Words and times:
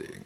ending. 0.00 0.24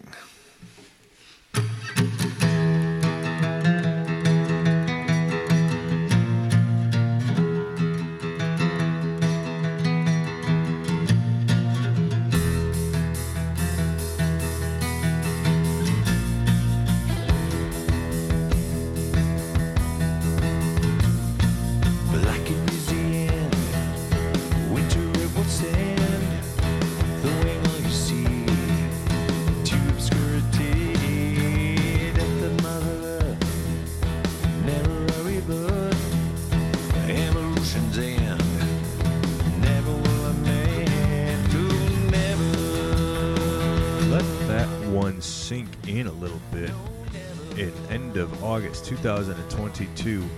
August 48.42 48.84
2022. 48.87 50.28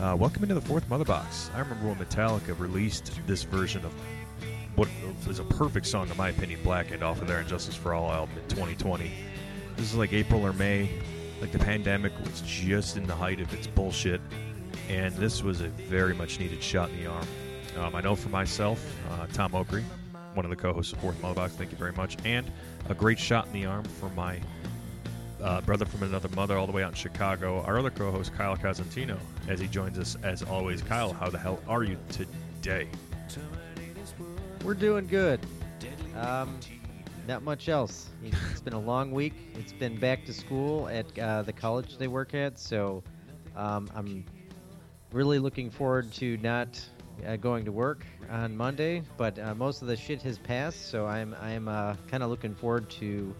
Uh, 0.00 0.16
welcome 0.18 0.42
into 0.42 0.54
the 0.54 0.60
fourth 0.60 0.88
Mother 0.88 1.04
Box. 1.04 1.50
I 1.54 1.58
remember 1.58 1.88
when 1.88 1.96
Metallica 1.96 2.58
released 2.58 3.12
this 3.26 3.42
version 3.42 3.84
of 3.84 3.92
what 4.76 4.88
was 5.26 5.40
a 5.40 5.44
perfect 5.44 5.86
song, 5.86 6.08
in 6.08 6.16
my 6.16 6.30
opinion, 6.30 6.60
Blackened, 6.62 7.02
off 7.02 7.20
of 7.20 7.28
their 7.28 7.40
And 7.40 7.48
Justice 7.48 7.74
for 7.74 7.92
All 7.92 8.10
album 8.10 8.38
in 8.38 8.48
2020. 8.48 9.10
This 9.76 9.92
is 9.92 9.94
like 9.94 10.14
April 10.14 10.44
or 10.44 10.54
May. 10.54 10.88
Like 11.42 11.52
the 11.52 11.58
pandemic 11.58 12.12
was 12.20 12.40
just 12.46 12.96
in 12.96 13.06
the 13.06 13.14
height 13.14 13.40
of 13.40 13.52
its 13.52 13.66
bullshit, 13.66 14.22
and 14.88 15.14
this 15.16 15.42
was 15.42 15.60
a 15.60 15.68
very 15.68 16.14
much 16.14 16.40
needed 16.40 16.62
shot 16.62 16.88
in 16.90 17.04
the 17.04 17.10
arm. 17.10 17.26
Um, 17.78 17.94
I 17.94 18.00
know 18.00 18.16
for 18.16 18.30
myself, 18.30 18.82
uh, 19.10 19.26
Tom 19.34 19.52
Oakry, 19.52 19.82
one 20.32 20.46
of 20.46 20.50
the 20.50 20.56
co-hosts 20.56 20.94
of 20.94 21.00
Fourth 21.00 21.20
Mother 21.20 21.34
Box, 21.34 21.52
thank 21.54 21.70
you 21.72 21.76
very 21.76 21.92
much, 21.92 22.16
and 22.24 22.50
a 22.88 22.94
great 22.94 23.18
shot 23.18 23.46
in 23.46 23.52
the 23.52 23.66
arm 23.66 23.84
for 23.84 24.08
my 24.10 24.40
uh, 25.44 25.60
brother 25.60 25.84
from 25.84 26.02
another 26.02 26.28
mother 26.30 26.56
all 26.56 26.66
the 26.66 26.72
way 26.72 26.82
out 26.82 26.92
in 26.92 26.96
Chicago, 26.96 27.62
our 27.62 27.78
other 27.78 27.90
co-host 27.90 28.32
Kyle 28.34 28.56
Cosentino, 28.56 29.18
as 29.46 29.60
he 29.60 29.68
joins 29.68 29.98
us 29.98 30.16
as 30.22 30.42
always. 30.42 30.80
Kyle, 30.80 31.12
how 31.12 31.28
the 31.28 31.38
hell 31.38 31.60
are 31.68 31.84
you 31.84 31.98
today? 32.08 32.88
We're 34.64 34.74
doing 34.74 35.06
good. 35.06 35.40
Um, 36.16 36.58
not 37.28 37.42
much 37.42 37.68
else. 37.68 38.08
It's 38.22 38.62
been 38.62 38.72
a 38.72 38.80
long 38.80 39.10
week. 39.10 39.34
It's 39.54 39.72
been 39.72 39.98
back 39.98 40.24
to 40.24 40.32
school 40.32 40.88
at 40.88 41.18
uh, 41.18 41.42
the 41.42 41.52
college 41.52 41.98
they 41.98 42.08
work 42.08 42.32
at, 42.32 42.58
so 42.58 43.02
um, 43.54 43.90
I'm 43.94 44.24
really 45.12 45.38
looking 45.38 45.70
forward 45.70 46.10
to 46.14 46.38
not 46.38 46.82
uh, 47.26 47.36
going 47.36 47.66
to 47.66 47.72
work 47.72 48.06
on 48.30 48.56
Monday. 48.56 49.02
But 49.18 49.38
uh, 49.38 49.54
most 49.54 49.82
of 49.82 49.88
the 49.88 49.96
shit 49.96 50.22
has 50.22 50.38
passed, 50.38 50.88
so 50.90 51.06
I'm 51.06 51.36
I'm 51.40 51.68
uh, 51.68 51.96
kind 52.08 52.22
of 52.22 52.30
looking 52.30 52.54
forward 52.54 52.88
to 52.90 53.34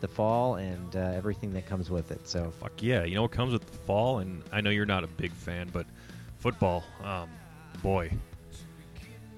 the 0.00 0.08
fall 0.08 0.56
and 0.56 0.96
uh, 0.96 1.12
everything 1.14 1.52
that 1.54 1.66
comes 1.66 1.90
with 1.90 2.10
it. 2.10 2.26
So 2.28 2.50
Fuck 2.60 2.82
yeah! 2.82 3.04
You 3.04 3.14
know 3.16 3.22
what 3.22 3.30
comes 3.32 3.52
with 3.52 3.66
the 3.66 3.78
fall, 3.78 4.18
and 4.18 4.42
I 4.52 4.60
know 4.60 4.70
you're 4.70 4.86
not 4.86 5.04
a 5.04 5.08
big 5.08 5.32
fan, 5.32 5.68
but 5.72 5.86
football, 6.38 6.84
um, 7.04 7.28
boy. 7.82 8.10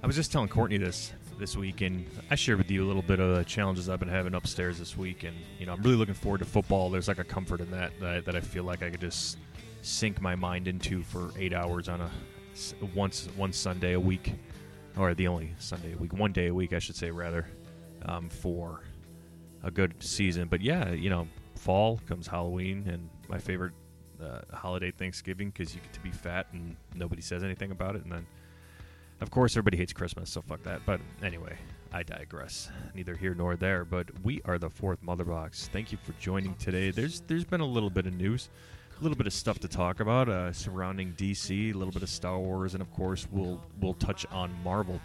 I 0.03 0.07
was 0.07 0.17
just 0.17 0.33
telling 0.33 0.49
Courtney 0.49 0.79
this 0.79 1.13
this 1.39 1.57
week, 1.57 1.81
and 1.81 2.07
I 2.31 2.35
shared 2.35 2.59
with 2.59 2.71
you 2.71 2.85
a 2.85 2.87
little 2.87 3.03
bit 3.03 3.19
of 3.21 3.37
the 3.37 3.45
challenges 3.45 3.89
I've 3.89 3.99
been 4.01 4.09
having 4.09 4.35
upstairs 4.35 4.79
this 4.79 4.97
week, 4.97 5.23
and 5.25 5.37
you 5.59 5.67
know 5.67 5.73
I'm 5.73 5.83
really 5.83 5.97
looking 5.97 6.15
forward 6.15 6.39
to 6.39 6.45
football. 6.45 6.91
There's 6.91 7.09
like 7.09 7.19
a 7.19 7.25
comfort 7.25 7.61
in 7.61 7.71
that 7.71 7.93
that, 8.01 8.17
I- 8.17 8.21
that 8.21 8.37
I 8.37 8.41
feel 8.41 8.65
like 8.65 8.83
I 8.83 8.91
could 8.91 9.01
just 9.01 9.39
sink 9.83 10.21
my 10.21 10.35
mind 10.37 10.69
into 10.69 11.03
for 11.03 11.31
eight 11.39 11.53
hours 11.53 11.89
on 11.89 12.01
a 12.01 12.11
once 12.95 13.29
one 13.37 13.53
Sunday 13.53 13.93
a 13.95 14.01
week, 14.01 14.33
or 14.97 15.15
the 15.15 15.27
only 15.29 15.53
Sunday 15.59 15.95
a 15.95 15.97
week, 15.97 16.13
one 16.13 16.33
day 16.33 16.49
a 16.49 16.55
week, 16.55 16.73
I 16.73 16.79
should 16.79 16.97
say 16.97 17.11
rather, 17.11 17.47
um, 18.05 18.29
for 18.29 18.81
a 19.63 19.71
good 19.71 19.95
season. 20.03 20.49
But 20.49 20.61
yeah, 20.61 20.91
you 20.91 21.11
know, 21.11 21.29
fall 21.57 22.01
comes 22.09 22.27
Halloween, 22.27 22.89
and 22.89 23.09
my 23.29 23.39
favorite 23.39 23.73
uh, 24.23 24.41
holiday 24.53 24.91
Thanksgiving 24.91 25.51
because 25.51 25.75
you 25.75 25.81
get 25.81 25.93
to 25.93 26.01
be 26.01 26.11
fat 26.11 26.47
and 26.53 26.77
nobody 26.95 27.23
says 27.23 27.43
anything 27.43 27.71
about 27.71 27.97
it, 27.97 28.03
and 28.05 28.13
then. 28.13 28.27
Of 29.21 29.31
course, 29.31 29.53
everybody 29.53 29.77
hates 29.77 29.93
Christmas, 29.93 30.31
so 30.31 30.43
fuck 30.43 30.65
that. 30.65 30.81
But 30.85 31.01
anyway, 31.23 31.57
I 31.93 32.03
digress. 32.03 32.71
Neither 32.93 33.15
here 33.15 33.37
nor 33.37 33.55
there. 33.55 33.85
But 33.85 34.09
we 34.25 34.43
are 34.45 34.59
the 34.59 34.69
fourth 34.69 35.01
Mother 35.01 35.23
Box. 35.23 35.69
Thank 35.73 35.93
you 35.93 35.99
for 36.03 36.13
joining 36.15 36.55
today. 36.55 36.91
There's 36.91 37.21
there's 37.21 37.45
been 37.45 37.61
a 37.61 37.67
little 37.67 37.89
bit 37.89 38.07
of 38.07 38.15
news, 38.15 38.49
a 38.99 39.03
little 39.03 39.17
bit 39.17 39.29
of 39.29 39.33
stuff 39.33 39.61
to 39.61 39.69
talk 39.69 40.01
about 40.01 40.29
uh, 40.29 40.53
surrounding 40.53 41.13
DC, 41.13 41.73
a 41.73 41.79
little 41.79 41.93
bit 41.93 42.03
of 42.03 42.09
Star 42.09 42.37
Wars, 42.39 42.75
and 42.75 42.83
of 42.83 42.91
course 42.93 43.29
we'll 43.31 43.63
we'll 43.81 43.95
touch 43.95 44.27
on 44.33 44.53
Marvel. 44.65 45.01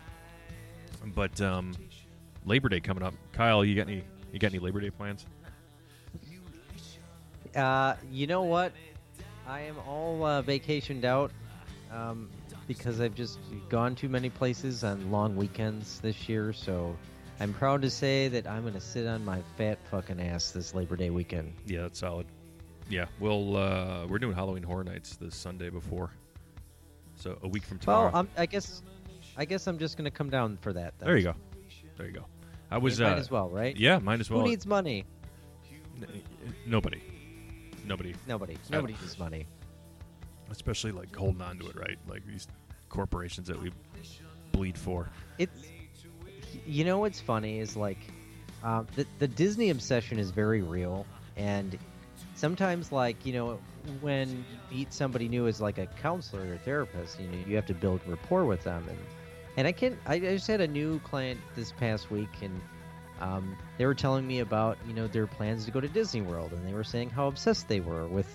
But 1.13 1.39
um, 1.41 1.75
Labor 2.45 2.69
Day 2.69 2.79
coming 2.79 3.03
up. 3.03 3.13
Kyle, 3.33 3.63
you 3.63 3.75
got 3.75 3.87
any 3.87 4.03
you 4.31 4.39
got 4.39 4.51
any 4.51 4.59
Labor 4.59 4.81
Day 4.81 4.89
plans? 4.89 5.25
Uh, 7.55 7.95
you 8.11 8.27
know 8.27 8.43
what? 8.43 8.71
I 9.47 9.61
am 9.61 9.77
all 9.87 10.23
uh, 10.25 10.41
vacationed 10.41 11.05
out 11.05 11.31
um, 11.91 12.29
because 12.67 12.99
I've 12.99 13.15
just 13.15 13.39
gone 13.69 13.95
too 13.95 14.09
many 14.09 14.29
places 14.29 14.83
on 14.83 15.09
long 15.11 15.35
weekends 15.35 15.99
this 16.01 16.27
year. 16.27 16.53
So 16.53 16.95
I'm 17.39 17.53
proud 17.53 17.81
to 17.83 17.89
say 17.89 18.27
that 18.27 18.45
I'm 18.47 18.63
going 18.63 18.73
to 18.73 18.81
sit 18.81 19.07
on 19.07 19.23
my 19.23 19.41
fat 19.57 19.79
fucking 19.89 20.21
ass 20.21 20.51
this 20.51 20.75
Labor 20.75 20.95
Day 20.95 21.09
weekend. 21.09 21.53
Yeah, 21.65 21.83
that's 21.83 21.99
solid. 21.99 22.27
Yeah, 22.89 23.05
we'll 23.19 23.57
uh, 23.57 24.05
we're 24.07 24.19
doing 24.19 24.33
Halloween 24.33 24.63
Horror 24.63 24.83
Nights 24.83 25.17
this 25.17 25.35
Sunday 25.35 25.69
before, 25.69 26.11
so 27.15 27.37
a 27.43 27.47
week 27.47 27.65
from 27.65 27.79
tomorrow. 27.79 28.11
Well, 28.11 28.15
I'm, 28.15 28.29
I 28.37 28.45
guess, 28.45 28.81
I 29.35 29.43
guess 29.43 29.67
I'm 29.67 29.77
just 29.77 29.97
going 29.97 30.05
to 30.05 30.11
come 30.11 30.29
down 30.29 30.57
for 30.61 30.71
that. 30.71 30.93
Then. 30.97 31.07
there 31.07 31.17
you 31.17 31.23
go. 31.23 31.35
There 31.97 32.05
you 32.05 32.13
go. 32.13 32.25
I 32.69 32.77
was 32.77 32.99
might 32.99 33.13
uh, 33.13 33.15
as 33.17 33.31
well, 33.31 33.49
right? 33.49 33.75
Yeah, 33.77 33.99
might 33.99 34.19
as 34.19 34.29
well. 34.29 34.41
Who 34.41 34.47
needs 34.47 34.65
money? 34.65 35.05
N- 36.01 36.23
nobody. 36.65 37.01
Nobody. 37.85 38.13
Nobody. 38.27 38.57
Nobody 38.69 38.93
needs 38.93 39.17
money. 39.17 39.47
Especially 40.49 40.91
like 40.91 41.15
holding 41.15 41.41
on 41.41 41.57
to 41.59 41.67
it, 41.67 41.75
right? 41.77 41.97
Like 42.07 42.25
these 42.25 42.47
corporations 42.89 43.47
that 43.47 43.61
we 43.61 43.71
bleed 44.51 44.77
for. 44.77 45.09
It's, 45.37 45.67
you 46.65 46.83
know, 46.83 46.99
what's 46.99 47.19
funny 47.21 47.59
is 47.59 47.75
like, 47.75 47.99
uh, 48.63 48.83
the 48.95 49.05
the 49.19 49.27
Disney 49.27 49.69
obsession 49.69 50.19
is 50.19 50.31
very 50.31 50.61
real, 50.61 51.05
and 51.35 51.77
sometimes 52.35 52.91
like 52.91 53.25
you 53.25 53.33
know 53.33 53.59
when 54.01 54.29
you 54.71 54.77
meet 54.77 54.93
somebody 54.93 55.27
new 55.27 55.47
as 55.47 55.61
like 55.61 55.77
a 55.77 55.85
counselor 56.01 56.53
or 56.53 56.57
therapist, 56.57 57.19
you 57.19 57.27
know 57.27 57.37
you 57.47 57.55
have 57.55 57.65
to 57.67 57.73
build 57.73 58.01
rapport 58.07 58.45
with 58.45 58.63
them, 58.63 58.83
and 58.89 58.97
and 59.57 59.67
I 59.67 59.71
can 59.73 59.97
I 60.05 60.15
I 60.15 60.19
just 60.19 60.47
had 60.47 60.61
a 60.61 60.67
new 60.67 60.99
client 60.99 61.39
this 61.55 61.71
past 61.73 62.09
week, 62.09 62.29
and 62.41 62.61
um, 63.19 63.57
they 63.77 63.85
were 63.85 63.95
telling 63.95 64.25
me 64.25 64.39
about 64.39 64.77
you 64.87 64.93
know 64.93 65.07
their 65.07 65.27
plans 65.27 65.65
to 65.65 65.71
go 65.71 65.81
to 65.81 65.87
Disney 65.89 66.21
World, 66.21 66.53
and 66.53 66.65
they 66.65 66.73
were 66.73 66.83
saying 66.83 67.09
how 67.09 67.27
obsessed 67.27 67.67
they 67.67 67.79
were 67.81 68.07
with 68.07 68.29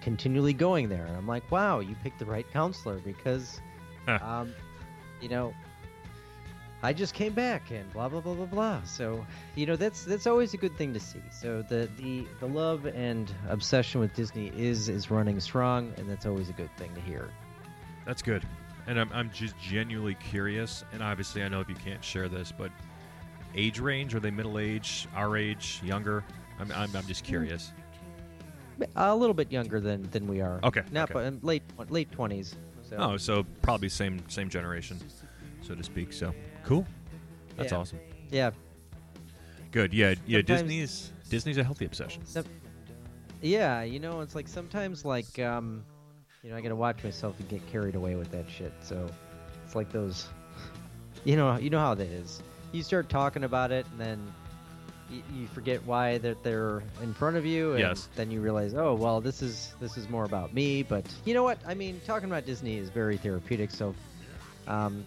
continually 0.00 0.52
going 0.54 0.88
there, 0.88 1.04
and 1.04 1.16
I'm 1.16 1.26
like, 1.28 1.48
wow, 1.52 1.80
you 1.80 1.94
picked 2.02 2.18
the 2.18 2.24
right 2.26 2.50
counselor 2.52 2.98
because, 2.98 3.60
Huh. 4.06 4.18
um, 4.22 4.54
you 5.20 5.28
know. 5.28 5.54
I 6.82 6.92
just 6.92 7.14
came 7.14 7.32
back 7.32 7.70
and 7.70 7.90
blah 7.94 8.10
blah 8.10 8.20
blah 8.20 8.34
blah 8.34 8.44
blah. 8.44 8.82
So, 8.82 9.24
you 9.54 9.64
know, 9.64 9.74
that's 9.74 10.04
that's 10.04 10.26
always 10.26 10.52
a 10.52 10.58
good 10.58 10.76
thing 10.76 10.92
to 10.92 11.00
see. 11.00 11.22
So 11.30 11.62
the 11.62 11.88
the 11.96 12.26
the 12.40 12.46
love 12.46 12.84
and 12.84 13.32
obsession 13.48 14.02
with 14.02 14.12
Disney 14.14 14.48
is 14.48 14.90
is 14.90 15.10
running 15.10 15.40
strong, 15.40 15.94
and 15.96 16.10
that's 16.10 16.26
always 16.26 16.50
a 16.50 16.52
good 16.52 16.68
thing 16.76 16.94
to 16.94 17.00
hear. 17.00 17.30
That's 18.04 18.20
good. 18.20 18.44
And 18.86 19.00
I'm, 19.00 19.10
I'm 19.12 19.30
just 19.30 19.58
genuinely 19.58 20.14
curious. 20.14 20.84
And 20.92 21.02
obviously, 21.02 21.42
I 21.42 21.48
know 21.48 21.60
if 21.60 21.68
you 21.68 21.74
can't 21.74 22.04
share 22.04 22.28
this, 22.28 22.52
but 22.56 22.70
age 23.54 23.78
range? 23.80 24.14
Are 24.14 24.20
they 24.20 24.30
middle 24.30 24.58
age, 24.58 25.08
our 25.14 25.36
age, 25.36 25.80
younger? 25.84 26.24
I'm, 26.58 26.70
I'm, 26.72 26.94
I'm 26.94 27.06
just 27.06 27.24
curious. 27.24 27.72
A 28.96 29.14
little 29.14 29.34
bit 29.34 29.52
younger 29.52 29.78
than 29.80 30.02
than 30.10 30.26
we 30.26 30.40
are. 30.40 30.58
Okay, 30.64 30.82
Not 30.90 31.04
okay. 31.10 31.14
but 31.14 31.26
um, 31.26 31.38
late 31.42 31.62
late 31.90 32.10
twenties. 32.10 32.56
So. 32.82 32.96
Oh, 32.98 33.16
so 33.16 33.44
probably 33.62 33.88
same 33.88 34.28
same 34.28 34.48
generation, 34.48 34.98
so 35.62 35.74
to 35.76 35.82
speak. 35.84 36.12
So 36.12 36.34
cool. 36.64 36.84
That's 37.56 37.70
Yeah. 37.70 37.78
awesome. 37.78 38.00
Yeah. 38.32 38.50
Good. 39.70 39.94
Yeah. 39.94 40.14
Yeah. 40.26 40.38
Sometimes- 40.38 40.62
Disney's 40.62 41.12
Disney's 41.30 41.58
a 41.58 41.62
healthy 41.64 41.84
obsession. 41.84 42.22
Yeah, 43.42 43.82
you 43.82 44.00
know, 44.00 44.20
it's 44.22 44.34
like 44.34 44.48
sometimes 44.48 45.04
like 45.04 45.38
um, 45.38 45.84
you 46.44 46.50
know, 46.50 46.56
I 46.56 46.60
gotta 46.60 46.76
watch 46.76 47.02
myself 47.02 47.38
and 47.40 47.48
get 47.48 47.66
carried 47.72 47.94
away 47.94 48.16
with 48.16 48.30
that 48.32 48.44
shit. 48.50 48.72
So 48.82 49.08
it's 49.64 49.74
like 49.74 49.90
those, 49.90 50.28
you 51.24 51.36
know, 51.36 51.56
you 51.56 51.70
know 51.70 51.78
how 51.80 51.94
that 51.94 52.06
is. 52.06 52.42
You 52.72 52.82
start 52.82 53.08
talking 53.08 53.44
about 53.44 53.72
it, 53.72 53.86
and 53.92 54.00
then 54.00 54.32
y- 55.10 55.22
you 55.34 55.46
forget 55.48 55.82
why 55.86 56.18
that 56.18 56.42
they're 56.42 56.82
in 57.02 57.14
front 57.14 57.36
of 57.36 57.46
you, 57.46 57.70
and 57.72 57.80
Yes. 57.80 58.08
then 58.14 58.30
you 58.30 58.40
realize, 58.40 58.74
oh 58.74 58.94
well, 58.94 59.20
this 59.20 59.40
is 59.42 59.74
this 59.80 59.96
is 59.96 60.08
more 60.08 60.24
about 60.24 60.52
me. 60.52 60.82
But 60.82 61.06
you 61.24 61.32
know 61.34 61.42
what? 61.44 61.58
I 61.66 61.74
mean, 61.74 62.00
talking 62.06 62.28
about 62.28 62.44
Disney 62.44 62.76
is 62.76 62.90
very 62.90 63.16
therapeutic. 63.16 63.70
So, 63.70 63.94
um, 64.68 65.04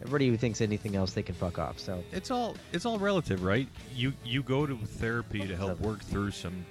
everybody 0.00 0.28
who 0.28 0.36
thinks 0.38 0.60
anything 0.62 0.96
else, 0.96 1.12
they 1.12 1.22
can 1.22 1.34
fuck 1.34 1.58
off. 1.58 1.78
So 1.78 2.02
It's 2.12 2.30
all 2.30 2.56
it's 2.72 2.86
all 2.86 2.98
relative, 2.98 3.42
right? 3.44 3.68
You 3.94 4.14
you 4.24 4.42
go 4.42 4.64
to 4.64 4.74
therapy 4.76 5.46
to 5.46 5.54
help 5.56 5.80
work 5.80 6.02
through 6.02 6.30
some 6.30 6.64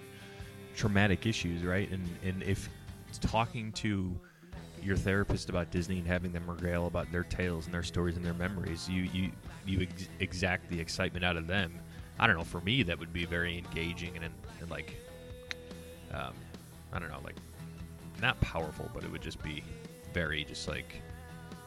traumatic 0.76 1.28
issues, 1.28 1.64
right? 1.64 1.88
And 1.92 2.08
and 2.24 2.42
if 2.42 2.70
talking 3.18 3.72
to 3.74 4.20
your 4.84 4.96
therapist 4.96 5.50
about 5.50 5.72
Disney 5.72 5.98
and 5.98 6.08
having 6.08 6.32
them 6.32 6.50
regale 6.50 6.88
about 6.88 7.12
their 7.12 7.24
tales 7.24 7.66
and 7.66 7.74
their 7.74 7.84
stories 7.84 8.16
and 8.16 8.26
their 8.26 8.34
memories, 8.34 8.88
you 8.88 9.04
you 9.14 9.32
you 9.66 9.82
ex- 9.82 10.10
exact 10.20 10.70
the 10.70 10.80
excitement 10.80 11.26
out 11.26 11.38
of 11.38 11.48
them. 11.48 11.80
I 12.20 12.28
don't 12.28 12.38
know. 12.38 12.44
For 12.44 12.62
me, 12.62 12.84
that 12.84 12.98
would 12.98 13.14
be 13.14 13.26
very 13.26 13.58
engaging 13.58 14.16
and, 14.16 14.26
and 14.26 14.72
like, 14.72 14.96
um, 16.14 16.34
I 16.92 17.00
don't 17.00 17.10
know, 17.10 17.20
like 17.24 17.36
not 18.22 18.40
powerful, 18.42 18.90
but 18.94 19.04
it 19.04 19.12
would 19.12 19.22
just 19.22 19.42
be 19.44 19.64
very 20.14 20.44
just 20.44 20.68
like 20.68 21.02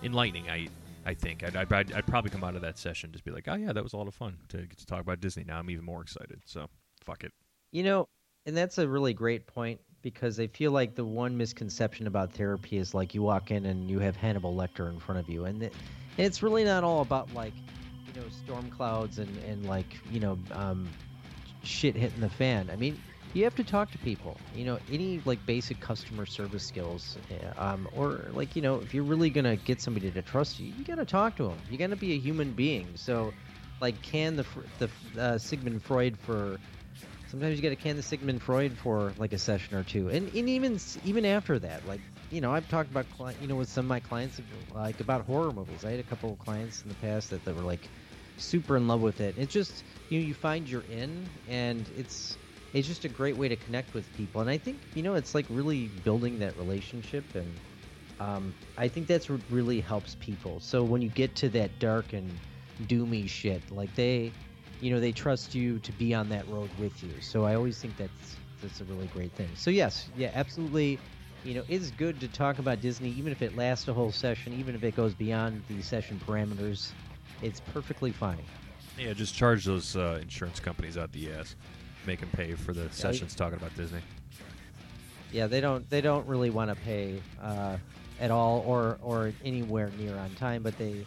enlightening. 0.02 0.48
I 0.48 0.68
I 1.06 1.14
think 1.14 1.42
I'd, 1.42 1.56
I'd, 1.56 1.92
I'd 1.92 2.06
probably 2.06 2.30
come 2.30 2.44
out 2.44 2.54
of 2.54 2.62
that 2.62 2.78
session 2.78 3.10
just 3.12 3.24
be 3.24 3.30
like, 3.30 3.48
oh 3.48 3.54
yeah, 3.54 3.72
that 3.72 3.82
was 3.82 3.92
a 3.92 3.96
lot 3.96 4.06
of 4.06 4.14
fun 4.14 4.36
to 4.48 4.58
get 4.58 4.78
to 4.78 4.86
talk 4.86 5.00
about 5.00 5.20
Disney. 5.20 5.44
Now 5.44 5.58
I'm 5.58 5.70
even 5.70 5.84
more 5.84 6.02
excited. 6.02 6.42
So 6.44 6.68
fuck 7.04 7.24
it. 7.24 7.32
You 7.72 7.82
know, 7.82 8.08
and 8.46 8.56
that's 8.56 8.78
a 8.78 8.88
really 8.88 9.14
great 9.14 9.46
point 9.46 9.80
because 10.02 10.40
I 10.40 10.46
feel 10.48 10.72
like 10.72 10.94
the 10.94 11.04
one 11.04 11.36
misconception 11.36 12.06
about 12.06 12.32
therapy 12.32 12.78
is 12.78 12.94
like 12.94 13.14
you 13.14 13.22
walk 13.22 13.50
in 13.50 13.66
and 13.66 13.90
you 13.90 13.98
have 14.00 14.16
Hannibal 14.16 14.54
Lecter 14.56 14.90
in 14.90 14.98
front 14.98 15.20
of 15.20 15.28
you, 15.28 15.44
and 15.44 15.62
it, 15.62 15.76
it's 16.16 16.42
really 16.42 16.64
not 16.64 16.84
all 16.84 17.00
about 17.02 17.32
like 17.32 17.62
you 18.06 18.14
know 18.14 18.28
storm 18.28 18.70
clouds 18.70 19.18
and 19.18 19.38
and 19.38 19.64
like 19.64 20.00
you 20.04 20.20
know 20.20 20.38
um, 20.50 20.94
shit 21.62 21.96
hitting 21.96 22.20
the 22.20 22.30
fan. 22.30 22.70
I 22.70 22.76
mean, 22.76 23.02
you 23.32 23.44
have 23.44 23.54
to 23.56 23.64
talk 23.64 23.90
to 23.92 23.98
people. 23.98 24.48
You 24.52 24.64
know, 24.64 24.78
any 24.88 25.20
like 25.24 25.44
basic 25.46 25.80
customer 25.80 26.26
service 26.26 26.64
skills, 26.64 27.16
uh, 27.30 27.52
um, 27.56 27.88
or 27.92 28.30
like 28.32 28.56
you 28.56 28.62
know, 28.62 28.76
if 28.80 28.94
you're 28.94 29.04
really 29.04 29.30
gonna 29.30 29.56
get 29.56 29.80
somebody 29.80 30.10
to 30.10 30.22
trust 30.22 30.58
you, 30.58 30.68
you 30.68 30.84
gotta 30.84 31.04
talk 31.04 31.36
to 31.36 31.44
them. 31.44 31.64
You 31.68 31.78
gotta 31.78 31.96
be 31.96 32.12
a 32.12 32.18
human 32.18 32.52
being. 32.54 32.96
So, 32.96 33.34
like, 33.80 34.02
can 34.02 34.36
the 34.36 34.46
the 34.78 34.90
uh, 35.20 35.38
Sigmund 35.38 35.82
Freud 35.82 36.18
for 36.18 36.60
sometimes 37.30 37.56
you 37.56 37.62
got 37.62 37.68
to 37.68 37.76
can 37.76 37.96
the 37.96 38.02
Sigmund 38.02 38.42
Freud 38.42 38.76
for 38.76 39.14
like 39.16 39.32
a 39.32 39.38
session 39.38 39.76
or 39.76 39.84
two, 39.84 40.08
and, 40.08 40.28
and 40.34 40.48
even 40.48 40.78
even 41.04 41.24
after 41.24 41.58
that, 41.60 41.86
like 41.86 42.00
you 42.30 42.40
know, 42.40 42.52
I've 42.52 42.68
talked 42.68 42.90
about 42.90 43.08
cli- 43.10 43.36
you 43.40 43.46
know 43.46 43.56
with 43.56 43.68
some 43.68 43.86
of 43.86 43.88
my 43.88 44.00
clients 44.00 44.40
like 44.74 45.00
about 45.00 45.24
horror 45.24 45.52
movies. 45.52 45.84
I 45.84 45.92
had 45.92 46.00
a 46.00 46.04
couple 46.04 46.32
of 46.32 46.38
clients 46.38 46.82
in 46.82 46.88
the 46.88 46.94
past 46.96 47.30
that, 47.30 47.44
that 47.44 47.54
were 47.54 47.64
like 47.64 47.88
super 48.36 48.76
in 48.76 48.88
love 48.88 49.00
with 49.00 49.20
it. 49.20 49.36
It's 49.38 49.52
just 49.52 49.84
you 50.08 50.18
know 50.18 50.26
you 50.26 50.34
find 50.34 50.68
you're 50.68 50.82
in, 50.82 51.30
and 51.46 51.90
it's 51.94 52.36
it's 52.72 52.88
just 52.88 53.04
a 53.04 53.08
great 53.08 53.36
way 53.36 53.48
to 53.48 53.56
connect 53.56 53.94
with 53.94 54.12
people. 54.12 54.40
And 54.40 54.50
I 54.50 54.58
think 54.58 54.82
you 54.94 55.02
know 55.02 55.14
it's 55.14 55.34
like 55.34 55.46
really 55.48 55.88
building 55.88 56.38
that 56.40 56.56
relationship, 56.56 57.24
and 57.34 57.54
um, 58.18 58.54
I 58.76 58.88
think 58.88 59.06
that's 59.06 59.30
what 59.30 59.40
really 59.48 59.80
helps 59.80 60.16
people. 60.20 60.60
So 60.60 60.82
when 60.82 61.00
you 61.00 61.08
get 61.10 61.36
to 61.36 61.48
that 61.50 61.78
dark 61.78 62.12
and 62.12 62.38
doomy 62.82 63.28
shit, 63.28 63.70
like 63.70 63.94
they 63.94 64.32
you 64.80 64.90
know 64.92 65.00
they 65.00 65.12
trust 65.12 65.54
you 65.54 65.78
to 65.80 65.92
be 65.92 66.14
on 66.14 66.28
that 66.28 66.46
road 66.48 66.70
with 66.78 67.02
you 67.02 67.10
so 67.20 67.44
i 67.44 67.54
always 67.54 67.78
think 67.78 67.96
that's 67.96 68.36
that's 68.62 68.80
a 68.80 68.84
really 68.84 69.06
great 69.08 69.32
thing 69.32 69.48
so 69.54 69.70
yes 69.70 70.08
yeah 70.16 70.30
absolutely 70.34 70.98
you 71.44 71.54
know 71.54 71.62
it's 71.68 71.90
good 71.92 72.18
to 72.20 72.28
talk 72.28 72.58
about 72.58 72.80
disney 72.80 73.10
even 73.10 73.32
if 73.32 73.42
it 73.42 73.56
lasts 73.56 73.88
a 73.88 73.92
whole 73.92 74.12
session 74.12 74.52
even 74.58 74.74
if 74.74 74.82
it 74.84 74.94
goes 74.96 75.14
beyond 75.14 75.62
the 75.68 75.80
session 75.82 76.20
parameters 76.26 76.90
it's 77.42 77.60
perfectly 77.60 78.12
fine 78.12 78.42
Yeah, 78.98 79.14
just 79.14 79.34
charge 79.34 79.64
those 79.64 79.96
uh, 79.96 80.18
insurance 80.20 80.60
companies 80.60 80.98
out 80.98 81.10
the 81.12 81.32
ass. 81.32 81.56
Make 82.06 82.20
them 82.20 82.28
pay 82.34 82.52
for 82.54 82.74
the 82.74 82.90
sessions 82.90 83.34
talking 83.34 83.56
about 83.56 83.74
Disney. 83.76 84.00
yeah 85.32 85.46
they 85.46 85.60
don't 85.62 85.88
they 85.88 86.00
don't 86.02 86.26
really 86.26 86.50
want 86.50 86.68
to 86.70 86.76
pay 86.84 87.20
uh, 87.42 87.76
at 88.20 88.30
all 88.30 88.62
or 88.66 88.98
or 89.02 89.32
anywhere 89.44 89.90
near 89.98 90.16
on 90.18 90.30
time 90.34 90.62
but 90.62 90.76
they 90.76 91.06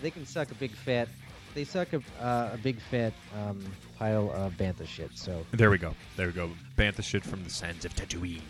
they 0.00 0.10
can 0.10 0.24
suck 0.24 0.50
a 0.50 0.54
big 0.54 0.74
fat 0.74 1.08
they 1.54 1.64
suck 1.64 1.92
a, 1.92 2.02
uh, 2.22 2.50
a 2.54 2.58
big 2.58 2.78
fat 2.80 3.12
um, 3.36 3.64
pile 3.98 4.30
of 4.32 4.52
bantha 4.54 4.86
shit 4.86 5.10
so 5.14 5.44
There 5.52 5.70
we 5.70 5.78
go. 5.78 5.94
There 6.16 6.26
we 6.28 6.32
go. 6.32 6.50
Bantha 6.76 7.02
shit 7.02 7.24
from 7.24 7.42
the 7.44 7.50
sands 7.50 7.84
of 7.84 7.94
Tatooine. 7.94 8.40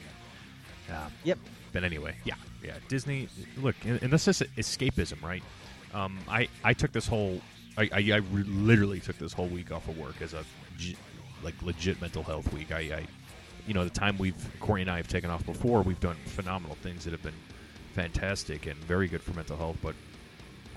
Um, 0.90 1.12
yep 1.24 1.38
But 1.72 1.84
anyway, 1.84 2.14
yeah, 2.24 2.34
yeah. 2.64 2.74
Disney. 2.88 3.28
Look, 3.58 3.76
and, 3.84 4.02
and 4.02 4.12
this 4.12 4.26
is 4.28 4.42
escapism, 4.56 5.22
right? 5.22 5.42
Um, 5.94 6.18
I 6.28 6.48
I 6.64 6.72
took 6.74 6.92
this 6.92 7.06
whole, 7.06 7.40
I 7.78 7.88
I, 7.92 7.98
I 8.12 8.16
re- 8.16 8.42
literally 8.44 9.00
took 9.00 9.18
this 9.18 9.32
whole 9.32 9.46
week 9.48 9.70
off 9.72 9.88
of 9.88 9.96
work 9.98 10.20
as 10.20 10.34
a, 10.34 10.44
g- 10.78 10.96
like 11.42 11.54
legit 11.62 12.00
mental 12.00 12.22
health 12.22 12.52
week. 12.52 12.72
I, 12.72 12.78
I, 12.80 13.06
you 13.66 13.74
know, 13.74 13.84
the 13.84 13.90
time 13.90 14.18
we've 14.18 14.34
Corey 14.60 14.82
and 14.82 14.90
I 14.90 14.96
have 14.96 15.08
taken 15.08 15.30
off 15.30 15.46
before, 15.46 15.82
we've 15.82 16.00
done 16.00 16.16
phenomenal 16.26 16.76
things 16.76 17.04
that 17.04 17.12
have 17.12 17.22
been 17.22 17.34
fantastic 17.94 18.66
and 18.66 18.76
very 18.76 19.08
good 19.08 19.22
for 19.22 19.32
mental 19.34 19.56
health. 19.56 19.76
But 19.82 19.94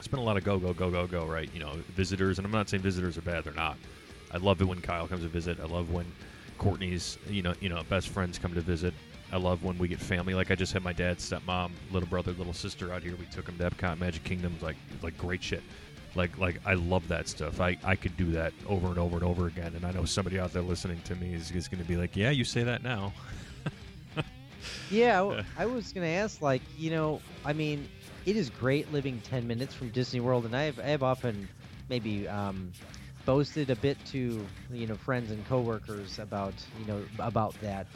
it's 0.03 0.09
been 0.09 0.19
a 0.19 0.23
lot 0.23 0.35
of 0.35 0.43
go 0.43 0.59
go 0.59 0.73
go 0.73 0.91
go 0.91 1.07
go, 1.07 1.25
right? 1.25 1.49
You 1.53 1.61
know, 1.61 1.75
visitors, 1.95 2.37
and 2.37 2.45
I'm 2.45 2.51
not 2.51 2.67
saying 2.67 2.83
visitors 2.83 3.17
are 3.17 3.21
bad; 3.21 3.45
they're 3.45 3.53
not. 3.53 3.77
I 4.33 4.37
love 4.37 4.59
it 4.59 4.65
when 4.65 4.81
Kyle 4.81 5.07
comes 5.07 5.21
to 5.21 5.29
visit. 5.29 5.61
I 5.61 5.65
love 5.65 5.91
when 5.91 6.05
Courtney's, 6.57 7.17
you 7.29 7.41
know, 7.41 7.53
you 7.61 7.69
know, 7.69 7.81
best 7.87 8.09
friends 8.09 8.37
come 8.37 8.53
to 8.53 8.59
visit. 8.59 8.93
I 9.31 9.37
love 9.37 9.63
when 9.63 9.77
we 9.77 9.87
get 9.87 9.99
family. 10.01 10.33
Like 10.33 10.51
I 10.51 10.55
just 10.55 10.73
had 10.73 10.83
my 10.83 10.91
dad, 10.91 11.19
stepmom, 11.19 11.71
little 11.93 12.09
brother, 12.09 12.33
little 12.33 12.51
sister 12.51 12.91
out 12.91 13.01
here. 13.01 13.15
We 13.15 13.27
took 13.27 13.45
them 13.45 13.57
to 13.59 13.69
Epcot, 13.69 13.97
Magic 13.97 14.25
Kingdom. 14.25 14.57
Like, 14.61 14.75
like 15.01 15.17
great 15.17 15.41
shit. 15.41 15.63
Like, 16.15 16.37
like 16.37 16.59
I 16.65 16.73
love 16.73 17.07
that 17.07 17.29
stuff. 17.29 17.61
I, 17.61 17.77
I 17.85 17.95
could 17.95 18.17
do 18.17 18.29
that 18.33 18.51
over 18.67 18.87
and 18.87 18.97
over 18.97 19.15
and 19.15 19.23
over 19.23 19.47
again. 19.47 19.71
And 19.73 19.85
I 19.85 19.91
know 19.91 20.03
somebody 20.03 20.37
out 20.37 20.51
there 20.51 20.61
listening 20.63 20.99
to 21.05 21.15
me 21.15 21.33
is, 21.33 21.49
is 21.51 21.69
going 21.69 21.81
to 21.81 21.87
be 21.87 21.95
like, 21.95 22.17
yeah, 22.17 22.29
you 22.29 22.43
say 22.43 22.63
that 22.63 22.83
now. 22.83 23.13
Yeah, 24.89 25.21
I- 25.57 25.63
I 25.63 25.65
was 25.65 25.91
gonna 25.91 26.07
ask, 26.07 26.41
like, 26.41 26.61
you 26.77 26.91
know, 26.91 27.21
I 27.43 27.53
mean, 27.53 27.87
it 28.25 28.35
is 28.35 28.49
great 28.49 28.89
living 28.89 29.21
ten 29.21 29.47
minutes 29.47 29.73
from 29.73 29.91
Disney 29.91 30.19
World, 30.19 30.45
and 30.45 30.55
I 30.55 30.63
have, 30.63 30.79
I 30.79 30.87
have 30.87 31.03
often 31.03 31.49
maybe 31.89 32.27
um, 32.27 32.75
boasted 33.25 33.69
a 33.69 33.75
bit 33.75 34.03
to 34.05 34.51
you 34.69 34.87
know 34.87 34.97
friends 34.97 35.31
and 35.31 35.45
coworkers 35.45 36.19
about 36.19 36.67
you 36.73 36.85
know 36.85 37.07
about 37.19 37.59
that. 37.59 37.87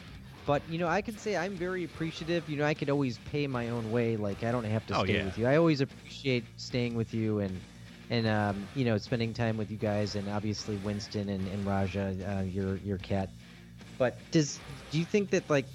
But 0.46 0.68
you 0.68 0.78
know, 0.78 0.88
I 0.88 1.02
can 1.02 1.16
say 1.18 1.36
I'm 1.36 1.58
very 1.58 1.84
appreciative. 1.84 2.48
You 2.48 2.58
know, 2.58 2.64
I 2.64 2.74
could 2.74 2.90
always 2.90 3.18
pay 3.18 3.46
my 3.46 3.68
own 3.70 3.90
way. 3.90 4.16
Like, 4.16 4.42
I 4.42 4.52
don't 4.52 4.64
have 4.64 4.86
to 4.86 4.94
Oh, 4.94 5.04
stay 5.04 5.18
yeah. 5.18 5.20
with 5.20 5.36
you. 5.38 5.46
I 5.46 5.56
always 5.56 5.80
appreciate 5.80 6.48
staying 6.56 6.94
with 6.94 7.12
you 7.14 7.38
and 7.40 7.62
and 8.10 8.26
um, 8.26 8.68
you 8.74 8.84
know 8.84 8.96
spending 8.98 9.32
time 9.34 9.56
with 9.56 9.70
you 9.70 9.78
guys, 9.78 10.14
and 10.14 10.28
obviously 10.28 10.76
Winston 10.78 11.28
and, 11.28 11.46
and 11.48 11.66
Raja, 11.66 12.16
uh, 12.38 12.42
your 12.42 12.78
your 12.78 12.98
cat. 12.98 13.30
But 13.98 14.30
does 14.30 14.60
do 14.90 14.98
you 14.98 15.04
think 15.06 15.30
that 15.30 15.50
like 15.50 15.68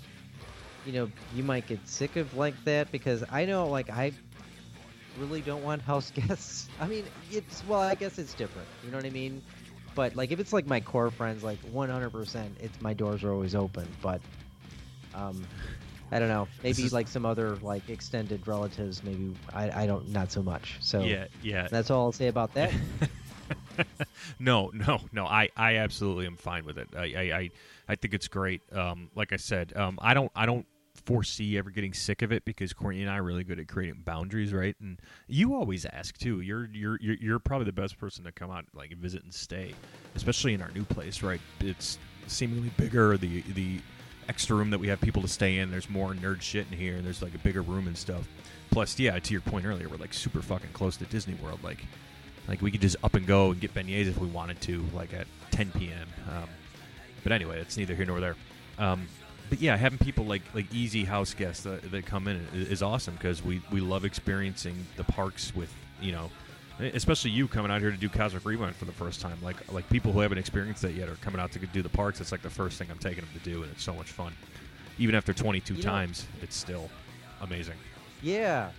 you 0.83 0.93
know, 0.93 1.11
you 1.29 1.43
might 1.43 1.67
get 1.67 1.87
sick 1.87 2.15
of 2.15 2.33
like 2.33 2.63
that 2.65 2.91
because 2.91 3.23
I 3.29 3.45
know, 3.45 3.69
like, 3.69 3.89
I 3.89 4.13
really 5.17 5.41
don't 5.41 5.63
want 5.63 5.81
house 5.81 6.11
guests. 6.15 6.69
I 6.79 6.87
mean, 6.87 7.05
it's 7.31 7.63
well, 7.67 7.81
I 7.81 7.95
guess 7.95 8.17
it's 8.17 8.33
different. 8.33 8.67
You 8.83 8.91
know 8.91 8.97
what 8.97 9.05
I 9.05 9.11
mean? 9.11 9.41
But 9.95 10.15
like, 10.15 10.31
if 10.31 10.39
it's 10.39 10.53
like 10.53 10.65
my 10.65 10.79
core 10.79 11.11
friends, 11.11 11.43
like 11.43 11.59
100%, 11.71 12.49
it's 12.59 12.81
my 12.81 12.93
doors 12.93 13.23
are 13.23 13.31
always 13.31 13.53
open. 13.53 13.87
But 14.01 14.21
um, 15.13 15.45
I 16.11 16.19
don't 16.19 16.29
know. 16.29 16.47
Maybe 16.63 16.83
is- 16.83 16.93
like 16.93 17.07
some 17.07 17.25
other 17.25 17.55
like 17.57 17.89
extended 17.89 18.47
relatives. 18.47 19.03
Maybe 19.03 19.35
I, 19.53 19.83
I 19.83 19.87
don't 19.87 20.09
not 20.09 20.31
so 20.31 20.41
much. 20.41 20.77
So 20.79 21.01
yeah, 21.01 21.25
yeah. 21.41 21.67
that's 21.69 21.91
all 21.91 22.05
I'll 22.05 22.11
say 22.11 22.27
about 22.27 22.53
that. 22.53 22.73
no, 24.39 24.71
no, 24.73 25.01
no. 25.11 25.25
I, 25.25 25.49
I 25.55 25.77
absolutely 25.77 26.25
am 26.25 26.37
fine 26.37 26.65
with 26.65 26.77
it. 26.77 26.89
I, 26.95 26.99
I, 26.99 27.37
I, 27.37 27.51
I 27.89 27.95
think 27.95 28.13
it's 28.13 28.27
great. 28.27 28.61
Um, 28.71 29.09
like 29.15 29.33
I 29.33 29.37
said, 29.37 29.75
um, 29.75 29.99
I 30.01 30.13
don't, 30.13 30.31
I 30.35 30.45
don't 30.45 30.65
foresee 31.05 31.57
ever 31.57 31.69
getting 31.69 31.93
sick 31.93 32.21
of 32.21 32.31
it 32.31 32.45
because 32.45 32.73
Courtney 32.73 33.01
and 33.01 33.09
I 33.09 33.17
are 33.17 33.23
really 33.23 33.43
good 33.43 33.59
at 33.59 33.67
creating 33.67 34.01
boundaries, 34.05 34.53
right? 34.53 34.75
And 34.79 34.99
you 35.27 35.55
always 35.55 35.85
ask 35.85 36.17
too. 36.17 36.41
You're, 36.41 36.69
you're, 36.71 36.97
you're, 37.01 37.39
probably 37.39 37.65
the 37.65 37.73
best 37.73 37.99
person 37.99 38.23
to 38.25 38.31
come 38.31 38.51
out, 38.51 38.65
like 38.73 38.95
visit 38.97 39.23
and 39.23 39.33
stay, 39.33 39.73
especially 40.15 40.53
in 40.53 40.61
our 40.61 40.71
new 40.71 40.83
place, 40.83 41.23
right? 41.23 41.41
It's 41.59 41.97
seemingly 42.27 42.71
bigger. 42.77 43.17
The, 43.17 43.41
the 43.53 43.79
extra 44.29 44.55
room 44.55 44.69
that 44.69 44.79
we 44.79 44.87
have 44.87 45.01
people 45.01 45.21
to 45.21 45.27
stay 45.27 45.57
in. 45.57 45.71
There's 45.71 45.89
more 45.89 46.13
nerd 46.13 46.41
shit 46.41 46.67
in 46.71 46.77
here, 46.77 46.95
and 46.95 47.05
there's 47.05 47.21
like 47.21 47.35
a 47.35 47.39
bigger 47.39 47.61
room 47.61 47.87
and 47.87 47.97
stuff. 47.97 48.27
Plus, 48.71 48.97
yeah, 48.97 49.19
to 49.19 49.31
your 49.31 49.41
point 49.41 49.65
earlier, 49.65 49.89
we're 49.89 49.97
like 49.97 50.13
super 50.13 50.41
fucking 50.41 50.71
close 50.73 50.97
to 50.97 51.05
Disney 51.05 51.35
World, 51.35 51.59
like. 51.63 51.85
Like 52.45 52.61
we 52.61 52.71
could 52.71 52.81
just 52.81 52.97
up 53.05 53.13
and 53.13 53.25
go 53.25 53.51
and 53.51 53.61
get 53.61 53.73
beignets 53.73 54.07
if 54.07 54.17
we 54.17 54.27
wanted 54.27 54.59
to, 54.63 54.85
like 54.93 55.13
at 55.13 55.27
10 55.51 55.71
p.m. 55.71 56.09
Um, 56.29 56.49
but 57.23 57.31
anyway, 57.31 57.61
it's 57.61 57.77
neither 57.77 57.95
here 57.95 58.05
nor 58.05 58.19
there. 58.19 58.35
Um, 58.77 59.07
but 59.49 59.61
yeah, 59.61 59.75
having 59.77 59.99
people 59.99 60.25
like 60.25 60.41
like 60.53 60.73
easy 60.73 61.03
house 61.03 61.33
guests 61.33 61.63
that, 61.63 61.89
that 61.91 62.05
come 62.05 62.27
in 62.27 62.37
is, 62.53 62.67
is 62.69 62.83
awesome 62.83 63.13
because 63.15 63.43
we 63.43 63.61
we 63.71 63.81
love 63.81 64.05
experiencing 64.05 64.85
the 64.97 65.03
parks 65.03 65.55
with 65.55 65.73
you 66.01 66.11
know, 66.11 66.29
especially 66.79 67.31
you 67.31 67.47
coming 67.47 67.71
out 67.71 67.81
here 67.81 67.91
to 67.91 67.97
do 67.97 68.09
Cosmic 68.09 68.45
Rewind 68.45 68.75
for 68.75 68.85
the 68.85 68.91
first 68.91 69.21
time. 69.21 69.37
Like 69.41 69.71
like 69.71 69.87
people 69.89 70.11
who 70.11 70.19
haven't 70.19 70.37
experienced 70.37 70.81
that 70.81 70.93
yet 70.93 71.09
are 71.09 71.15
coming 71.15 71.39
out 71.39 71.51
to 71.53 71.59
do 71.59 71.81
the 71.81 71.89
parks. 71.89 72.19
It's 72.21 72.31
like 72.31 72.41
the 72.41 72.49
first 72.49 72.77
thing 72.77 72.87
I'm 72.91 72.97
taking 72.97 73.23
them 73.23 73.33
to 73.33 73.49
do, 73.49 73.63
and 73.63 73.71
it's 73.71 73.83
so 73.83 73.93
much 73.93 74.11
fun. 74.11 74.33
Even 74.97 75.15
after 75.15 75.33
22 75.33 75.73
You 75.73 75.81
know- 75.83 75.89
times, 75.89 76.25
it's 76.41 76.55
still 76.55 76.89
amazing. 77.41 77.75
Yeah, 78.21 78.69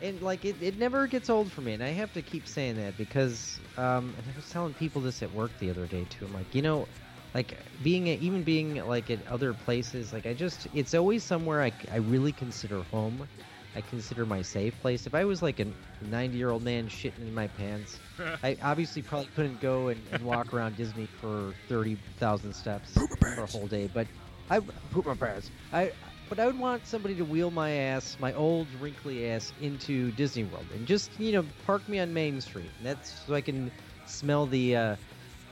and 0.00 0.20
like 0.22 0.44
it, 0.44 0.56
it 0.60 0.78
never 0.78 1.06
gets 1.06 1.30
old 1.30 1.50
for 1.50 1.60
me, 1.60 1.72
and 1.74 1.82
I 1.82 1.88
have 1.88 2.12
to 2.14 2.22
keep 2.22 2.46
saying 2.46 2.76
that 2.76 2.96
because 2.96 3.58
um, 3.76 4.14
and 4.16 4.24
I 4.32 4.36
was 4.36 4.48
telling 4.50 4.74
people 4.74 5.00
this 5.00 5.22
at 5.22 5.32
work 5.34 5.50
the 5.58 5.70
other 5.70 5.86
day 5.86 6.06
too. 6.10 6.26
I'm 6.26 6.34
like, 6.34 6.54
you 6.54 6.62
know, 6.62 6.86
like 7.34 7.66
being 7.82 8.08
at, 8.10 8.18
even 8.18 8.42
being 8.44 8.84
like 8.86 9.10
at 9.10 9.26
other 9.26 9.54
places, 9.54 10.12
like 10.12 10.26
I 10.26 10.34
just 10.34 10.66
it's 10.72 10.94
always 10.94 11.24
somewhere 11.24 11.62
I, 11.62 11.72
I 11.90 11.96
really 11.96 12.32
consider 12.32 12.82
home, 12.84 13.28
I 13.74 13.80
consider 13.80 14.26
my 14.26 14.42
safe 14.42 14.78
place. 14.80 15.06
If 15.06 15.14
I 15.14 15.24
was 15.24 15.42
like 15.42 15.60
a 15.60 15.66
90 16.00 16.36
year 16.36 16.50
old 16.50 16.62
man 16.62 16.88
shitting 16.88 17.18
in 17.28 17.34
my 17.34 17.48
pants, 17.48 18.00
I 18.42 18.56
obviously 18.62 19.02
probably 19.02 19.28
couldn't 19.34 19.60
go 19.60 19.88
and, 19.88 20.06
and 20.08 20.24
walk 20.24 20.52
around 20.52 20.76
Disney 20.76 21.06
for 21.06 21.54
30,000 21.68 22.52
steps 22.52 23.00
for 23.34 23.44
a 23.44 23.46
whole 23.46 23.66
day. 23.66 23.86
But 23.86 24.08
I 24.50 24.60
poop 24.90 25.06
my 25.06 25.14
pants. 25.14 25.50
I 25.72 25.92
but 26.28 26.38
I 26.40 26.46
would 26.46 26.58
want 26.58 26.86
somebody 26.86 27.14
to 27.16 27.24
wheel 27.24 27.50
my 27.50 27.70
ass, 27.70 28.18
my 28.18 28.32
old 28.32 28.74
wrinkly 28.74 29.26
ass, 29.28 29.52
into 29.58 30.10
Disney 30.12 30.44
World 30.44 30.70
and 30.72 30.86
just 30.86 31.18
you 31.18 31.32
know 31.32 31.44
park 31.64 31.88
me 31.88 31.98
on 31.98 32.12
Main 32.12 32.40
Street. 32.40 32.72
And 32.78 32.86
that's 32.86 33.10
so 33.26 33.34
I 33.34 33.40
can 33.40 33.72
smell 34.04 34.46
the, 34.46 34.76
uh, 34.76 34.96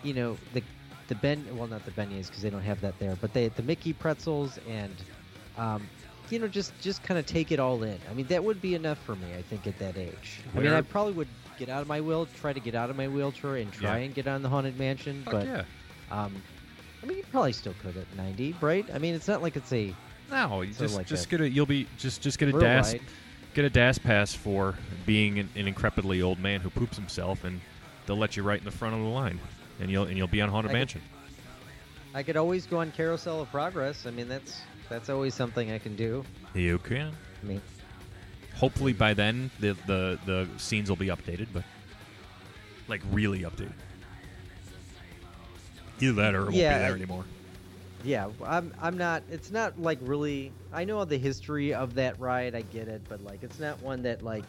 you 0.03 0.15
know 0.15 0.39
the 0.53 0.63
the 1.11 1.15
ben 1.17 1.45
well 1.55 1.67
not 1.67 1.85
the 1.85 1.91
beignets 1.91 2.29
because 2.29 2.41
they 2.41 2.49
don't 2.49 2.63
have 2.63 2.81
that 2.81 2.99
there, 2.99 3.17
but 3.21 3.35
they 3.35 3.49
the 3.49 3.63
Mickey 3.63 3.93
pretzels 3.93 4.59
and. 4.67 4.95
Um, 5.59 5.87
you 6.31 6.39
know, 6.39 6.47
just 6.47 6.73
just 6.81 7.03
kind 7.03 7.19
of 7.19 7.27
take 7.27 7.51
it 7.51 7.59
all 7.59 7.83
in. 7.83 7.99
I 8.09 8.15
mean, 8.15 8.27
that 8.29 8.43
would 8.45 8.63
be 8.63 8.77
enough 8.77 8.99
for 8.99 9.17
me. 9.17 9.27
I 9.37 9.43
think 9.43 9.67
at 9.67 9.77
that 9.81 9.99
age. 9.99 10.41
I 10.55 10.61
mean, 10.61 10.73
I 10.73 10.81
probably 10.81 11.13
would 11.15 11.27
get 11.59 11.69
out 11.69 11.83
of 11.83 11.89
my 11.89 12.01
wheel, 12.01 12.29
try 12.41 12.53
to 12.53 12.61
get 12.61 12.77
out 12.77 12.89
of 12.89 12.97
my 12.97 13.09
wheelchair, 13.09 13.57
and 13.57 13.73
try 13.73 13.99
Yeah. 13.99 14.05
and 14.05 14.15
get 14.15 14.29
on 14.29 14.43
the 14.43 14.49
haunted 14.49 14.79
mansion. 14.79 15.23
Fuck 15.25 15.33
but 15.33 15.47
yeah. 15.47 15.65
um, 16.13 16.41
I 17.03 17.07
mean, 17.07 17.19
you 17.19 17.25
probably 17.33 17.53
still 17.53 17.75
could 17.83 17.97
at 17.97 18.07
90, 18.17 18.55
right? 18.61 18.87
I 18.95 18.99
mean, 18.99 19.15
it's 19.15 19.27
not 19.27 19.43
like 19.43 19.57
it's 19.57 19.73
a 19.73 19.93
No, 20.31 20.63
you 20.63 20.73
just 20.73 20.97
like 20.97 21.07
just 21.07 21.29
get 21.29 21.41
a 21.41 21.51
you'll 21.51 21.67
be 21.67 21.89
just 21.99 22.23
just 22.23 22.39
get 22.39 22.49
a 22.49 22.53
DAS 22.53 22.95
get 23.55 23.65
a 23.65 23.71
DAS 23.71 23.99
pass 23.99 24.33
for 24.33 24.77
being 25.07 25.41
an, 25.41 25.49
an 25.57 25.67
increpidly 25.67 26.23
old 26.23 26.39
man 26.39 26.61
who 26.61 26.71
poops 26.71 26.97
himself, 26.97 27.43
and 27.43 27.61
they'll 28.07 28.17
let 28.17 28.37
you 28.37 28.45
right 28.45 28.59
in 28.59 28.65
the 28.65 28.71
front 28.71 28.95
of 28.95 29.01
the 29.01 29.09
line, 29.09 29.41
and 29.81 29.91
you'll 29.91 30.05
and 30.05 30.17
you'll 30.17 30.27
be 30.29 30.41
on 30.41 30.49
Haunted 30.49 30.71
I 30.71 30.73
could- 30.75 30.79
Mansion. 30.79 31.03
I 32.13 32.23
could 32.25 32.37
always 32.37 32.67
go 32.67 32.79
on 32.81 32.91
Carousel 32.91 33.41
of 33.43 33.51
Progress. 33.53 34.05
I 34.07 34.11
mean, 34.11 34.29
that's 34.29 34.61
that's 34.89 35.09
always 35.09 35.35
something 35.35 35.71
I 35.71 35.79
can 35.79 35.95
do. 35.97 36.25
You 36.55 36.79
can. 36.79 37.13
I 37.43 37.47
mean, 37.47 37.63
Hopefully 38.57 38.93
by 38.93 39.15
then 39.15 39.51
the 39.61 39.77
the 39.87 40.19
the 40.27 40.49
scenes 40.59 40.89
will 40.89 40.97
be 40.97 41.07
updated, 41.07 41.47
but 41.53 41.63
like 42.89 43.01
really 43.13 43.41
updated. 43.43 43.73
Either 46.01 46.13
that 46.15 46.35
or 46.35 46.41
it 46.41 46.45
won't 46.45 46.57
Yeah, 46.57 46.75
be 46.75 46.79
there 46.83 46.91
I- 46.93 46.95
anymore. 46.97 47.25
yeah, 48.05 48.29
I'm 48.45 48.75
I'm 48.81 48.99
not. 48.99 49.23
It's 49.31 49.51
not 49.51 49.81
like 49.81 49.99
really. 50.03 50.53
I 50.73 50.85
know 50.85 51.05
the 51.05 51.19
history 51.19 51.73
of 51.75 51.95
that 51.95 52.19
ride. 52.21 52.55
I 52.55 52.63
get 52.63 52.89
it, 52.89 53.03
but 53.09 53.23
like, 53.23 53.43
it's 53.43 53.61
not 53.61 53.81
one 53.83 54.03
that 54.03 54.23
like, 54.23 54.45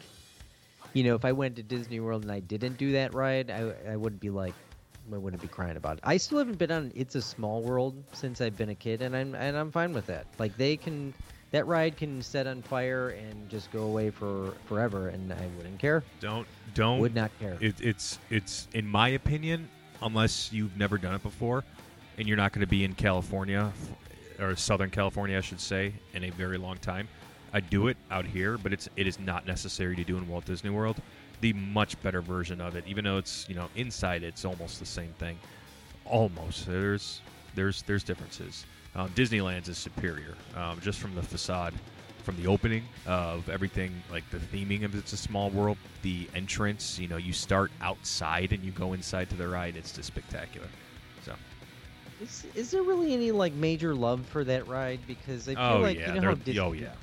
you 0.93 1.03
know, 1.03 1.15
if 1.15 1.25
I 1.25 1.31
went 1.31 1.55
to 1.57 1.63
Disney 1.63 1.99
World 1.99 2.23
and 2.23 2.31
I 2.31 2.39
didn't 2.39 2.77
do 2.77 2.93
that 2.93 3.13
ride, 3.13 3.51
I 3.51 3.73
I 3.91 3.95
wouldn't 3.97 4.21
be 4.21 4.29
like. 4.31 4.55
I 5.13 5.17
wouldn't 5.17 5.41
be 5.41 5.47
crying 5.47 5.77
about 5.77 5.97
it. 5.97 6.03
I 6.03 6.17
still 6.17 6.37
haven't 6.37 6.57
been 6.57 6.71
on 6.71 6.91
It's 6.95 7.15
a 7.15 7.21
Small 7.21 7.61
World 7.61 8.03
since 8.13 8.41
I've 8.41 8.57
been 8.57 8.69
a 8.69 8.75
kid, 8.75 9.01
and 9.01 9.15
I'm 9.15 9.35
and 9.35 9.57
I'm 9.57 9.71
fine 9.71 9.93
with 9.93 10.05
that. 10.07 10.25
Like 10.39 10.55
they 10.57 10.77
can, 10.77 11.13
that 11.51 11.67
ride 11.67 11.97
can 11.97 12.21
set 12.21 12.47
on 12.47 12.61
fire 12.61 13.09
and 13.09 13.49
just 13.49 13.71
go 13.71 13.83
away 13.83 14.09
for 14.09 14.53
forever, 14.65 15.09
and 15.09 15.31
I 15.31 15.47
wouldn't 15.57 15.79
care. 15.79 16.03
Don't 16.19 16.47
don't 16.73 16.99
Would 16.99 17.15
not 17.15 17.31
care. 17.39 17.57
It, 17.59 17.81
it's 17.81 18.19
it's 18.29 18.67
in 18.73 18.87
my 18.87 19.09
opinion, 19.09 19.69
unless 20.01 20.51
you've 20.53 20.77
never 20.77 20.97
done 20.97 21.15
it 21.15 21.23
before, 21.23 21.63
and 22.17 22.27
you're 22.27 22.37
not 22.37 22.53
going 22.53 22.61
to 22.61 22.67
be 22.67 22.83
in 22.83 22.93
California 22.93 23.71
or 24.39 24.55
Southern 24.55 24.89
California, 24.89 25.37
I 25.37 25.41
should 25.41 25.61
say, 25.61 25.93
in 26.13 26.23
a 26.23 26.29
very 26.31 26.57
long 26.57 26.77
time. 26.77 27.07
I 27.53 27.59
do 27.59 27.87
it 27.87 27.97
out 28.09 28.25
here, 28.25 28.57
but 28.57 28.71
it's 28.71 28.87
it 28.95 29.07
is 29.07 29.19
not 29.19 29.45
necessary 29.45 29.95
to 29.95 30.03
do 30.03 30.17
in 30.17 30.27
Walt 30.27 30.45
Disney 30.45 30.69
World. 30.69 31.01
The 31.41 31.53
much 31.53 32.01
better 32.01 32.21
version 32.21 32.61
of 32.61 32.75
it, 32.75 32.85
even 32.87 33.03
though 33.03 33.17
it's 33.17 33.47
you 33.49 33.55
know 33.55 33.67
inside, 33.75 34.23
it's 34.23 34.45
almost 34.45 34.79
the 34.79 34.85
same 34.85 35.13
thing. 35.19 35.37
Almost 36.05 36.67
there's 36.67 37.21
there's 37.55 37.81
there's 37.83 38.03
differences. 38.03 38.65
Um, 38.95 39.09
Disneyland's 39.09 39.69
is 39.69 39.77
superior, 39.77 40.35
um, 40.55 40.79
just 40.81 40.99
from 40.99 41.15
the 41.15 41.23
facade, 41.23 41.73
from 42.23 42.35
the 42.35 42.47
opening 42.47 42.83
of 43.07 43.49
everything, 43.49 43.91
like 44.11 44.29
the 44.29 44.37
theming 44.37 44.83
of 44.83 44.93
It's 44.95 45.13
a 45.13 45.17
Small 45.17 45.49
World, 45.49 45.77
the 46.01 46.27
entrance. 46.35 46.99
You 46.99 47.07
know, 47.07 47.17
you 47.17 47.33
start 47.33 47.71
outside 47.81 48.51
and 48.51 48.63
you 48.63 48.71
go 48.71 48.93
inside 48.93 49.29
to 49.29 49.35
the 49.35 49.47
ride. 49.47 49.77
It's 49.77 49.93
just 49.93 50.07
spectacular. 50.07 50.67
So, 51.23 51.33
Is, 52.21 52.45
is 52.53 52.71
there 52.71 52.83
really 52.83 53.13
any 53.13 53.31
like 53.31 53.53
major 53.53 53.95
love 53.95 54.25
for 54.27 54.43
that 54.43 54.67
ride? 54.67 54.99
Because 55.07 55.47
I 55.47 55.55
feel 55.55 55.63
oh 55.63 55.79
like 55.79 55.97
yeah, 55.97 56.13
you 56.13 56.21
know 56.21 56.27
how 56.29 56.35
Disney, 56.35 56.59
oh 56.59 56.73
yeah, 56.73 56.93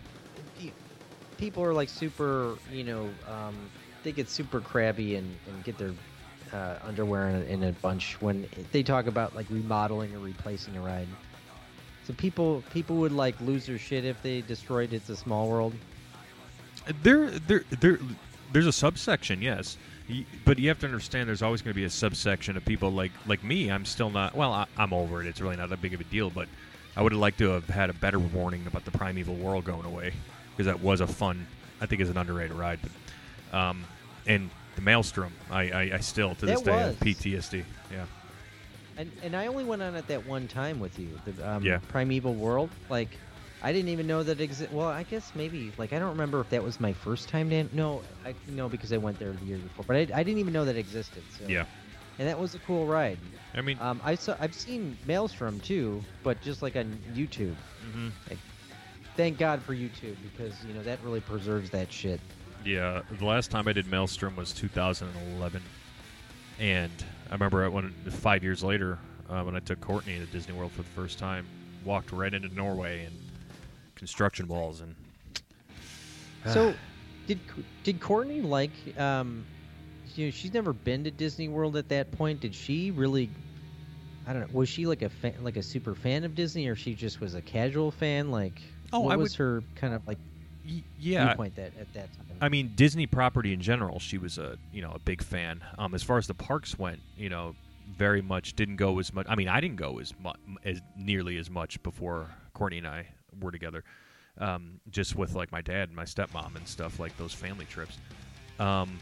people 1.39 1.65
are 1.65 1.73
like 1.73 1.89
super, 1.89 2.57
you 2.71 2.85
know, 2.85 3.09
um, 3.27 3.57
they 4.03 4.13
get 4.13 4.29
super 4.29 4.61
crabby 4.61 5.17
and, 5.17 5.37
and 5.47 5.65
get 5.65 5.79
their 5.79 5.93
uh, 6.53 6.77
underwear 6.85 7.29
in 7.29 7.35
a, 7.37 7.45
in 7.45 7.65
a 7.65 7.73
bunch 7.73 8.21
when 8.21 8.47
they 8.73 8.83
talk 8.83 9.07
about 9.07 9.35
like 9.35 9.47
remodeling 9.51 10.15
or 10.15 10.19
replacing 10.19 10.77
a 10.77 10.81
ride. 10.81 11.09
So 12.07 12.15
people 12.15 12.63
people 12.73 12.97
would 12.97 13.13
like 13.13 13.39
lose 13.41 13.67
their 13.67 13.79
shit 13.79 14.05
if 14.05 14.23
they 14.23 14.41
destroyed 14.41 14.93
It's 14.93 15.11
a 15.11 15.17
Small 15.17 15.49
World. 15.49 15.75
there, 17.03 17.31
there, 17.31 17.65
there, 17.81 17.99
there's 18.53 18.67
a 18.67 18.73
subsection, 18.73 19.43
yes, 19.43 19.77
but 20.47 20.59
you 20.59 20.69
have 20.69 20.79
to 20.79 20.87
understand 20.87 21.29
there's 21.29 21.43
always 21.43 21.61
going 21.61 21.75
to 21.75 21.79
be 21.79 21.85
a 21.85 21.91
subsection 21.91 22.57
of 22.57 22.65
people 22.65 22.91
like 22.91 23.13
like 23.27 23.45
me. 23.45 23.71
I'm 23.71 23.85
still 23.85 24.09
not. 24.09 24.35
Well, 24.35 24.53
I, 24.53 24.67
I'm 24.79 24.95
over 24.95 25.21
it. 25.21 25.27
It's 25.27 25.41
really 25.41 25.57
not 25.57 25.69
that 25.69 25.83
big 25.83 25.93
of 25.93 26.01
a 26.01 26.05
deal, 26.05 26.31
but 26.31 26.49
I 26.97 27.03
would 27.03 27.13
have 27.13 27.21
liked 27.21 27.39
to 27.39 27.51
have 27.51 27.69
had 27.69 27.91
a 27.91 27.95
better 27.95 28.19
warning 28.19 28.67
about 28.67 28.87
the 28.87 28.91
primeval 28.91 29.35
world 29.35 29.65
going 29.65 29.85
away 29.85 30.15
because 30.53 30.65
that 30.65 30.81
was 30.81 31.03
a 31.03 31.07
fun. 31.07 31.47
I 31.81 31.87
think 31.87 32.01
is 32.01 32.09
an 32.09 32.17
underrated 32.17 32.57
ride, 32.57 32.81
but 32.83 32.91
um, 33.53 33.85
and 34.27 34.51
the 34.77 34.83
Maelstrom, 34.83 35.33
I, 35.51 35.71
I, 35.71 35.81
I 35.95 36.01
still 36.01 36.35
to 36.37 36.47
this 36.47 36.61
That 36.63 36.71
day 36.73 36.79
have. 36.79 37.01
PTSD. 37.01 37.65
Yeah. 37.91 38.05
And 38.97 39.11
and 39.23 39.37
I 39.37 39.47
only 39.47 39.65
went 39.65 39.83
on 39.83 39.95
it 39.95 40.07
that 40.09 40.27
one 40.27 40.49
time 40.49 40.81
with 40.81 40.99
you. 40.99 41.09
The 41.25 41.49
um, 41.51 41.63
Yeah. 41.65 41.79
Primeval 41.89 42.35
World. 42.35 42.71
Like, 42.89 43.11
I 43.63 43.73
didn't 43.73 43.89
even 43.91 44.07
know 44.07 44.23
that 44.23 44.41
existed. 44.41 44.75
Well, 44.75 44.89
I 44.89 45.03
guess 45.05 45.33
maybe. 45.35 45.73
Like, 45.79 45.93
I 45.93 45.99
don't 45.99 46.11
remember 46.11 46.41
if 46.41 46.51
that 46.51 46.63
was 46.63 46.79
my 46.81 46.93
first 46.93 47.29
time. 47.29 47.49
Dan- 47.49 47.71
no, 47.73 48.03
I 48.25 48.35
no 48.49 48.69
because 48.69 48.93
I 48.93 48.97
went 48.99 49.19
there 49.19 49.33
the 49.33 49.45
year 49.45 49.59
before. 49.59 49.85
But 49.87 49.97
I, 49.97 50.01
I 50.19 50.23
didn't 50.23 50.39
even 50.39 50.53
know 50.53 50.65
that 50.65 50.77
existed. 50.77 51.23
So. 51.39 51.45
Yeah. 51.49 51.65
And 52.19 52.27
that 52.29 52.39
was 52.39 52.55
a 52.57 52.59
cool 52.61 52.87
ride. 52.87 53.19
I 53.55 53.61
mean, 53.63 53.79
Um, 53.81 54.01
I 54.05 54.15
saw 54.17 54.37
I've 54.41 54.55
seen 54.55 54.97
Maelstrom 55.07 55.61
too, 55.61 56.03
but 56.25 56.41
just 56.43 56.61
like 56.63 56.77
on 56.77 56.99
YouTube. 57.15 57.55
Mm-hmm. 57.89 58.09
Thank 59.17 59.39
God 59.39 59.63
for 59.63 59.75
YouTube 59.75 60.17
because 60.23 60.55
you 60.65 60.75
know 60.75 60.83
that 60.83 60.99
really 61.03 61.21
preserves 61.21 61.71
that 61.71 61.93
shit. 61.93 62.21
Yeah, 62.65 63.03
the 63.11 63.25
last 63.25 63.51
time 63.51 63.69
I 63.69 63.73
did 63.73 63.87
Maelstrom 63.87 64.37
was 64.37 64.53
2011, 64.53 65.63
and 66.59 67.05
I 67.31 67.35
remember 67.35 67.65
it 67.65 67.71
when 67.71 67.93
five 68.11 68.43
years 68.43 68.63
later 68.63 68.99
uh, 69.29 69.43
when 69.43 69.57
I 69.57 69.61
took 69.61 69.81
Courtney 69.81 70.19
to 70.19 70.27
Disney 70.27 70.55
World 70.55 70.73
for 70.73 70.83
the 70.83 70.91
first 70.91 71.19
time, 71.19 71.47
walked 71.85 72.13
right 72.13 72.33
into 72.33 72.49
Norway 72.49 73.05
and 73.05 73.15
construction 73.95 74.49
walls 74.49 74.81
and. 74.81 74.95
So, 76.47 76.73
did 77.27 77.41
did 77.83 78.01
Courtney 78.01 78.41
like? 78.41 78.73
Um, 78.97 79.45
you 80.15 80.27
know, 80.27 80.31
she's 80.31 80.55
never 80.55 80.73
been 80.73 81.05
to 81.05 81.11
Disney 81.11 81.49
World 81.49 81.77
at 81.77 81.89
that 81.89 82.13
point. 82.13 82.41
Did 82.41 82.55
she 82.55 82.91
really? 82.93 83.33
I 84.27 84.33
don't 84.33 84.43
know. 84.43 84.49
Was 84.53 84.69
she 84.69 84.87
like 84.87 85.03
a 85.03 85.09
fan, 85.11 85.35
like 85.43 85.57
a 85.57 85.63
super 85.63 85.95
fan 85.95 86.23
of 86.25 86.35
Disney, 86.37 86.69
or 86.69 86.77
she 86.77 86.95
just 86.95 87.21
was 87.21 87.35
a 87.35 87.43
casual 87.43 87.91
fan? 87.91 88.31
Like, 88.31 88.63
Oh, 88.93 89.01
what 89.01 89.13
I 89.15 89.17
was 89.17 89.33
would- 89.33 89.39
her 89.39 89.63
kind 89.75 89.93
of 89.95 90.07
like 90.07 90.19
Y- 90.19 90.25
yeah, 90.99 91.27
viewpoint 91.27 91.57
that 91.57 91.73
at 91.81 91.93
that 91.95 92.13
time? 92.15 92.37
I 92.41 92.49
mean 92.49 92.73
Disney 92.75 93.07
property 93.07 93.53
in 93.53 93.61
general. 93.61 93.99
She 93.99 94.19
was 94.19 94.39
a 94.39 94.57
you 94.73 94.83
know 94.83 94.93
a 94.95 94.99
big 94.99 95.23
fan. 95.23 95.63
Um, 95.79 95.95
as 95.95 96.03
far 96.03 96.19
as 96.19 96.27
the 96.27 96.35
parks 96.35 96.79
went, 96.79 97.01
you 97.17 97.29
know, 97.29 97.55
very 97.97 98.23
much 98.23 98.55
didn't 98.55 98.77
go 98.77 98.99
as 98.99 99.13
much. 99.13 99.27
I 99.29 99.35
mean, 99.35 99.49
I 99.49 99.61
didn't 99.61 99.77
go 99.77 99.99
as 99.99 100.13
much 100.23 100.37
as 100.65 100.81
nearly 100.97 101.39
as 101.39 101.51
much 101.51 101.83
before 101.83 102.29
Courtney 102.55 102.79
and 102.79 102.87
I 102.87 103.07
were 103.41 103.51
together. 103.51 103.85
Um, 104.39 104.81
just 104.91 105.17
with 105.17 105.35
like 105.35 105.51
my 105.51 105.61
dad 105.61 105.89
and 105.89 105.97
my 105.97 106.05
stepmom 106.05 106.55
and 106.55 106.67
stuff 106.69 107.01
like 107.01 107.17
those 107.17 107.33
family 107.33 107.65
trips. 107.65 107.99
Um, 108.61 109.01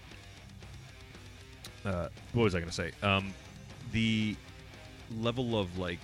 uh, 1.85 2.08
what 2.32 2.44
was 2.44 2.54
I 2.54 2.58
going 2.58 2.70
to 2.70 2.75
say? 2.75 2.92
Um, 3.02 3.35
the 3.92 4.35
level 5.18 5.58
of 5.58 5.78
like 5.78 6.00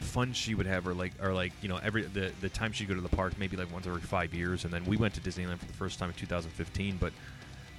fun 0.00 0.32
she 0.32 0.54
would 0.54 0.66
have, 0.66 0.86
or 0.86 0.94
like, 0.94 1.12
or 1.22 1.32
like, 1.32 1.52
you 1.62 1.68
know, 1.68 1.78
every 1.82 2.02
the 2.02 2.32
the 2.40 2.48
time 2.48 2.72
she'd 2.72 2.88
go 2.88 2.94
to 2.94 3.00
the 3.00 3.08
park, 3.08 3.34
maybe 3.38 3.56
like 3.56 3.72
once 3.72 3.86
every 3.86 4.00
five 4.00 4.34
years, 4.34 4.64
and 4.64 4.72
then 4.72 4.84
we 4.84 4.96
went 4.96 5.14
to 5.14 5.20
Disneyland 5.20 5.58
for 5.58 5.66
the 5.66 5.72
first 5.72 5.98
time 5.98 6.08
in 6.08 6.14
2015. 6.14 6.96
But 6.98 7.12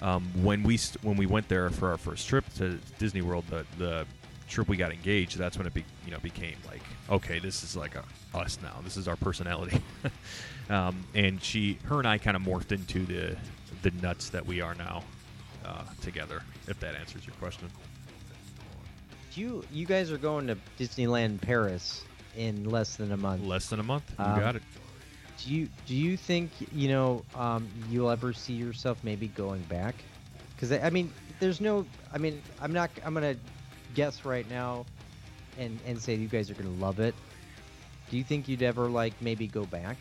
um, 0.01 0.29
when 0.41 0.63
we 0.63 0.77
st- 0.77 1.03
when 1.03 1.17
we 1.17 1.25
went 1.25 1.47
there 1.47 1.69
for 1.69 1.89
our 1.89 1.97
first 1.97 2.27
trip 2.27 2.45
to 2.55 2.79
Disney 2.99 3.21
World, 3.21 3.45
the 3.49 3.65
the 3.77 4.05
trip 4.47 4.67
we 4.67 4.77
got 4.77 4.91
engaged, 4.91 5.37
that's 5.37 5.57
when 5.57 5.65
it 5.65 5.73
be, 5.73 5.85
you 6.05 6.11
know 6.11 6.19
became 6.19 6.55
like, 6.67 6.83
okay, 7.09 7.39
this 7.39 7.63
is 7.63 7.75
like 7.75 7.95
a, 7.95 8.03
us 8.37 8.59
now. 8.61 8.79
This 8.83 8.97
is 8.97 9.07
our 9.07 9.15
personality. 9.15 9.81
um, 10.69 11.05
and 11.15 11.41
she, 11.41 11.77
her, 11.85 11.99
and 11.99 12.07
I 12.07 12.17
kind 12.17 12.35
of 12.35 12.43
morphed 12.43 12.71
into 12.71 13.05
the 13.05 13.37
the 13.81 13.91
nuts 14.01 14.29
that 14.29 14.45
we 14.45 14.61
are 14.61 14.75
now 14.75 15.03
uh, 15.65 15.83
together. 16.01 16.43
If 16.67 16.79
that 16.81 16.95
answers 16.95 17.25
your 17.25 17.35
question. 17.35 17.69
you 19.33 19.63
you 19.71 19.85
guys 19.85 20.11
are 20.11 20.17
going 20.17 20.47
to 20.47 20.57
Disneyland 20.79 21.41
Paris 21.41 22.03
in 22.35 22.69
less 22.69 22.95
than 22.95 23.11
a 23.11 23.17
month. 23.17 23.43
Less 23.45 23.67
than 23.69 23.79
a 23.79 23.83
month. 23.83 24.03
You 24.17 24.25
Um, 24.25 24.39
got 24.39 24.55
it. 24.55 24.63
Do 25.43 25.53
you 25.53 25.67
do 25.87 25.95
you 25.95 26.17
think 26.17 26.51
you 26.71 26.87
know 26.89 27.23
um, 27.35 27.67
you'll 27.89 28.09
ever 28.11 28.31
see 28.33 28.53
yourself 28.53 29.03
maybe 29.03 29.27
going 29.29 29.61
back? 29.63 29.95
Because 30.55 30.71
I, 30.71 30.79
I 30.79 30.89
mean, 30.91 31.11
there's 31.39 31.59
no. 31.59 31.85
I 32.13 32.17
mean, 32.17 32.41
I'm 32.61 32.73
not. 32.73 32.91
I'm 33.03 33.13
gonna 33.13 33.35
guess 33.95 34.23
right 34.23 34.47
now, 34.49 34.85
and 35.57 35.79
and 35.85 35.99
say 35.99 36.15
you 36.15 36.27
guys 36.27 36.49
are 36.51 36.53
gonna 36.53 36.69
love 36.71 36.99
it. 36.99 37.15
Do 38.11 38.17
you 38.17 38.23
think 38.23 38.47
you'd 38.47 38.61
ever 38.61 38.87
like 38.87 39.13
maybe 39.21 39.47
go 39.47 39.65
back? 39.65 39.97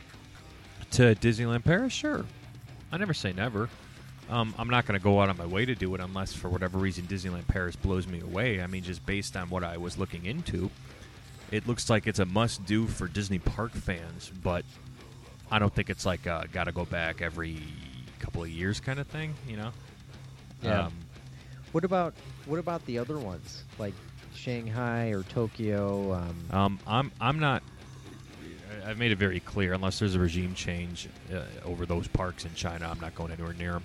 To 0.93 1.15
Disneyland 1.15 1.65
Paris, 1.65 1.93
sure. 1.93 2.25
I 2.93 2.97
never 2.99 3.15
say 3.15 3.33
never. 3.33 3.69
Um, 4.29 4.55
I'm 4.59 4.69
not 4.69 4.87
going 4.87 4.99
to 4.99 5.03
go 5.03 5.21
out 5.21 5.29
on 5.29 5.37
my 5.37 5.47
way 5.47 5.65
to 5.65 5.75
do 5.75 5.93
it 5.95 6.01
unless, 6.01 6.33
for 6.33 6.49
whatever 6.49 6.79
reason, 6.79 7.05
Disneyland 7.05 7.47
Paris 7.49 7.75
blows 7.77 8.07
me 8.07 8.21
away. 8.21 8.61
I 8.63 8.67
mean, 8.69 8.83
just 8.83 9.05
based 9.07 9.37
on 9.37 9.49
what 9.51 9.65
I 9.65 9.77
was 9.77 9.99
looking 9.99 10.25
into, 10.27 10.71
it 11.51 11.67
looks 11.67 11.91
like 11.91 12.07
it's 12.07 12.19
a 12.19 12.25
must 12.25 12.65
do 12.65 12.87
for 12.87 13.09
Disney 13.09 13.39
park 13.39 13.73
fans, 13.73 14.31
but 14.43 14.65
I 15.51 15.59
don't 15.59 15.75
think 15.75 15.91
it's 15.91 16.07
like 16.07 16.27
uh, 16.27 16.45
got 16.53 16.65
to 16.65 16.73
go 16.73 16.85
back 16.85 17.21
every 17.23 17.59
couple 18.21 18.43
of 18.43 18.49
years 18.51 18.81
kind 18.81 18.99
of 18.99 19.07
thing, 19.07 19.35
you 19.49 19.57
know? 19.57 19.71
Yeah. 20.63 20.87
Um, 20.87 20.93
What 21.73 21.85
about 21.85 22.15
what 22.47 22.59
about 22.59 22.85
the 22.87 22.99
other 22.99 23.19
ones 23.19 23.65
like 23.79 23.95
Shanghai 24.35 25.09
or 25.09 25.23
Tokyo? 25.25 26.13
Um, 26.15 26.37
Um, 26.51 26.79
I'm 26.87 27.13
I'm 27.21 27.39
not. 27.39 27.63
I've 28.85 28.99
made 28.99 29.13
it 29.13 29.19
very 29.19 29.41
clear. 29.41 29.73
Unless 29.75 29.99
there's 29.99 30.15
a 30.15 30.19
regime 30.19 30.55
change 30.55 31.09
uh, 31.33 31.43
over 31.65 31.85
those 31.87 32.09
parks 32.09 32.45
in 32.45 32.55
China, 32.55 32.89
I'm 32.91 33.01
not 33.01 33.15
going 33.15 33.31
anywhere 33.33 33.53
near 33.55 33.81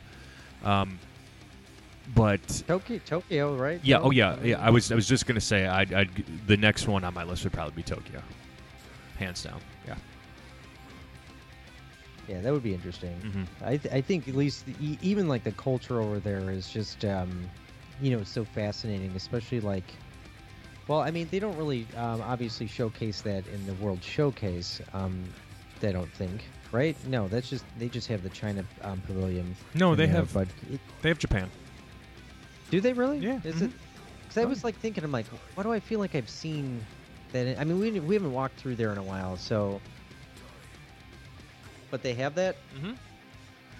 them. 0.64 1.00
But 2.14 2.64
Tokyo, 2.68 3.00
Tokyo, 3.06 3.56
right? 3.56 3.80
yeah, 3.84 4.00
oh 4.00 4.12
yeah, 4.12 4.38
yeah. 4.44 4.60
I 4.60 4.70
was 4.70 4.92
I 4.92 4.96
was 4.96 5.08
just 5.08 5.26
gonna 5.26 5.42
say 5.42 5.66
I'd, 5.66 5.92
I'd 5.94 6.10
the 6.46 6.58
next 6.58 6.88
one 6.88 7.04
on 7.04 7.14
my 7.14 7.24
list 7.24 7.44
would 7.44 7.54
probably 7.54 7.74
be 7.76 7.84
Tokyo, 7.84 8.22
hands 9.18 9.42
down. 9.44 9.60
Yeah. 9.88 9.96
Yeah, 12.28 12.42
that 12.42 12.52
would 12.52 12.64
be 12.64 12.74
interesting. 12.74 13.14
hmm 13.22 13.44
I, 13.64 13.78
th- 13.78 13.94
I 13.94 14.02
think 14.02 14.28
at 14.28 14.36
least 14.36 14.66
the, 14.66 14.98
even 15.02 15.28
like 15.28 15.44
the 15.44 15.52
culture 15.52 16.02
over 16.02 16.20
there 16.20 16.50
is 16.52 16.70
just 16.70 17.06
um, 17.06 17.50
you 18.02 18.16
know 18.16 18.24
so 18.24 18.44
fascinating, 18.44 19.12
especially 19.16 19.60
like. 19.62 19.86
Well, 20.88 21.00
I 21.00 21.10
mean, 21.10 21.28
they 21.32 21.40
don't 21.40 21.58
really 21.58 21.88
um, 21.98 22.22
obviously 22.22 22.68
showcase 22.68 23.22
that 23.22 23.48
in 23.48 23.66
the 23.66 23.74
World 23.84 24.04
Showcase. 24.04 24.82
Um, 24.94 25.24
they 25.80 25.92
don't 25.92 26.12
think, 26.14 26.44
right? 26.72 26.96
No, 27.08 27.28
that's 27.28 27.50
just 27.50 27.66
they 27.80 27.90
just 27.90 28.08
have 28.08 28.22
the 28.22 28.30
China 28.30 28.64
um, 28.84 29.02
Pavilion. 29.08 29.56
No, 29.74 29.96
they 29.96 30.06
there, 30.06 30.16
have 30.16 30.32
But 30.32 30.48
it, 30.72 30.80
they 31.02 31.10
have 31.10 31.18
Japan. 31.18 31.50
Do 32.72 32.82
they 32.82 32.94
really? 32.94 33.20
Yeah, 33.20 33.40
Is 33.44 33.56
mhm. 33.56 33.62
it? 33.64 33.72
Because 34.24 34.38
I 34.38 34.46
was 34.46 34.64
like 34.64 34.76
thinking, 34.78 35.04
I'm 35.04 35.12
like, 35.12 35.28
why 35.56 35.64
do 35.64 35.72
I 35.72 35.80
feel 35.80 36.00
like 36.00 36.16
I've 36.16 36.30
seen 36.30 36.84
that? 37.32 37.60
I 37.60 37.64
mean, 37.64 37.80
we 37.80 38.00
we 38.00 38.16
haven't 38.16 38.34
walked 38.34 38.60
through 38.60 38.76
there 38.76 38.92
in 38.92 38.98
a 38.98 39.04
while, 39.04 39.38
so. 39.38 39.80
But 41.92 42.02
they 42.02 42.14
have 42.16 42.36
that. 42.36 42.56
Mm-hmm. 42.76 42.94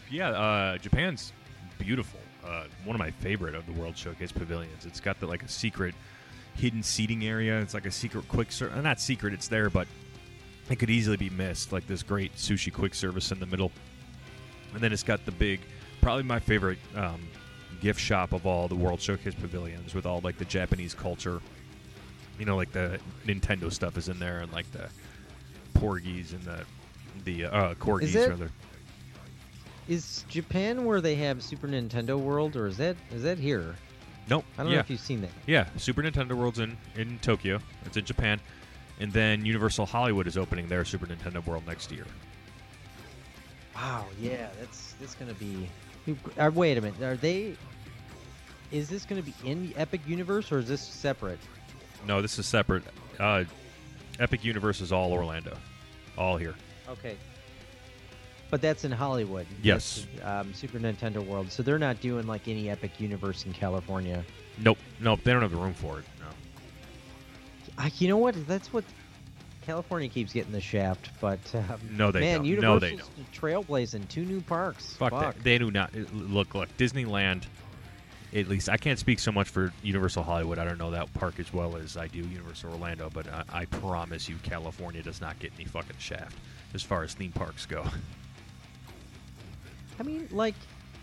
Yeah, 0.10 0.30
uh, 0.30 0.78
Japan's 0.78 1.34
beautiful. 1.78 2.20
Uh, 2.46 2.66
one 2.84 2.96
of 2.96 3.00
my 3.00 3.10
favorite 3.10 3.56
of 3.56 3.66
the 3.66 3.72
World 3.74 3.98
Showcase 3.98 4.32
pavilions. 4.32 4.86
It's 4.86 5.00
got 5.00 5.20
the 5.20 5.26
like 5.26 5.44
a 5.44 5.48
secret 5.48 5.96
hidden 6.56 6.84
seating 6.84 7.26
area. 7.26 7.60
It's 7.60 7.74
like 7.74 7.86
a 7.88 7.92
secret 7.92 8.28
quick 8.28 8.52
service. 8.52 8.82
Not 8.84 9.00
secret, 9.00 9.34
it's 9.34 9.48
there, 9.48 9.70
but 9.70 9.88
it 10.70 10.78
could 10.78 10.90
easily 10.92 11.18
be 11.18 11.30
missed. 11.32 11.72
Like 11.72 11.88
this 11.88 12.04
great 12.04 12.36
sushi 12.36 12.72
quick 12.72 12.94
service 12.94 13.32
in 13.32 13.40
the 13.40 13.46
middle, 13.48 13.72
and 14.74 14.82
then 14.82 14.94
it's 14.94 15.04
got 15.04 15.26
the 15.26 15.32
big, 15.32 15.60
probably 16.02 16.24
my 16.24 16.40
favorite 16.40 16.78
um, 16.96 17.20
gift 17.76 18.00
shop 18.00 18.34
of 18.34 18.46
all 18.46 18.68
the 18.68 18.76
World 18.76 19.02
Showcase 19.02 19.36
pavilions 19.36 19.94
with 19.94 20.06
all 20.06 20.22
like 20.22 20.38
the 20.38 20.46
Japanese 20.46 20.94
culture. 20.94 21.42
You 22.40 22.46
know, 22.46 22.56
like 22.56 22.72
the 22.72 23.00
Nintendo 23.26 23.72
stuff 23.72 23.98
is 23.98 24.10
in 24.10 24.20
there, 24.20 24.40
and 24.40 24.52
like 24.52 24.70
the 24.72 24.90
porgies 25.74 26.34
and 26.34 26.44
the 26.44 26.66
the 27.24 27.46
uh, 27.46 27.74
corgis 27.76 28.16
it- 28.16 28.30
rather. 28.30 28.52
Is 29.88 30.26
Japan 30.28 30.84
where 30.86 31.00
they 31.00 31.14
have 31.16 31.44
Super 31.44 31.68
Nintendo 31.68 32.20
World, 32.20 32.56
or 32.56 32.66
is 32.66 32.78
that 32.78 32.98
is 33.12 33.22
that 33.24 33.38
here? 33.38 33.76
Nope. 34.28 34.44
I 34.58 34.64
don't 34.64 34.72
yeah. 34.72 34.78
know 34.78 34.80
if 34.80 34.90
you've 34.90 35.00
seen 35.00 35.22
that. 35.22 35.30
Yeah, 35.46 35.68
Super 35.78 36.02
Nintendo 36.02 36.34
World's 36.34 36.60
in 36.60 36.76
in 36.96 37.20
Tokyo. 37.20 37.60
It's 37.86 37.96
in 37.96 38.04
Japan, 38.04 38.40
and 39.00 39.14
then 39.14 39.46
Universal 39.46 39.86
Hollywood 39.86 40.26
is 40.26 40.38
opening 40.38 40.68
their 40.68 40.84
Super 40.86 41.06
Nintendo 41.06 41.46
World 41.46 41.68
next 41.68 41.92
year. 41.92 42.06
Wow, 43.76 44.06
yeah, 44.20 44.48
that's 44.60 44.96
that's 45.00 45.16
gonna 45.16 45.34
be. 45.36 45.70
Uh, 46.38 46.52
wait 46.54 46.78
a 46.78 46.82
minute, 46.82 47.02
are 47.02 47.16
they? 47.16 47.56
Is 48.72 48.90
this 48.90 49.06
gonna 49.06 49.22
be 49.22 49.34
in 49.44 49.68
the 49.68 49.76
Epic 49.76 50.02
Universe 50.08 50.52
or 50.52 50.60
is 50.60 50.68
this 50.68 50.82
separate? 50.82 51.40
No, 52.06 52.22
this 52.22 52.38
is 52.38 52.46
separate. 52.46 52.84
Uh, 53.20 53.44
Epic 54.20 54.44
Universe 54.44 54.82
is 54.82 54.92
all 54.92 55.12
Orlando, 55.12 55.58
all 56.18 56.38
here. 56.38 56.56
Okay. 56.90 57.18
But 58.52 58.62
that's 58.62 58.86
in 58.86 58.92
Hollywood. 58.92 59.48
Yes. 59.64 60.06
That's, 60.16 60.48
um, 60.48 60.54
Super 60.54 60.80
Nintendo 60.80 61.26
World. 61.26 61.52
So 61.52 61.64
they're 61.64 61.80
not 61.80 62.00
doing 62.00 62.28
like 62.28 62.48
any 62.48 62.70
Epic 62.70 63.00
Universe 63.00 63.46
in 63.46 63.54
California. 63.54 64.24
Nope, 64.60 64.78
nope, 65.00 65.20
they 65.24 65.34
don't 65.34 65.42
have 65.42 65.52
the 65.52 65.58
room 65.58 65.74
for 65.74 66.00
it. 66.00 66.06
No. 66.20 67.84
Uh, 67.84 67.90
you 67.98 68.08
know 68.08 68.18
what? 68.18 68.36
That's 68.48 68.72
what 68.72 68.84
California 69.66 70.10
keeps 70.10 70.34
getting 70.34 70.52
the 70.52 70.62
shaft. 70.62 71.10
But 71.20 71.40
um, 71.54 71.80
No, 71.92 72.12
they 72.12 72.20
man, 72.22 72.38
don't. 72.38 72.46
Universal's 72.46 72.82
No, 72.82 72.88
they 72.88 72.96
don't. 72.96 73.32
trailblazing 73.34 74.08
two 74.08 74.26
new 74.26 74.42
parks. 74.42 74.96
Fuck, 74.96 75.12
that. 75.12 75.44
They 75.44 75.58
do 75.58 75.72
not 75.72 75.94
look. 76.14 76.54
Look, 76.54 76.76
Disneyland. 76.78 77.46
At 78.34 78.50
least 78.50 78.68
I 78.68 78.76
can't 78.76 79.00
speak 79.00 79.20
so 79.20 79.32
much 79.32 79.48
for 79.48 79.72
Universal 79.82 80.24
Hollywood. 80.24 80.58
I 80.60 80.66
don't 80.66 80.78
know 80.78 80.92
that 80.92 81.14
park 81.14 81.40
as 81.40 81.54
well 81.54 81.78
as 81.78 81.96
I 81.96 82.08
do 82.08 82.20
Universal 82.20 82.72
Orlando, 82.72 83.10
but 83.14 83.28
I, 83.30 83.44
I 83.62 83.66
promise 83.66 84.28
you, 84.28 84.36
California 84.44 85.02
does 85.02 85.22
not 85.22 85.40
get 85.40 85.54
any 85.56 85.64
fucking 85.64 85.96
shaft 86.00 86.36
as 86.74 86.84
far 86.84 87.04
as 87.04 87.14
theme 87.14 87.32
parks 87.32 87.66
go. 87.66 87.86
I 90.00 90.04
mean, 90.04 90.28
like, 90.32 90.56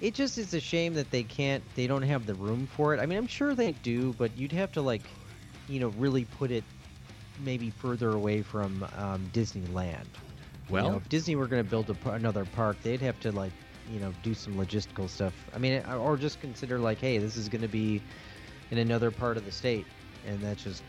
it 0.03 0.13
just 0.13 0.37
is 0.37 0.53
a 0.53 0.61
shame 0.61 0.93
that 0.95 1.11
they 1.11 1.23
can't. 1.23 1.63
They 1.75 1.87
don't 1.87 2.03
have 2.03 2.27
the 2.27 2.35
room 2.35 2.67
for 2.67 2.93
it. 2.93 3.01
I 3.01 3.07
mean, 3.07 3.17
I'm 3.17 3.27
sure 3.27 3.55
they 3.55 3.73
do, 3.73 4.15
but 4.19 4.37
you'd 4.37 4.53
have 4.53 4.73
to 4.73 4.83
like, 4.83 5.03
you 5.69 5.81
know, 5.81 5.89
really 5.91 6.27
put 6.27 6.51
it 6.51 6.65
maybe 7.41 7.71
further 7.71 8.11
away 8.11 8.43
from 8.43 8.87
um, 8.97 9.29
Disneyland. 9.33 10.05
You 10.69 10.77
know, 10.77 10.85
Well, 10.89 10.97
if 10.97 11.09
Disney 11.09 11.37
were 11.37 11.47
going 11.47 11.63
to 11.63 11.69
build 11.69 11.91
a, 11.91 12.11
another 12.11 12.45
park, 12.45 12.77
they'd 12.83 13.01
have 13.01 13.19
to 13.21 13.33
like, 13.33 13.53
you 13.91 14.01
know, 14.01 14.13
do 14.23 14.33
some 14.35 14.55
logistical 14.55 15.09
stuff. 15.09 15.35
I 15.55 15.59
mean, 15.59 15.83
or- 15.87 15.97
or 15.97 16.17
just 16.17 16.41
consider 16.41 16.79
like, 16.79 16.99
hey, 16.99 17.19
this 17.19 17.37
is 17.37 17.49
going 17.49 17.63
to 17.63 17.69
be 17.69 18.01
in 18.71 18.79
another 18.79 19.11
part 19.11 19.37
of 19.37 19.45
the 19.45 19.53
state, 19.53 19.87
and 20.27 20.41
that's 20.41 20.63
just 20.63 20.83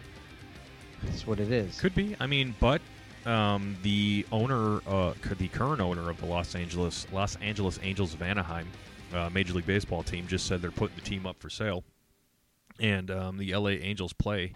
that's 1.04 1.28
what 1.28 1.40
it 1.40 1.52
is. 1.52 1.80
Could 1.82 1.96
be. 1.96 2.16
I 2.20 2.28
mean, 2.28 2.56
but 2.62 2.82
um, 3.26 3.76
the 3.84 4.26
owner, 4.32 4.80
uh, 4.88 5.14
the 5.38 5.48
current 5.50 5.82
owner 5.82 6.10
of 6.10 6.18
the 6.20 6.26
Los 6.26 6.56
Angeles 6.56 7.06
Los 7.12 7.36
Angeles 7.38 7.80
Angels 7.84 8.14
of 8.14 8.22
Anaheim 8.22 8.68
uh, 9.14 9.30
Major 9.32 9.54
League 9.54 9.66
Baseball 9.66 10.02
team, 10.04 10.28
just 10.28 10.46
said 10.48 10.62
they're 10.62 10.72
putting 10.72 10.96
the 10.96 11.02
team 11.02 11.26
up 11.26 11.38
for 11.40 11.50
sale, 11.50 11.84
and 12.80 13.12
um, 13.12 13.38
the 13.38 13.54
LA 13.54 13.70
Angels 13.72 14.14
play. 14.14 14.54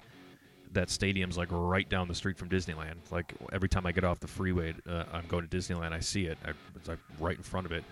That 0.74 0.90
stadium's 0.90 1.38
like 1.38 1.50
right 1.52 1.88
down 1.88 2.08
the 2.08 2.16
street 2.16 2.38
from 2.38 2.50
Disneyland. 2.50 2.96
Like 3.12 3.34
every 3.52 3.70
time 3.70 3.86
I 3.86 3.92
get 3.92 4.04
off 4.04 4.20
the 4.20 4.28
freeway, 4.28 4.74
uh, 4.88 5.04
I'm 5.14 5.26
going 5.28 5.48
to 5.48 5.58
Disneyland. 5.58 5.94
I 5.94 6.00
see 6.00 6.26
it. 6.26 6.38
I, 6.46 6.52
it's 6.76 6.88
like 6.88 7.00
right 7.20 7.38
in 7.38 7.44
front 7.44 7.66
of 7.66 7.72
it. 7.72 7.84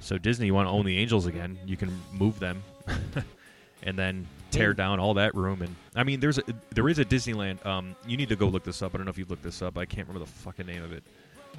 So 0.00 0.18
Disney, 0.18 0.46
you 0.46 0.54
want 0.54 0.66
to 0.66 0.72
own 0.72 0.84
the 0.84 0.98
Angels 0.98 1.26
again? 1.26 1.58
You 1.64 1.76
can 1.76 1.90
move 2.12 2.38
them, 2.38 2.62
and 3.82 3.98
then 3.98 4.26
tear 4.50 4.74
down 4.74 5.00
all 5.00 5.14
that 5.14 5.34
room. 5.34 5.62
And 5.62 5.74
I 5.94 6.04
mean, 6.04 6.20
there's 6.20 6.38
a, 6.38 6.42
there 6.74 6.88
is 6.88 6.98
a 6.98 7.04
Disneyland. 7.04 7.64
Um, 7.64 7.96
you 8.06 8.16
need 8.16 8.28
to 8.28 8.36
go 8.36 8.46
look 8.46 8.64
this 8.64 8.82
up. 8.82 8.94
I 8.94 8.98
don't 8.98 9.06
know 9.06 9.10
if 9.10 9.18
you've 9.18 9.30
looked 9.30 9.42
this 9.42 9.62
up. 9.62 9.78
I 9.78 9.86
can't 9.86 10.06
remember 10.06 10.26
the 10.26 10.32
fucking 10.32 10.66
name 10.66 10.82
of 10.82 10.92
it. 10.92 11.02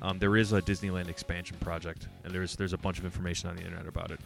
Um, 0.01 0.19
there 0.19 0.38
is 0.38 0.53
a 0.53 0.62
Disneyland 0.62 1.10
expansion 1.10 1.58
project, 1.60 2.08
and 2.23 2.34
there's 2.34 2.56
there's 2.56 2.73
a 2.73 2.77
bunch 2.77 2.99
of 2.99 3.06
information 3.06 3.49
on 3.49 3.56
the 3.56 3.63
internet 3.63 3.88
about 3.88 4.12
it. 4.12 4.19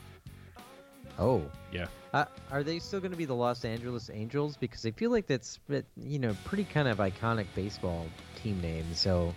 Oh, 1.19 1.43
Yeah, 1.71 1.87
Uh, 2.13 2.25
are 2.51 2.63
they 2.63 2.79
still 2.79 2.99
going 2.99 3.11
to 3.11 3.17
be 3.17 3.25
the 3.25 3.35
Los 3.35 3.63
Angeles 3.65 4.09
Angels? 4.11 4.57
Because 4.57 4.85
I 4.85 4.91
feel 4.91 5.11
like 5.11 5.27
that's 5.27 5.59
you 5.97 6.19
know 6.19 6.35
pretty 6.45 6.63
kind 6.63 6.87
of 6.87 6.97
iconic 6.97 7.45
baseball 7.55 8.05
team 8.41 8.59
name. 8.61 8.85
So, 8.95 9.33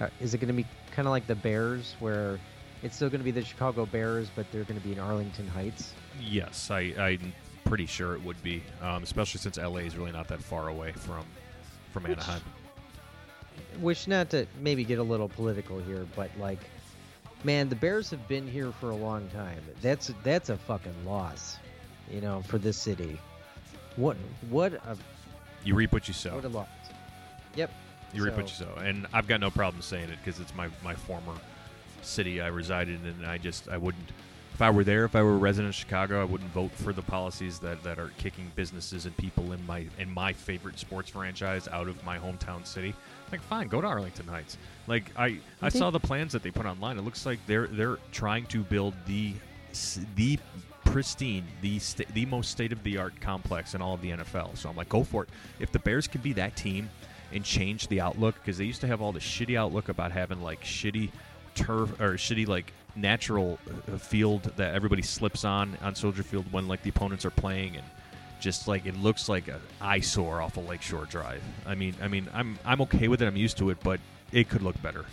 uh, 0.00 0.08
is 0.20 0.34
it 0.34 0.38
going 0.38 0.48
to 0.48 0.54
be 0.54 0.66
kind 0.90 1.06
of 1.08 1.12
like 1.12 1.26
the 1.26 1.34
Bears, 1.34 1.94
where 2.00 2.38
it's 2.82 2.96
still 2.96 3.08
going 3.08 3.20
to 3.20 3.24
be 3.24 3.30
the 3.30 3.44
Chicago 3.44 3.86
Bears, 3.86 4.28
but 4.34 4.50
they're 4.52 4.64
going 4.64 4.80
to 4.80 4.86
be 4.86 4.92
in 4.92 4.98
Arlington 4.98 5.46
Heights? 5.48 5.92
yes, 6.20 6.70
I 6.70 6.92
I'm 6.98 7.32
pretty 7.64 7.86
sure 7.86 8.14
it 8.14 8.22
would 8.24 8.42
be, 8.42 8.62
um, 8.82 9.02
especially 9.02 9.38
since 9.40 9.56
LA 9.58 9.80
is 9.80 9.96
really 9.96 10.10
not 10.12 10.26
that 10.28 10.42
far 10.42 10.68
away 10.68 10.92
from 10.92 11.24
from 11.92 12.02
Which- 12.04 12.12
Anaheim. 12.12 12.42
Which, 13.80 14.08
not 14.08 14.30
to 14.30 14.46
maybe 14.60 14.84
get 14.84 14.98
a 14.98 15.02
little 15.02 15.28
political 15.28 15.78
here, 15.78 16.06
but 16.16 16.30
like, 16.38 16.58
man, 17.44 17.68
the 17.68 17.76
Bears 17.76 18.10
have 18.10 18.26
been 18.28 18.46
here 18.46 18.72
for 18.72 18.90
a 18.90 18.96
long 18.96 19.28
time. 19.30 19.62
That's 19.82 20.12
that's 20.22 20.48
a 20.48 20.56
fucking 20.56 21.04
loss, 21.04 21.56
you 22.10 22.20
know, 22.20 22.42
for 22.42 22.58
this 22.58 22.76
city. 22.76 23.18
What 23.96 24.16
what 24.50 24.74
a 24.74 24.96
You 25.64 25.74
reap 25.74 25.92
what 25.92 26.08
you 26.08 26.14
sow. 26.14 26.34
what 26.36 26.44
a 26.44 26.48
loss. 26.48 26.68
Yep. 27.56 27.70
You 28.12 28.24
reap 28.24 28.36
what 28.36 28.48
you 28.48 28.54
sow, 28.66 28.72
and 28.82 29.06
I've 29.12 29.26
got 29.26 29.40
no 29.40 29.50
problem 29.50 29.82
saying 29.82 30.08
it 30.10 30.18
because 30.24 30.40
it's 30.40 30.54
my 30.54 30.68
my 30.82 30.94
former 30.94 31.34
city 32.02 32.40
I 32.40 32.46
resided 32.46 33.00
in, 33.02 33.06
and 33.06 33.26
I 33.26 33.38
just 33.38 33.68
I 33.68 33.76
wouldn't. 33.76 34.10
If 34.58 34.62
I 34.62 34.70
were 34.70 34.82
there, 34.82 35.04
if 35.04 35.14
I 35.14 35.22
were 35.22 35.34
a 35.34 35.36
resident 35.36 35.68
of 35.68 35.76
Chicago, 35.76 36.20
I 36.20 36.24
wouldn't 36.24 36.50
vote 36.50 36.72
for 36.72 36.92
the 36.92 37.00
policies 37.00 37.60
that, 37.60 37.80
that 37.84 38.00
are 38.00 38.10
kicking 38.18 38.50
businesses 38.56 39.06
and 39.06 39.16
people 39.16 39.52
in 39.52 39.64
my 39.68 39.86
in 40.00 40.12
my 40.12 40.32
favorite 40.32 40.80
sports 40.80 41.10
franchise 41.10 41.68
out 41.68 41.86
of 41.86 42.04
my 42.04 42.18
hometown 42.18 42.66
city. 42.66 42.92
Like, 43.30 43.40
fine, 43.40 43.68
go 43.68 43.80
to 43.80 43.86
Arlington 43.86 44.26
Heights. 44.26 44.58
Like, 44.88 45.12
I 45.16 45.38
I 45.62 45.68
saw 45.68 45.90
the 45.92 46.00
plans 46.00 46.32
that 46.32 46.42
they 46.42 46.50
put 46.50 46.66
online. 46.66 46.98
It 46.98 47.02
looks 47.02 47.24
like 47.24 47.38
they're 47.46 47.68
they're 47.68 47.98
trying 48.10 48.46
to 48.46 48.64
build 48.64 48.94
the 49.06 49.34
the 50.16 50.40
pristine, 50.86 51.44
the 51.62 51.78
sta- 51.78 52.12
the 52.12 52.26
most 52.26 52.50
state 52.50 52.72
of 52.72 52.82
the 52.82 52.98
art 52.98 53.14
complex 53.20 53.76
in 53.76 53.80
all 53.80 53.94
of 53.94 54.02
the 54.02 54.10
NFL. 54.10 54.58
So 54.58 54.68
I'm 54.68 54.74
like, 54.74 54.88
go 54.88 55.04
for 55.04 55.22
it. 55.22 55.28
If 55.60 55.70
the 55.70 55.78
Bears 55.78 56.08
can 56.08 56.20
be 56.20 56.32
that 56.32 56.56
team 56.56 56.90
and 57.32 57.44
change 57.44 57.86
the 57.86 58.00
outlook, 58.00 58.34
because 58.34 58.58
they 58.58 58.64
used 58.64 58.80
to 58.80 58.88
have 58.88 59.00
all 59.02 59.12
the 59.12 59.20
shitty 59.20 59.56
outlook 59.56 59.88
about 59.88 60.10
having 60.10 60.42
like 60.42 60.64
shitty 60.64 61.10
turf 61.54 62.00
or 62.00 62.14
shitty 62.14 62.48
like 62.48 62.72
natural 63.00 63.58
uh, 63.68 63.96
field 63.96 64.44
that 64.56 64.74
everybody 64.74 65.02
slips 65.02 65.44
on 65.44 65.76
on 65.82 65.94
Soldier 65.94 66.22
Field 66.22 66.50
when 66.52 66.68
like 66.68 66.82
the 66.82 66.90
opponents 66.90 67.24
are 67.24 67.30
playing 67.30 67.76
and 67.76 67.84
just 68.40 68.68
like 68.68 68.86
it 68.86 68.96
looks 68.96 69.28
like 69.28 69.48
an 69.48 69.60
eyesore 69.80 70.40
off 70.40 70.56
a 70.56 70.60
Lakeshore 70.60 71.06
Drive. 71.06 71.42
I 71.66 71.74
mean, 71.74 71.94
I 72.02 72.08
mean, 72.08 72.28
I'm 72.32 72.58
I'm 72.64 72.80
okay 72.82 73.08
with 73.08 73.22
it. 73.22 73.26
I'm 73.26 73.36
used 73.36 73.58
to 73.58 73.70
it, 73.70 73.78
but 73.82 74.00
it 74.32 74.48
could 74.48 74.62
look 74.62 74.80
better. 74.82 75.04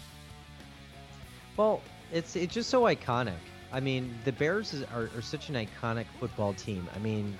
Well, 1.57 1.81
it's 2.11 2.35
it's 2.35 2.53
just 2.53 2.69
so 2.69 2.83
iconic. 2.83 3.33
I 3.71 3.79
mean, 3.79 4.17
the 4.23 4.31
Bears 4.31 4.83
are, 4.93 5.09
are 5.15 5.21
such 5.21 5.49
an 5.49 5.55
iconic 5.55 6.05
football 6.19 6.53
team. 6.53 6.87
I 6.95 6.99
mean, 6.99 7.37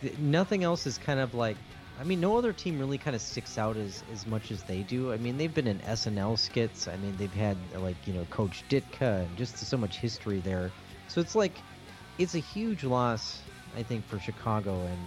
th- 0.00 0.18
nothing 0.18 0.64
else 0.64 0.86
is 0.86 0.98
kind 0.98 1.20
of 1.20 1.34
like. 1.34 1.56
I 2.00 2.04
mean, 2.04 2.18
no 2.18 2.38
other 2.38 2.54
team 2.54 2.78
really 2.78 2.96
kind 2.96 3.14
of 3.14 3.20
sticks 3.20 3.58
out 3.58 3.76
as 3.76 4.02
as 4.10 4.26
much 4.26 4.50
as 4.50 4.62
they 4.62 4.82
do. 4.82 5.12
I 5.12 5.18
mean, 5.18 5.36
they've 5.36 5.52
been 5.52 5.66
in 5.66 5.78
SNL 5.80 6.38
skits. 6.38 6.88
I 6.88 6.96
mean, 6.96 7.14
they've 7.18 7.32
had 7.32 7.58
like 7.76 7.96
you 8.06 8.14
know 8.14 8.24
Coach 8.30 8.64
Ditka 8.70 9.26
and 9.26 9.36
just 9.36 9.58
so 9.58 9.76
much 9.76 9.98
history 9.98 10.40
there. 10.40 10.70
So 11.08 11.20
it's 11.20 11.34
like, 11.34 11.58
it's 12.18 12.34
a 12.34 12.38
huge 12.38 12.84
loss, 12.84 13.42
I 13.76 13.82
think, 13.82 14.06
for 14.06 14.18
Chicago 14.18 14.80
and 14.80 14.98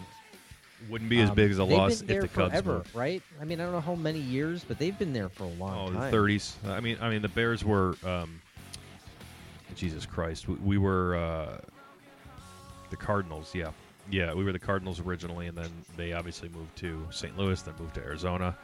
Wouldn't 0.90 1.10
be 1.10 1.22
as 1.22 1.30
um, 1.30 1.36
big 1.36 1.50
as 1.50 1.60
a 1.60 1.64
loss 1.64 2.02
if 2.02 2.08
the 2.08 2.28
Cubs 2.28 2.52
forever, 2.52 2.74
moved. 2.74 2.94
right? 2.94 3.24
I 3.42 3.46
mean, 3.46 3.62
I 3.62 3.64
don't 3.64 3.72
know 3.72 3.82
how 3.82 3.96
many 3.96 4.20
years, 4.20 4.66
but 4.68 4.78
they've 4.78 4.98
been 4.98 5.14
there 5.14 5.30
for 5.30 5.46
a 5.46 5.48
long 5.48 5.88
time. 5.88 5.96
Oh, 5.96 6.00
time. 6.00 6.12
the 6.12 6.18
30s. 6.18 6.56
I 6.68 6.80
mean, 6.82 6.98
I 7.02 7.10
mean, 7.10 7.22
the 7.22 7.30
Bears 7.30 7.64
were. 7.64 7.96
Um, 8.06 8.42
Jesus 9.76 10.06
Christ, 10.06 10.48
we, 10.48 10.56
we 10.56 10.78
were 10.78 11.16
uh, 11.16 11.58
the 12.92 12.96
Cardinals. 12.96 13.56
Yeah, 13.56 13.72
yeah, 14.12 14.34
we 14.34 14.44
were 14.44 14.52
the 14.52 14.60
Cardinals 14.60 15.00
originally, 15.00 15.48
and 15.48 15.58
then 15.58 15.70
they 15.98 16.14
obviously 16.14 16.50
moved 16.50 16.76
to 16.78 17.06
St. 17.12 17.38
Louis, 17.38 17.62
then 17.62 17.74
moved 17.80 17.96
to 17.96 18.02
Arizona. 18.02 18.56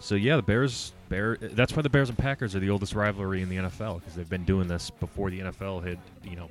So 0.00 0.14
yeah, 0.14 0.36
the 0.36 0.42
Bears. 0.42 0.92
Bear. 1.08 1.38
That's 1.40 1.74
why 1.74 1.82
the 1.82 1.88
Bears 1.88 2.08
and 2.08 2.18
Packers 2.18 2.54
are 2.54 2.60
the 2.60 2.70
oldest 2.70 2.94
rivalry 2.94 3.42
in 3.42 3.48
the 3.48 3.56
NFL 3.56 4.00
because 4.00 4.14
they've 4.14 4.28
been 4.28 4.44
doing 4.44 4.68
this 4.68 4.90
before 4.90 5.30
the 5.30 5.40
NFL 5.40 5.86
had 5.86 5.98
you 6.22 6.36
know 6.36 6.48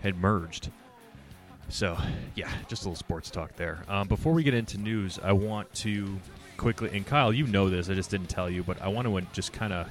had 0.00 0.16
merged. 0.16 0.70
So, 1.68 1.96
yeah, 2.34 2.50
just 2.68 2.82
a 2.82 2.88
little 2.88 2.96
sports 2.96 3.30
talk 3.30 3.56
there. 3.56 3.82
Um, 3.88 4.06
before 4.06 4.32
we 4.32 4.42
get 4.42 4.52
into 4.52 4.76
news, 4.76 5.18
I 5.22 5.32
want 5.32 5.72
to 5.76 6.18
quickly, 6.58 6.90
and 6.92 7.06
Kyle, 7.06 7.32
you 7.32 7.46
know 7.46 7.70
this, 7.70 7.88
I 7.88 7.94
just 7.94 8.10
didn't 8.10 8.28
tell 8.28 8.50
you, 8.50 8.62
but 8.62 8.80
I 8.82 8.88
want 8.88 9.08
to 9.08 9.32
just 9.32 9.54
kind 9.54 9.72
of 9.72 9.88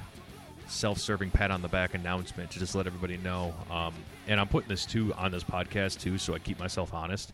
self-serving 0.68 1.30
pat 1.30 1.50
on 1.50 1.62
the 1.62 1.68
back 1.68 1.94
announcement 1.94 2.52
to 2.52 2.60
just 2.60 2.76
let 2.76 2.86
everybody 2.86 3.16
know. 3.16 3.52
Um, 3.70 3.92
and 4.28 4.38
I'm 4.38 4.46
putting 4.46 4.68
this 4.68 4.86
too 4.86 5.12
on 5.14 5.32
this 5.32 5.42
podcast 5.42 6.00
too, 6.00 6.16
so 6.16 6.32
I 6.32 6.38
keep 6.38 6.60
myself 6.60 6.94
honest 6.94 7.32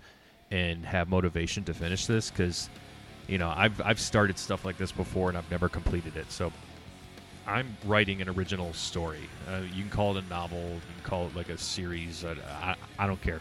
and 0.51 0.85
have 0.85 1.09
motivation 1.09 1.65
to 1.65 1.75
finish 1.75 2.07
this 2.07 2.31
because, 2.31 2.69
you 3.29 3.39
know, 3.39 3.53
I've 3.55 3.81
I've 3.83 4.01
started 4.01 4.39
stuff 4.39 4.65
like 4.65 4.79
this 4.79 4.93
before 4.93 5.29
and 5.29 5.39
I've 5.39 5.51
never 5.51 5.69
completed 5.69 6.17
it. 6.17 6.31
So 6.33 6.53
I'm 7.47 7.77
writing 7.85 8.21
an 8.21 8.29
original 8.29 8.73
story. 8.73 9.29
Uh, 9.49 9.63
you 9.75 9.83
can 9.83 9.91
call 9.91 10.17
it 10.17 10.25
a 10.25 10.29
novel. 10.29 10.59
You 10.59 10.81
can 10.95 11.05
call 11.05 11.27
it 11.27 11.37
like 11.37 11.49
a 11.49 11.59
series. 11.59 12.25
I, 12.25 12.37
I, 12.63 12.77
I 12.99 13.07
don't 13.07 13.21
care. 13.23 13.41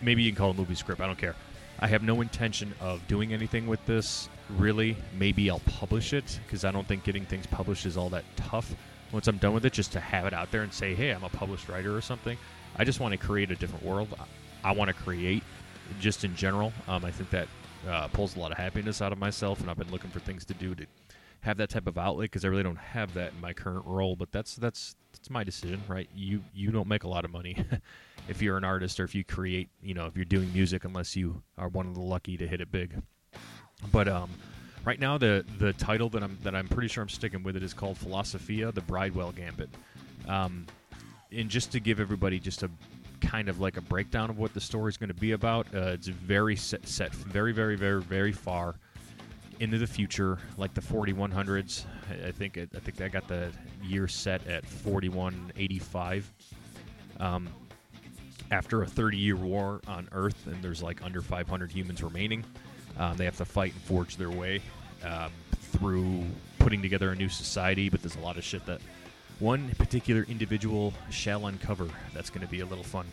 Maybe 0.00 0.22
you 0.22 0.30
can 0.30 0.36
call 0.36 0.50
it 0.50 0.54
a 0.54 0.58
movie 0.58 0.74
script. 0.74 1.00
I 1.00 1.06
don't 1.06 1.18
care. 1.18 1.36
I 1.78 1.88
have 1.88 2.02
no 2.02 2.20
intention 2.20 2.74
of 2.80 3.06
doing 3.08 3.32
anything 3.32 3.66
with 3.66 3.84
this. 3.86 4.28
Really, 4.50 4.96
maybe 5.18 5.50
I'll 5.50 5.60
publish 5.60 6.12
it 6.12 6.38
because 6.46 6.64
I 6.64 6.70
don't 6.70 6.86
think 6.86 7.04
getting 7.04 7.24
things 7.24 7.46
published 7.46 7.86
is 7.86 7.96
all 7.96 8.08
that 8.10 8.24
tough. 8.36 8.74
Once 9.12 9.26
I'm 9.28 9.38
done 9.38 9.52
with 9.52 9.64
it, 9.66 9.72
just 9.72 9.92
to 9.92 10.00
have 10.00 10.26
it 10.26 10.32
out 10.32 10.50
there 10.50 10.62
and 10.62 10.72
say, 10.72 10.94
"Hey, 10.94 11.10
I'm 11.10 11.24
a 11.24 11.28
published 11.28 11.68
writer" 11.68 11.96
or 11.96 12.00
something. 12.00 12.38
I 12.76 12.84
just 12.84 13.00
want 13.00 13.12
to 13.12 13.18
create 13.18 13.50
a 13.50 13.56
different 13.56 13.84
world. 13.84 14.08
I 14.64 14.72
want 14.72 14.88
to 14.88 14.94
create, 14.94 15.42
just 16.00 16.24
in 16.24 16.34
general. 16.36 16.72
Um, 16.88 17.04
I 17.04 17.10
think 17.10 17.30
that 17.30 17.48
uh, 17.88 18.08
pulls 18.08 18.36
a 18.36 18.38
lot 18.38 18.52
of 18.52 18.58
happiness 18.58 19.02
out 19.02 19.12
of 19.12 19.18
myself, 19.18 19.60
and 19.60 19.70
I've 19.70 19.78
been 19.78 19.90
looking 19.90 20.10
for 20.10 20.20
things 20.20 20.44
to 20.46 20.54
do 20.54 20.74
to 20.74 20.86
have 21.40 21.56
that 21.56 21.70
type 21.70 21.86
of 21.86 21.98
outlet 21.98 22.30
because 22.30 22.44
I 22.44 22.48
really 22.48 22.62
don't 22.62 22.78
have 22.78 23.14
that 23.14 23.32
in 23.32 23.40
my 23.40 23.52
current 23.52 23.84
role. 23.84 24.16
But 24.16 24.32
that's 24.32 24.56
that's 24.56 24.96
that's 25.12 25.30
my 25.30 25.44
decision, 25.44 25.82
right? 25.88 26.08
You 26.14 26.42
you 26.54 26.70
don't 26.70 26.88
make 26.88 27.04
a 27.04 27.08
lot 27.08 27.24
of 27.24 27.32
money 27.32 27.56
if 28.28 28.40
you're 28.40 28.56
an 28.56 28.64
artist 28.64 29.00
or 29.00 29.04
if 29.04 29.14
you 29.14 29.24
create, 29.24 29.68
you 29.82 29.94
know, 29.94 30.06
if 30.06 30.16
you're 30.16 30.24
doing 30.24 30.52
music, 30.52 30.84
unless 30.84 31.16
you 31.16 31.42
are 31.58 31.68
one 31.68 31.86
of 31.86 31.94
the 31.94 32.00
lucky 32.00 32.36
to 32.36 32.46
hit 32.46 32.60
it 32.60 32.70
big. 32.70 33.02
But 33.90 34.08
um, 34.08 34.30
right 34.84 35.00
now 35.00 35.18
the 35.18 35.44
the 35.58 35.72
title 35.74 36.08
that 36.10 36.22
I'm 36.22 36.38
that 36.42 36.54
I'm 36.54 36.68
pretty 36.68 36.88
sure 36.88 37.02
I'm 37.02 37.08
sticking 37.08 37.42
with 37.42 37.56
it 37.56 37.62
is 37.62 37.74
called 37.74 37.98
Philosophia: 37.98 38.70
The 38.72 38.82
Bridewell 38.82 39.34
Gambit. 39.34 39.70
Um, 40.28 40.66
and 41.32 41.48
just 41.48 41.72
to 41.72 41.80
give 41.80 41.98
everybody 41.98 42.38
just 42.38 42.62
a 42.62 42.70
kind 43.22 43.48
of 43.48 43.60
like 43.60 43.76
a 43.76 43.80
breakdown 43.80 44.28
of 44.28 44.38
what 44.38 44.52
the 44.52 44.60
story 44.60 44.90
is 44.90 44.96
going 44.96 45.08
to 45.08 45.14
be 45.14 45.32
about, 45.32 45.66
uh, 45.74 45.92
it's 45.94 46.08
very 46.08 46.56
set, 46.56 46.86
set 46.86 47.14
very 47.14 47.52
very 47.52 47.76
very 47.76 48.02
very 48.02 48.32
far 48.32 48.74
into 49.60 49.78
the 49.78 49.86
future, 49.86 50.38
like 50.56 50.74
the 50.74 50.80
4100s. 50.80 51.84
I- 52.26 52.32
think 52.32 52.56
it, 52.56 52.70
I 52.74 52.80
think 52.80 53.00
I 53.00 53.08
got 53.08 53.28
the 53.28 53.50
year 53.82 54.08
set 54.08 54.44
at 54.48 54.66
4185. 54.66 56.32
Um, 57.20 57.48
after 58.50 58.82
a 58.82 58.86
30 58.86 59.16
year 59.16 59.36
war 59.36 59.80
on 59.86 60.08
Earth, 60.12 60.46
and 60.46 60.60
there's 60.62 60.82
like 60.82 61.02
under 61.02 61.22
500 61.22 61.70
humans 61.70 62.02
remaining, 62.02 62.44
um, 62.98 63.16
they 63.16 63.24
have 63.24 63.36
to 63.36 63.44
fight 63.44 63.72
and 63.72 63.82
forge 63.82 64.16
their 64.16 64.30
way 64.30 64.60
um, 65.04 65.30
through 65.70 66.24
putting 66.58 66.82
together 66.82 67.10
a 67.10 67.16
new 67.16 67.28
society. 67.28 67.88
But 67.88 68.02
there's 68.02 68.16
a 68.16 68.20
lot 68.20 68.36
of 68.36 68.44
shit 68.44 68.66
that 68.66 68.80
one 69.42 69.68
particular 69.70 70.24
individual 70.28 70.94
shall 71.10 71.48
uncover. 71.48 71.88
That's 72.14 72.30
going 72.30 72.46
to 72.46 72.50
be 72.50 72.60
a 72.60 72.64
little 72.64 72.84
fun. 72.84 73.06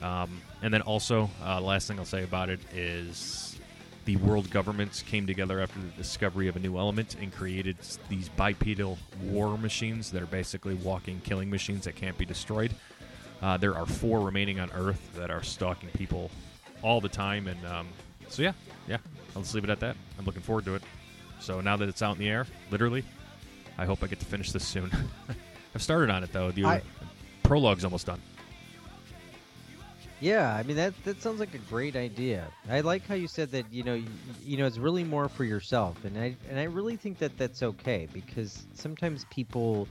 Um, 0.00 0.40
and 0.62 0.72
then 0.72 0.80
also, 0.82 1.28
uh, 1.44 1.60
last 1.60 1.88
thing 1.88 1.98
I'll 1.98 2.04
say 2.04 2.22
about 2.22 2.50
it 2.50 2.60
is 2.72 3.58
the 4.04 4.14
world 4.18 4.48
governments 4.50 5.02
came 5.02 5.26
together 5.26 5.60
after 5.60 5.80
the 5.80 5.88
discovery 5.96 6.46
of 6.46 6.54
a 6.54 6.60
new 6.60 6.78
element 6.78 7.16
and 7.20 7.34
created 7.34 7.76
these 8.08 8.28
bipedal 8.28 8.96
war 9.24 9.58
machines 9.58 10.12
that 10.12 10.22
are 10.22 10.26
basically 10.26 10.74
walking 10.74 11.20
killing 11.24 11.50
machines 11.50 11.84
that 11.84 11.96
can't 11.96 12.16
be 12.16 12.24
destroyed. 12.24 12.72
Uh, 13.42 13.56
there 13.56 13.74
are 13.74 13.86
four 13.86 14.20
remaining 14.20 14.60
on 14.60 14.70
Earth 14.70 15.10
that 15.16 15.32
are 15.32 15.42
stalking 15.42 15.88
people 15.90 16.30
all 16.80 17.00
the 17.00 17.08
time, 17.08 17.48
and 17.48 17.66
um, 17.66 17.88
so 18.28 18.42
yeah, 18.42 18.52
yeah, 18.86 18.98
I'll 19.34 19.42
just 19.42 19.54
leave 19.54 19.64
it 19.64 19.70
at 19.70 19.80
that. 19.80 19.96
I'm 20.16 20.24
looking 20.24 20.42
forward 20.42 20.64
to 20.66 20.76
it. 20.76 20.82
So 21.40 21.60
now 21.60 21.76
that 21.76 21.88
it's 21.88 22.02
out 22.02 22.12
in 22.12 22.20
the 22.20 22.28
air, 22.28 22.46
literally, 22.70 23.02
I 23.76 23.84
hope 23.84 24.04
I 24.04 24.06
get 24.06 24.20
to 24.20 24.26
finish 24.26 24.52
this 24.52 24.64
soon. 24.64 24.92
I've 25.76 25.82
started 25.82 26.08
on 26.08 26.24
it 26.24 26.32
though. 26.32 26.50
The 26.50 26.64
I- 26.64 26.82
prologue's 27.42 27.84
almost 27.84 28.06
done. 28.06 28.18
Yeah, 30.20 30.54
I 30.54 30.62
mean 30.62 30.78
that 30.78 30.94
that 31.04 31.20
sounds 31.20 31.38
like 31.38 31.52
a 31.52 31.58
great 31.58 31.96
idea. 31.96 32.46
I 32.70 32.80
like 32.80 33.06
how 33.06 33.14
you 33.14 33.28
said 33.28 33.50
that. 33.50 33.70
You 33.70 33.82
know, 33.82 33.92
you, 33.92 34.06
you 34.42 34.56
know, 34.56 34.64
it's 34.64 34.78
really 34.78 35.04
more 35.04 35.28
for 35.28 35.44
yourself, 35.44 36.02
and 36.06 36.16
I 36.16 36.34
and 36.48 36.58
I 36.58 36.62
really 36.62 36.96
think 36.96 37.18
that 37.18 37.36
that's 37.36 37.62
okay 37.62 38.08
because 38.10 38.66
sometimes 38.72 39.26
people 39.28 39.86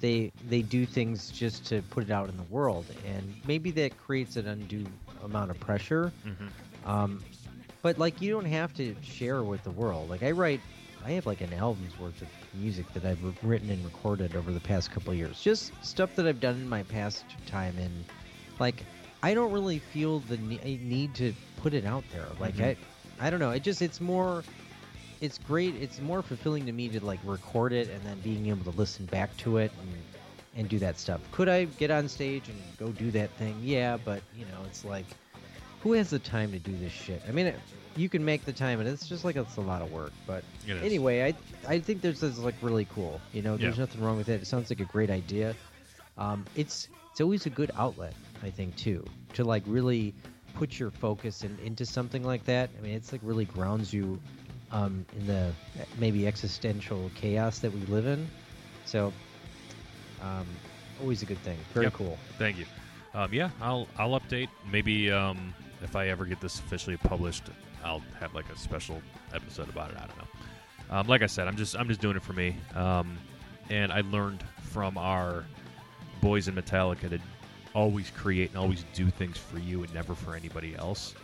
they 0.00 0.32
they 0.48 0.62
do 0.62 0.86
things 0.86 1.30
just 1.30 1.66
to 1.66 1.82
put 1.90 2.04
it 2.04 2.10
out 2.10 2.30
in 2.30 2.38
the 2.38 2.44
world, 2.44 2.86
and 3.06 3.34
maybe 3.46 3.70
that 3.72 3.98
creates 3.98 4.36
an 4.36 4.46
undue 4.48 4.86
amount 5.22 5.50
of 5.50 5.60
pressure. 5.60 6.10
Mm-hmm. 6.26 6.90
Um, 6.90 7.22
but 7.82 7.98
like 7.98 8.22
you 8.22 8.32
don't 8.32 8.46
have 8.46 8.72
to 8.76 8.96
share 9.02 9.42
with 9.42 9.62
the 9.64 9.72
world. 9.72 10.08
Like 10.08 10.22
I 10.22 10.30
write, 10.30 10.62
I 11.04 11.12
have 11.12 11.26
like 11.26 11.40
an 11.40 11.52
album's 11.54 11.98
worth 11.98 12.20
of 12.22 12.28
music 12.54 12.92
that 12.94 13.04
I've 13.04 13.18
written 13.42 13.70
and 13.70 13.82
recorded 13.84 14.36
over 14.36 14.52
the 14.52 14.60
past 14.60 14.90
couple 14.90 15.14
years. 15.14 15.40
Just 15.40 15.72
stuff 15.82 16.14
that 16.16 16.26
I've 16.26 16.40
done 16.40 16.56
in 16.56 16.68
my 16.68 16.82
past 16.82 17.24
time, 17.46 17.76
and 17.78 18.04
like 18.58 18.84
I 19.22 19.34
don't 19.34 19.50
really 19.52 19.78
feel 19.78 20.20
the 20.20 20.36
ne- 20.38 20.78
need 20.82 21.14
to 21.16 21.32
put 21.56 21.74
it 21.74 21.84
out 21.84 22.04
there. 22.12 22.28
Like 22.38 22.56
Mhm. 22.56 22.76
I, 23.20 23.26
I 23.26 23.30
don't 23.30 23.40
know. 23.40 23.50
It 23.50 23.62
just 23.62 23.82
it's 23.82 24.00
more. 24.00 24.44
It's 25.20 25.36
great. 25.38 25.74
It's 25.76 26.00
more 26.00 26.22
fulfilling 26.22 26.64
to 26.66 26.72
me 26.72 26.88
to 26.88 27.04
like 27.04 27.20
record 27.24 27.72
it 27.74 27.88
and 27.90 28.02
then 28.04 28.18
being 28.20 28.46
able 28.46 28.64
to 28.70 28.78
listen 28.78 29.04
back 29.06 29.36
to 29.38 29.58
it 29.58 29.70
and 29.80 29.94
and 30.56 30.68
do 30.68 30.78
that 30.80 30.98
stuff. 30.98 31.20
Could 31.32 31.48
I 31.48 31.64
get 31.64 31.90
on 31.90 32.08
stage 32.08 32.48
and 32.48 32.58
go 32.78 32.88
do 32.88 33.10
that 33.12 33.30
thing? 33.36 33.56
Yeah, 33.62 33.96
but 34.04 34.22
you 34.34 34.44
know, 34.46 34.62
it's 34.66 34.84
like 34.84 35.06
who 35.80 35.92
has 35.92 36.10
the 36.10 36.18
time 36.18 36.52
to 36.52 36.58
do 36.58 36.76
this 36.78 36.92
shit? 36.92 37.22
I 37.28 37.32
mean, 37.32 37.54
you 37.96 38.08
can 38.08 38.24
make 38.24 38.44
the 38.44 38.52
time, 38.52 38.80
and 38.80 38.88
it's 38.88 39.08
just 39.08 39.24
like 39.24 39.36
it's 39.36 39.56
a 39.56 39.60
lot 39.60 39.82
of 39.82 39.92
work. 39.92 40.12
But 40.26 40.44
anyway, 40.82 41.22
I 41.22 41.34
I 41.74 41.78
think 41.78 42.00
this 42.00 42.22
is 42.22 42.38
like 42.38 42.54
really 42.62 42.86
cool. 42.94 43.20
You 43.32 43.42
know, 43.42 43.56
there's 43.56 43.76
Yeah. 43.76 43.84
nothing 43.84 44.00
wrong 44.02 44.16
with 44.16 44.28
it. 44.28 44.40
It 44.42 44.46
sounds 44.46 44.70
like 44.70 44.80
a 44.80 44.84
great 44.84 45.10
idea. 45.10 45.54
Um, 46.18 46.44
it's 46.54 46.88
it's 47.10 47.20
always 47.20 47.46
a 47.46 47.50
good 47.50 47.70
outlet, 47.76 48.14
I 48.42 48.50
think, 48.50 48.76
too, 48.76 49.04
to 49.34 49.44
like 49.44 49.62
really 49.66 50.14
put 50.54 50.78
your 50.78 50.90
focus 50.90 51.42
in, 51.44 51.58
into 51.64 51.84
something 51.86 52.22
like 52.22 52.44
that. 52.44 52.70
I 52.78 52.82
mean, 52.82 52.94
it's 52.94 53.12
like 53.12 53.20
really 53.24 53.44
grounds 53.46 53.92
you 53.92 54.20
um, 54.70 55.04
in 55.18 55.26
the 55.26 55.50
maybe 55.98 56.26
existential 56.26 57.10
chaos 57.14 57.58
that 57.60 57.72
we 57.72 57.80
live 57.86 58.06
in. 58.06 58.28
So, 58.84 59.12
um, 60.20 60.46
always 61.00 61.22
a 61.22 61.26
good 61.26 61.38
thing. 61.38 61.58
Very 61.74 61.86
Yep. 61.86 61.94
cool. 61.94 62.18
Thank 62.38 62.58
you. 62.58 62.66
Um, 63.14 63.32
yeah, 63.32 63.50
I'll 63.60 63.88
I'll 63.98 64.18
update. 64.20 64.48
Maybe 64.70 65.10
um, 65.10 65.52
if 65.82 65.96
I 65.96 66.08
ever 66.08 66.24
get 66.26 66.40
this 66.40 66.60
officially 66.60 66.96
published, 66.96 67.44
I'll 67.84 68.02
have 68.18 68.34
like 68.34 68.48
a 68.50 68.58
special 68.58 69.00
episode 69.34 69.68
about 69.68 69.90
it. 69.90 69.96
I 69.96 70.06
don't 70.06 70.18
know. 70.18 70.96
Um, 70.96 71.06
like 71.06 71.22
I 71.22 71.26
said, 71.26 71.46
I'm 71.48 71.56
just 71.56 71.76
I'm 71.76 71.88
just 71.88 72.00
doing 72.00 72.16
it 72.16 72.22
for 72.22 72.32
me. 72.32 72.56
Um, 72.74 73.16
and 73.68 73.92
I 73.92 74.00
learned 74.02 74.42
from 74.62 74.98
our 74.98 75.44
boys 76.20 76.48
in 76.48 76.54
Metallica 76.54 77.08
to 77.10 77.18
always 77.74 78.10
create 78.10 78.50
and 78.50 78.58
always 78.58 78.84
do 78.94 79.08
things 79.10 79.36
for 79.38 79.58
you 79.58 79.82
and 79.84 79.94
never 79.94 80.14
for 80.14 80.34
anybody 80.34 80.74
else. 80.76 81.14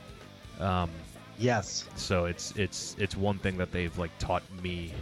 Um, 0.60 0.90
Yes. 1.38 1.86
so 1.96 2.24
it's 2.24 2.52
it's 2.56 2.96
it's 2.98 3.14
one 3.16 3.38
thing 3.38 3.58
that 3.58 3.70
they've 3.72 3.96
like 3.98 4.16
taught 4.18 4.42
me 4.62 4.94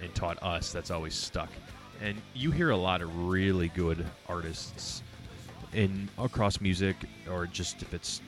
and 0.00 0.14
taught 0.14 0.42
us 0.42 0.72
that's 0.72 0.90
always 0.90 1.14
stuck. 1.14 1.50
And 2.02 2.20
you 2.34 2.50
hear 2.50 2.70
a 2.70 2.76
lot 2.76 3.02
of 3.02 3.28
really 3.28 3.68
good 3.68 4.06
artists 4.28 5.02
in 5.74 6.08
across 6.18 6.60
music 6.60 6.96
or 7.30 7.46
just 7.46 7.82
if 7.82 7.92
it's 7.92 8.20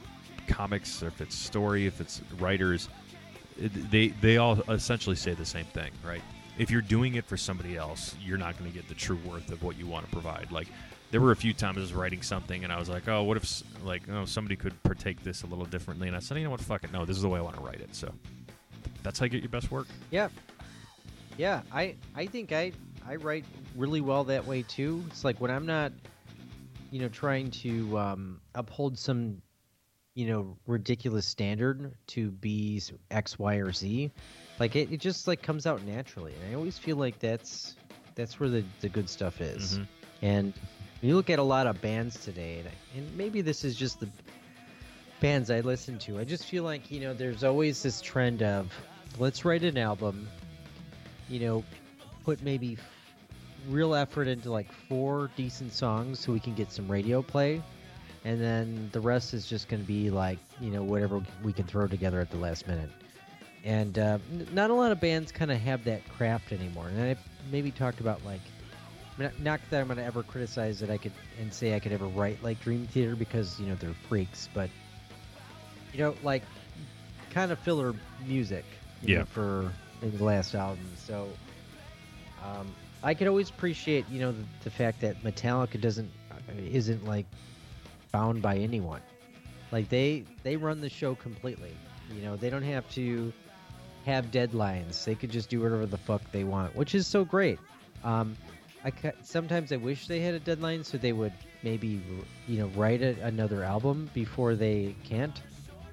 comics 0.49 1.03
if 1.03 1.21
it's 1.21 1.37
story, 1.37 1.87
if 1.87 2.01
it's 2.01 2.23
writers, 2.39 2.89
they 3.57 4.09
they 4.09 4.37
all 4.37 4.61
essentially 4.71 5.17
say 5.17 5.35
the 5.35 5.45
same 5.45 5.67
thing, 5.67 5.91
right? 6.05 6.23
If 6.59 6.71
you're 6.71 6.83
doing 6.83 7.15
it 7.15 7.25
for 7.25 7.37
somebody 7.37 7.77
else, 7.77 8.17
you're 8.25 8.39
not 8.39 8.59
going 8.59 8.71
to 8.71 8.77
get 8.77 8.89
the 8.89 8.95
true 8.95 9.19
worth 9.25 9.51
of 9.53 9.63
what 9.63 9.79
you 9.79 9.87
want 9.87 10.07
to 10.07 10.11
provide. 10.11 10.51
Like 10.51 10.67
there 11.11 11.21
were 11.21 11.33
a 11.33 11.37
few 11.37 11.55
times 11.55 11.79
I 11.79 11.81
was 11.81 11.95
writing 11.95 12.23
something 12.23 12.65
and 12.65 12.73
I 12.73 12.79
was 12.79 12.89
like, 12.89 13.07
oh, 13.09 13.23
what 13.23 13.37
if 13.37 13.63
like 13.85 14.03
oh 14.11 14.25
somebody 14.25 14.57
could 14.57 14.81
partake 14.83 15.23
this 15.23 15.43
a 15.43 15.47
little 15.47 15.67
differently? 15.67 16.09
And 16.09 16.17
I 16.17 16.21
said, 16.21 16.39
you 16.39 16.45
know 16.45 16.51
what, 16.51 16.61
fuck 16.61 16.85
it, 16.85 16.93
no, 16.93 17.05
this 17.05 17.17
is 17.17 17.23
the 17.23 17.29
way 17.29 17.39
I 17.39 17.43
want 17.43 17.57
to 17.57 17.63
write 17.63 17.81
it. 17.81 17.95
So 17.95 18.13
that's 19.03 19.19
how 19.19 19.25
you 19.25 19.31
get 19.31 19.43
your 19.43 19.51
best 19.51 19.71
work. 19.71 19.87
Yeah. 20.11 20.29
Yeah, 21.37 21.63
I 21.73 21.95
I 22.17 22.27
think 22.27 22.53
I 22.53 22.73
I 23.07 23.15
write 23.15 23.45
really 23.77 24.01
well 24.01 24.25
that 24.25 24.45
way 24.45 24.63
too. 24.63 25.05
It's 25.07 25.25
like 25.25 25.41
when 25.41 25.53
I'm 25.53 25.67
not 25.67 25.93
you 26.91 27.01
know 27.01 27.09
trying 27.09 27.51
to 27.53 27.97
um, 27.97 28.41
uphold 28.55 28.99
some 28.99 29.41
you 30.19 30.27
know 30.27 30.57
ridiculous 30.67 31.25
standard 31.25 31.93
to 32.09 32.33
be 32.33 32.83
X, 33.13 33.39
Y, 33.39 33.55
or 33.55 33.71
Z, 33.71 34.11
like 34.59 34.75
it, 34.75 34.93
it 34.93 35.01
just 35.01 35.29
like 35.29 35.43
comes 35.43 35.65
out 35.65 35.81
naturally. 35.85 36.35
And 36.35 36.51
I 36.51 36.57
always 36.57 36.77
feel 36.77 36.97
like 36.97 37.21
that's 37.21 37.77
that's 38.17 38.41
where 38.41 38.49
the, 38.49 38.65
the 38.81 38.89
good 38.89 39.09
stuff 39.09 39.41
is. 39.41 39.79
Mhm. 39.79 39.87
And 40.23 40.55
when 41.01 41.11
you 41.11 41.15
look 41.15 41.31
at 41.31 41.39
a 41.39 41.45
lot 41.45 41.69
of 41.69 41.81
bands 41.81 42.25
today, 42.25 42.59
and, 42.59 42.69
and 42.97 43.17
maybe 43.17 43.43
this 43.43 43.65
is 43.65 43.77
just 43.77 44.01
the 44.01 44.09
bands 45.21 45.53
I 45.53 45.61
listen 45.61 46.01
to, 46.01 46.19
I 46.19 46.25
just 46.25 46.47
feel 46.47 46.65
like, 46.65 46.91
you 46.91 46.99
know, 46.99 47.15
there's 47.15 47.45
always 47.45 47.81
this 47.81 48.01
trend 48.01 48.43
of 48.43 48.73
let's 49.21 49.45
write 49.45 49.63
an 49.63 49.79
album, 49.79 50.27
you 51.29 51.39
know, 51.39 51.65
put 52.25 52.43
maybe 52.43 52.77
real 53.69 53.95
effort 53.95 54.27
into 54.27 54.51
like 54.51 54.73
four 54.73 55.31
decent 55.37 55.73
songs 55.73 56.19
so 56.19 56.33
we 56.33 56.41
can 56.41 56.55
get 56.55 56.73
some 56.73 56.91
radio 56.91 57.23
play. 57.23 57.63
And 58.29 58.39
then 58.39 58.91
the 58.93 59.01
rest 59.01 59.33
is 59.33 59.47
just 59.47 59.71
going 59.71 59.81
to 59.81 59.87
be 59.87 60.11
like, 60.11 60.39
you 60.61 60.71
know, 60.71 60.83
whatever 60.83 61.23
we 61.43 61.51
can 61.51 61.65
throw 61.65 61.87
together 61.89 62.21
at 62.21 62.29
the 62.29 62.37
last 62.37 62.69
minute. 62.69 62.91
And 63.65 63.99
uh, 63.99 64.19
n- 64.31 64.47
not 64.53 64.69
a 64.69 64.75
lot 64.75 64.93
of 64.93 65.01
bands 65.01 65.33
kind 65.33 65.51
of 65.51 65.57
have 65.57 65.83
that 65.85 66.07
craft 66.11 66.53
anymore. 66.53 66.89
And 66.89 67.03
I 67.03 67.17
maybe 67.51 67.71
talked 67.71 68.01
about 68.01 68.23
like, 68.27 68.43
not 69.17 69.61
that 69.71 69.81
I'm 69.81 69.87
going 69.87 69.97
to 69.97 70.05
ever 70.05 70.23
criticize 70.23 70.79
that 70.81 70.91
I 70.91 70.99
could 70.99 71.13
and 71.41 71.53
say 71.55 71.75
I 71.75 71.81
could 71.81 71.91
ever 71.91 72.05
write 72.05 72.43
like 72.43 72.61
Dream 72.61 72.87
Theater 72.89 73.17
because 73.17 73.59
you 73.59 73.67
know 73.67 73.77
they're 73.77 73.95
freaks, 73.95 74.51
but 74.53 74.69
you 75.95 76.01
know, 76.01 76.15
like 76.23 76.43
kind 77.31 77.51
of 77.51 77.59
filler 77.59 77.95
music, 78.27 78.67
you 79.03 79.17
know, 79.17 79.25
for 79.25 79.73
the 80.03 80.23
last 80.23 80.55
album. 80.55 80.87
So 80.97 81.31
um, 82.45 82.75
I 83.03 83.15
could 83.15 83.27
always 83.27 83.49
appreciate 83.49 84.05
you 84.11 84.21
know 84.21 84.33
the, 84.33 84.45
the 84.65 84.71
fact 84.71 85.01
that 85.01 85.25
Metallica 85.25 85.81
doesn't 85.81 86.11
uh, 86.31 86.53
isn't 86.59 87.07
like 87.07 87.25
bound 88.13 88.43
by 88.43 88.57
anyone. 88.57 89.01
Like 89.73 89.89
they 89.89 90.25
they 90.43 90.57
run 90.57 90.81
the 90.81 90.89
show 90.89 91.15
completely. 91.15 91.73
You 92.15 92.23
know, 92.23 92.37
they 92.37 92.49
don't 92.51 92.63
have 92.63 92.89
to 92.93 93.33
have 94.07 94.31
deadlines. 94.31 95.05
They 95.05 95.15
could 95.15 95.31
just 95.31 95.51
do 95.51 95.61
whatever 95.61 95.85
the 95.87 95.99
fuck 95.99 96.23
they 96.33 96.45
want, 96.45 96.75
which 96.75 96.95
is 96.95 97.07
so 97.07 97.25
great. 97.25 97.59
Um, 98.05 98.37
I 98.85 98.91
ca- 98.91 99.13
sometimes 99.23 99.73
I 99.73 99.77
wish 99.77 100.07
they 100.07 100.21
had 100.21 100.35
a 100.35 100.41
deadline 100.41 100.85
so 100.85 100.97
they 100.97 101.13
would 101.13 101.33
maybe 101.63 102.01
you 102.47 102.59
know 102.59 102.69
write 102.69 103.03
a, 103.03 103.21
another 103.25 103.63
album 103.65 104.09
before 104.15 104.55
they 104.55 104.95
can't, 105.05 105.43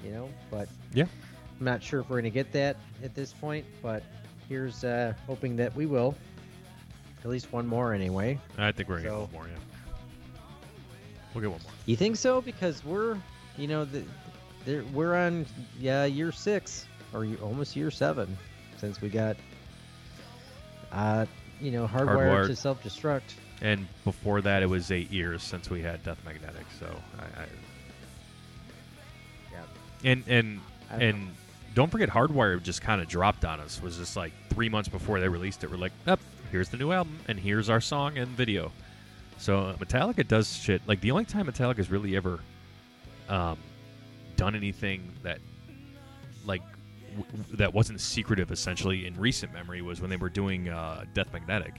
you 0.04 0.12
know. 0.12 0.30
But 0.50 0.70
Yeah. 0.94 1.06
I'm 1.60 1.66
not 1.66 1.82
sure 1.84 2.00
if 2.02 2.10
we're 2.10 2.18
gonna 2.18 2.30
get 2.30 2.52
that 2.54 2.78
at 3.04 3.14
this 3.16 3.34
point. 3.34 3.66
But 3.82 4.04
here's 4.48 4.84
uh, 4.86 5.14
hoping 5.28 5.56
that 5.58 5.76
we 5.76 5.86
will. 5.86 6.16
At 7.24 7.32
least 7.32 7.52
one 7.52 7.66
more 7.66 7.92
anyway. 7.94 8.40
I 8.58 8.72
think 8.72 8.88
we're 8.88 8.98
gonna 8.98 9.10
So- 9.10 9.20
get 9.26 9.34
one 9.34 9.48
more. 9.48 9.48
Yeah, 9.48 9.60
we'll 11.36 11.42
get 11.42 11.52
one 11.52 11.60
more. 11.62 11.72
You 11.86 11.96
think 11.96 12.16
so? 12.16 12.42
Because 12.42 12.84
we're, 12.84 13.18
you 13.58 13.68
know, 13.68 13.86
the, 13.86 14.82
we're 14.94 15.14
on 15.16 15.46
yeah 15.80 16.06
year 16.06 16.32
six 16.32 16.86
or 17.14 17.28
almost 17.44 17.76
year 17.76 17.92
seven 17.92 18.36
since 18.78 19.00
we 19.02 19.10
got, 19.10 19.36
uh, 20.92 21.26
you 21.62 21.72
know, 21.72 21.88
hardwired, 21.88 22.08
Hardwired. 22.08 22.48
to 22.48 22.56
self 22.56 22.82
destruct. 22.84 23.22
And 23.62 23.88
before 24.04 24.42
that, 24.42 24.64
it 24.64 24.66
was 24.66 24.92
eight 24.92 25.12
years 25.12 25.42
since 25.44 25.70
we 25.70 25.82
had 25.82 26.04
Death 26.04 26.18
Magnetic. 26.26 26.66
So 26.80 26.88
I, 27.20 27.42
I 27.42 27.46
Yeah. 29.52 30.12
and 30.12 30.24
and 30.28 30.60
and 30.92 31.36
don't 31.74 31.92
forget, 31.92 32.10
Hardwire 32.10 32.62
just 32.62 32.82
kind 32.82 33.02
of 33.02 33.08
dropped 33.08 33.44
on 33.46 33.60
us. 33.60 33.82
Was 33.82 33.98
just 33.98 34.16
like 34.16 34.32
three 34.50 34.70
months 34.70 34.88
before 34.90 35.20
they 35.20 35.28
released 35.28 35.64
it. 35.64 35.70
We're 35.72 35.78
like, 35.78 35.92
up, 36.08 36.20
here's 36.52 36.70
the 36.70 36.78
new 36.78 36.92
album, 36.92 37.18
and 37.28 37.38
here's 37.40 37.70
our 37.70 37.82
song 37.82 38.18
and 38.18 38.28
video. 38.30 38.72
So 39.38 39.60
uh, 39.60 39.76
Metallica 39.76 40.28
does 40.28 40.56
shit. 40.56 40.82
Like 40.88 41.02
the 41.02 41.12
only 41.12 41.26
time 41.26 41.48
Metallica's 41.48 41.92
really 41.92 42.16
ever 42.16 42.40
um, 43.30 43.58
done 44.36 44.56
anything 44.56 45.12
that 45.24 45.40
like 46.46 46.62
w- 47.18 47.44
that 47.54 47.74
wasn't 47.74 48.02
secretive, 48.02 48.52
essentially 48.52 49.06
in 49.06 49.16
recent 49.20 49.54
memory, 49.54 49.82
was 49.82 50.02
when 50.02 50.10
they 50.10 50.18
were 50.18 50.30
doing 50.30 50.70
uh, 50.70 51.06
Death 51.14 51.32
Magnetic. 51.34 51.76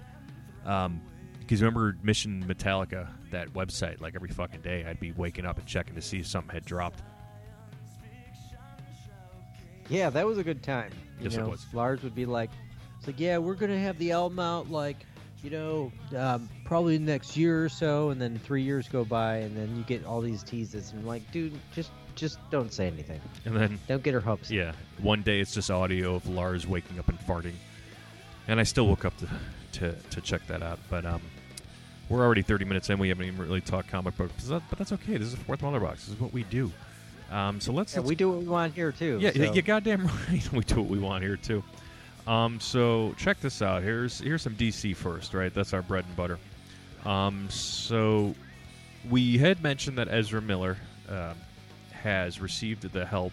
Um, 0.64 1.00
because 1.40 1.62
remember 1.62 1.96
Mission 2.02 2.44
Metallica, 2.44 3.08
that 3.30 3.52
website, 3.52 4.00
like 4.00 4.16
every 4.16 4.30
fucking 4.30 4.62
day, 4.62 4.84
I'd 4.84 4.98
be 4.98 5.12
waking 5.12 5.46
up 5.46 5.58
and 5.58 5.66
checking 5.66 5.94
to 5.94 6.02
see 6.02 6.18
if 6.18 6.26
something 6.26 6.52
had 6.52 6.64
dropped. 6.64 7.02
Yeah, 9.88 10.10
that 10.10 10.26
was 10.26 10.38
a 10.38 10.44
good 10.44 10.64
time. 10.64 10.90
You 11.20 11.24
Yes, 11.30 11.36
it 11.36 11.44
was. 11.46 11.64
Lars 11.72 12.02
would 12.02 12.16
be 12.16 12.26
like, 12.26 12.50
"It's 12.98 13.06
like, 13.06 13.20
yeah, 13.20 13.38
we're 13.38 13.54
gonna 13.54 13.78
have 13.78 13.96
the 13.98 14.10
album 14.10 14.40
out 14.40 14.70
like, 14.70 15.06
you 15.42 15.50
know, 15.50 15.92
um, 16.16 16.48
probably 16.64 16.98
next 16.98 17.36
year 17.36 17.64
or 17.64 17.68
so." 17.68 18.10
And 18.10 18.20
then 18.20 18.38
three 18.38 18.62
years 18.62 18.88
go 18.88 19.04
by, 19.04 19.36
and 19.38 19.56
then 19.56 19.76
you 19.76 19.82
get 19.84 20.04
all 20.04 20.20
these 20.20 20.42
teases, 20.42 20.90
and 20.92 21.00
I'm 21.00 21.06
like, 21.06 21.30
dude, 21.32 21.52
just 21.74 21.90
just 22.14 22.38
don't 22.50 22.72
say 22.72 22.86
anything. 22.86 23.20
And 23.44 23.54
then 23.56 23.78
Don't 23.88 24.02
get 24.02 24.14
her 24.14 24.20
hopes. 24.20 24.50
Yeah, 24.50 24.72
one 25.00 25.22
day 25.22 25.40
it's 25.40 25.52
just 25.54 25.70
audio 25.70 26.14
of 26.14 26.26
Lars 26.28 26.66
waking 26.66 26.98
up 26.98 27.08
and 27.08 27.18
farting, 27.20 27.54
and 28.48 28.58
I 28.58 28.62
still 28.62 28.86
woke 28.86 29.04
up 29.04 29.16
to 29.18 29.28
to, 29.72 29.92
to 29.92 30.20
check 30.20 30.46
that 30.46 30.62
out. 30.62 30.78
But 30.88 31.04
um, 31.04 31.20
we're 32.08 32.24
already 32.24 32.42
30 32.42 32.64
minutes 32.64 32.88
in. 32.88 32.98
We 32.98 33.08
haven't 33.08 33.26
even 33.26 33.38
really 33.40 33.60
talked 33.60 33.88
comic 33.88 34.16
books, 34.16 34.48
but 34.48 34.62
that's 34.78 34.92
okay. 34.92 35.16
This 35.18 35.28
is 35.28 35.34
the 35.34 35.44
fourth 35.44 35.60
Mother 35.62 35.80
Box. 35.80 36.06
This 36.06 36.14
is 36.14 36.20
what 36.20 36.32
we 36.32 36.44
do. 36.44 36.72
Um, 37.30 37.60
so 37.60 37.72
let's, 37.72 37.92
Yeah, 37.92 38.00
let's 38.00 38.08
we 38.08 38.14
do 38.14 38.30
what 38.30 38.38
we 38.38 38.46
want 38.46 38.72
here 38.72 38.92
too. 38.92 39.18
yeah, 39.20 39.32
so- 39.32 39.52
you 39.52 39.60
goddamn 39.60 40.06
right. 40.30 40.52
we 40.52 40.60
do 40.60 40.76
what 40.76 40.86
we 40.88 40.98
want 41.00 41.24
here 41.24 41.36
too. 41.36 41.62
Um, 42.26 42.58
so 42.58 43.14
check 43.16 43.40
this 43.40 43.62
out. 43.62 43.82
Here's 43.82 44.18
here's 44.18 44.42
some 44.42 44.54
DC 44.54 44.96
first, 44.96 45.32
right? 45.32 45.52
That's 45.54 45.72
our 45.72 45.82
bread 45.82 46.04
and 46.06 46.16
butter. 46.16 46.38
Um, 47.04 47.48
so 47.50 48.34
we 49.08 49.38
had 49.38 49.62
mentioned 49.62 49.98
that 49.98 50.08
Ezra 50.08 50.42
Miller 50.42 50.76
um, 51.08 51.36
has 51.92 52.40
received 52.40 52.82
the 52.92 53.06
help 53.06 53.32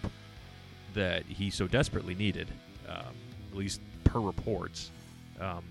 that 0.94 1.26
he 1.26 1.50
so 1.50 1.68
desperately 1.68 2.14
needed, 2.14 2.48
um, 2.88 3.16
at 3.52 3.58
least 3.58 3.82
per 4.04 4.20
reports. 4.20 4.92
Um, 5.40 5.64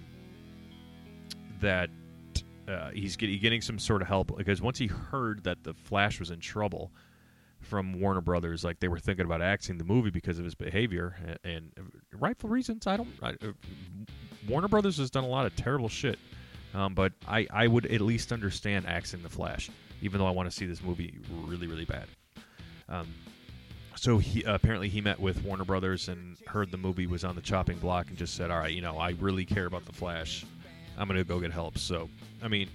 that 1.60 1.88
uh, 2.68 2.90
he's 2.90 3.16
get, 3.16 3.28
getting 3.40 3.60
some 3.60 3.78
sort 3.78 4.02
of 4.02 4.08
help 4.08 4.36
because 4.36 4.60
once 4.60 4.78
he 4.78 4.88
heard 4.88 5.44
that 5.44 5.62
the 5.62 5.72
Flash 5.72 6.18
was 6.20 6.30
in 6.30 6.40
trouble 6.40 6.90
from 7.72 7.98
Warner 7.98 8.20
Brothers, 8.20 8.64
like 8.64 8.80
they 8.80 8.88
were 8.88 8.98
thinking 8.98 9.24
about 9.24 9.40
axing 9.40 9.78
the 9.78 9.84
movie 9.84 10.10
because 10.10 10.38
of 10.38 10.44
his 10.44 10.54
behavior 10.54 11.16
and, 11.42 11.72
and 11.74 11.90
rightful 12.12 12.50
reasons. 12.50 12.86
I 12.86 12.98
don't. 12.98 13.08
I, 13.22 13.30
uh, 13.30 13.52
Warner 14.46 14.68
Brothers 14.68 14.98
has 14.98 15.10
done 15.10 15.24
a 15.24 15.26
lot 15.26 15.46
of 15.46 15.56
terrible 15.56 15.88
shit, 15.88 16.18
um, 16.74 16.92
but 16.92 17.14
I 17.26 17.46
I 17.50 17.68
would 17.68 17.86
at 17.86 18.02
least 18.02 18.30
understand 18.30 18.86
axing 18.86 19.22
the 19.22 19.30
Flash, 19.30 19.70
even 20.02 20.18
though 20.18 20.26
I 20.26 20.32
want 20.32 20.50
to 20.50 20.54
see 20.54 20.66
this 20.66 20.82
movie 20.82 21.18
really 21.46 21.66
really 21.66 21.86
bad. 21.86 22.04
Um, 22.90 23.08
so 23.96 24.18
he 24.18 24.42
apparently 24.42 24.90
he 24.90 25.00
met 25.00 25.18
with 25.18 25.42
Warner 25.42 25.64
Brothers 25.64 26.10
and 26.10 26.36
heard 26.46 26.70
the 26.70 26.76
movie 26.76 27.06
was 27.06 27.24
on 27.24 27.36
the 27.36 27.40
chopping 27.40 27.78
block 27.78 28.08
and 28.08 28.18
just 28.18 28.34
said, 28.34 28.50
"All 28.50 28.58
right, 28.58 28.74
you 28.74 28.82
know, 28.82 28.98
I 28.98 29.14
really 29.18 29.46
care 29.46 29.64
about 29.64 29.86
the 29.86 29.94
Flash. 29.94 30.44
I'm 30.98 31.08
gonna 31.08 31.24
go 31.24 31.40
get 31.40 31.52
help." 31.52 31.78
So, 31.78 32.10
I 32.42 32.48
mean, 32.48 32.68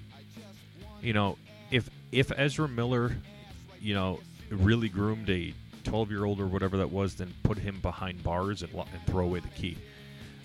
you 1.03 1.13
know, 1.13 1.38
if 1.69 1.88
if 2.12 2.31
Ezra 2.36 2.67
Miller, 2.67 3.15
you 3.79 3.93
know, 3.93 4.21
really 4.49 4.89
groomed 4.89 5.29
a 5.29 5.53
12 5.83 6.12
year 6.12 6.25
old 6.25 6.39
or 6.39 6.47
whatever 6.47 6.77
that 6.77 6.91
was, 6.91 7.15
then 7.15 7.33
put 7.43 7.57
him 7.57 7.79
behind 7.81 8.21
bars 8.23 8.62
and, 8.62 8.73
and 8.73 9.05
throw 9.05 9.25
away 9.25 9.39
the 9.39 9.47
key. 9.49 9.77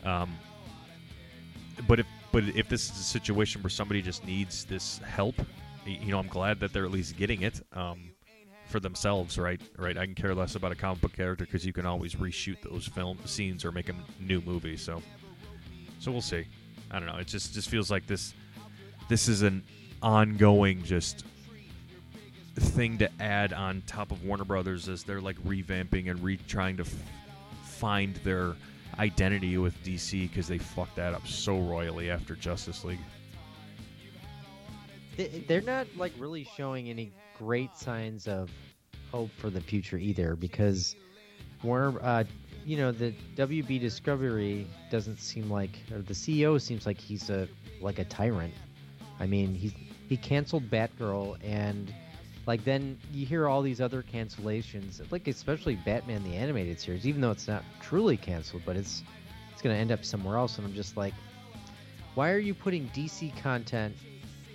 Um, 0.05 0.37
but 1.87 2.01
if 2.01 2.07
but 2.33 2.45
if 2.45 2.69
this 2.69 2.91
is 2.91 2.99
a 2.99 3.03
situation 3.03 3.63
where 3.63 3.71
somebody 3.71 4.01
just 4.01 4.25
needs 4.25 4.65
this 4.65 4.99
help, 4.99 5.35
you 5.85 6.11
know, 6.11 6.19
I'm 6.19 6.29
glad 6.29 6.61
that 6.61 6.73
they're 6.73 6.85
at 6.85 6.91
least 6.91 7.17
getting 7.17 7.43
it 7.43 7.61
um, 7.75 8.11
for 8.69 8.81
themselves, 8.81 9.39
right? 9.39 9.61
Right. 9.77 9.99
I 9.99 10.07
can 10.07 10.15
care 10.15 10.35
less 10.35 10.55
about 10.55 10.73
a 10.73 10.75
comic 10.75 11.03
book 11.03 11.13
character 11.13 11.45
because 11.45 11.65
you 11.67 11.73
can 11.73 11.85
always 11.85 12.15
reshoot 12.15 12.57
those 12.63 12.87
film 12.87 13.19
scenes 13.27 13.65
or 13.65 13.73
make 13.73 13.89
a 13.91 13.95
new 14.19 14.41
movie. 14.41 14.77
So, 14.77 15.03
so 15.99 16.11
we'll 16.11 16.21
see. 16.23 16.47
I 16.91 16.99
don't 16.99 17.07
know. 17.07 17.17
It 17.17 17.27
just 17.27 17.55
just 17.55 17.69
feels 17.69 17.91
like 17.91 18.07
this 18.07 18.35
this 19.09 19.29
is 19.29 19.43
an 19.43 19.63
ongoing 20.03 20.83
just 20.83 21.25
thing 22.61 22.99
to 22.99 23.11
add 23.21 23.53
on 23.53 23.83
top 23.87 24.11
of 24.13 24.25
Warner 24.25 24.45
Brothers 24.45 24.89
as 24.89 25.03
they're 25.05 25.21
like 25.21 25.37
revamping 25.45 26.11
and 26.11 26.23
re 26.23 26.37
trying 26.49 26.77
to 26.77 26.83
f- 26.85 26.95
find 27.65 28.15
their 28.17 28.55
identity 28.99 29.57
with 29.59 29.75
DC 29.83 30.29
because 30.29 30.49
they 30.49 30.59
fucked 30.59 30.97
that 30.97 31.15
up 31.15 31.27
so 31.27 31.59
royally 31.61 32.11
after 32.11 32.35
Justice 32.35 32.85
League. 32.85 32.99
they- 35.17 35.45
they're 35.49 35.61
not 35.63 35.87
like 35.97 36.13
really 36.19 36.45
showing 36.57 36.89
any 36.89 37.13
great 37.39 37.75
signs 37.77 38.27
of 38.29 38.51
hope 39.11 39.31
for 39.37 39.51
the 39.51 39.61
future 39.61 39.99
either 39.99 40.35
because 40.37 40.97
Warner, 41.63 41.99
uh, 42.03 42.25
you 42.65 42.77
know, 42.77 42.93
the 42.93 43.13
WB 43.37 43.79
Discovery 43.79 44.67
doesn't 44.91 45.19
seem 45.21 45.51
like, 45.51 45.79
or 45.93 46.01
the 46.03 46.15
CEO 46.15 46.61
seems 46.61 46.87
like 46.87 46.99
he's 46.99 47.29
a 47.31 47.47
like 47.81 47.99
a 47.99 48.05
tyrant. 48.05 48.55
I 49.21 49.27
mean, 49.27 49.55
he's 49.55 49.75
he 50.09 50.17
canceled 50.17 50.71
Batgirl 50.71 51.37
and 51.45 51.93
like 52.47 52.65
then 52.65 52.99
you 53.13 53.25
hear 53.25 53.49
all 53.49 53.63
these 53.63 53.81
other 53.81 54.03
cancellations, 54.03 55.01
like 55.13 55.29
especially 55.29 55.77
Batman 55.77 56.25
the 56.25 56.35
animated 56.35 56.81
series, 56.81 57.07
even 57.07 57.21
though 57.21 57.31
it's 57.31 57.47
not 57.47 57.63
truly 57.81 58.17
canceled, 58.17 58.63
but 58.67 58.77
it's 58.77 59.03
it's 59.53 59.63
gonna 59.63 59.75
end 59.75 59.93
up 59.93 60.05
somewhere 60.05 60.37
else, 60.37 60.59
and 60.59 60.67
I'm 60.67 60.75
just 60.75 60.97
like, 60.97 61.15
why 62.15 62.31
are 62.31 62.39
you 62.39 62.55
putting 62.55 62.89
DC 62.89 63.37
content 63.41 63.95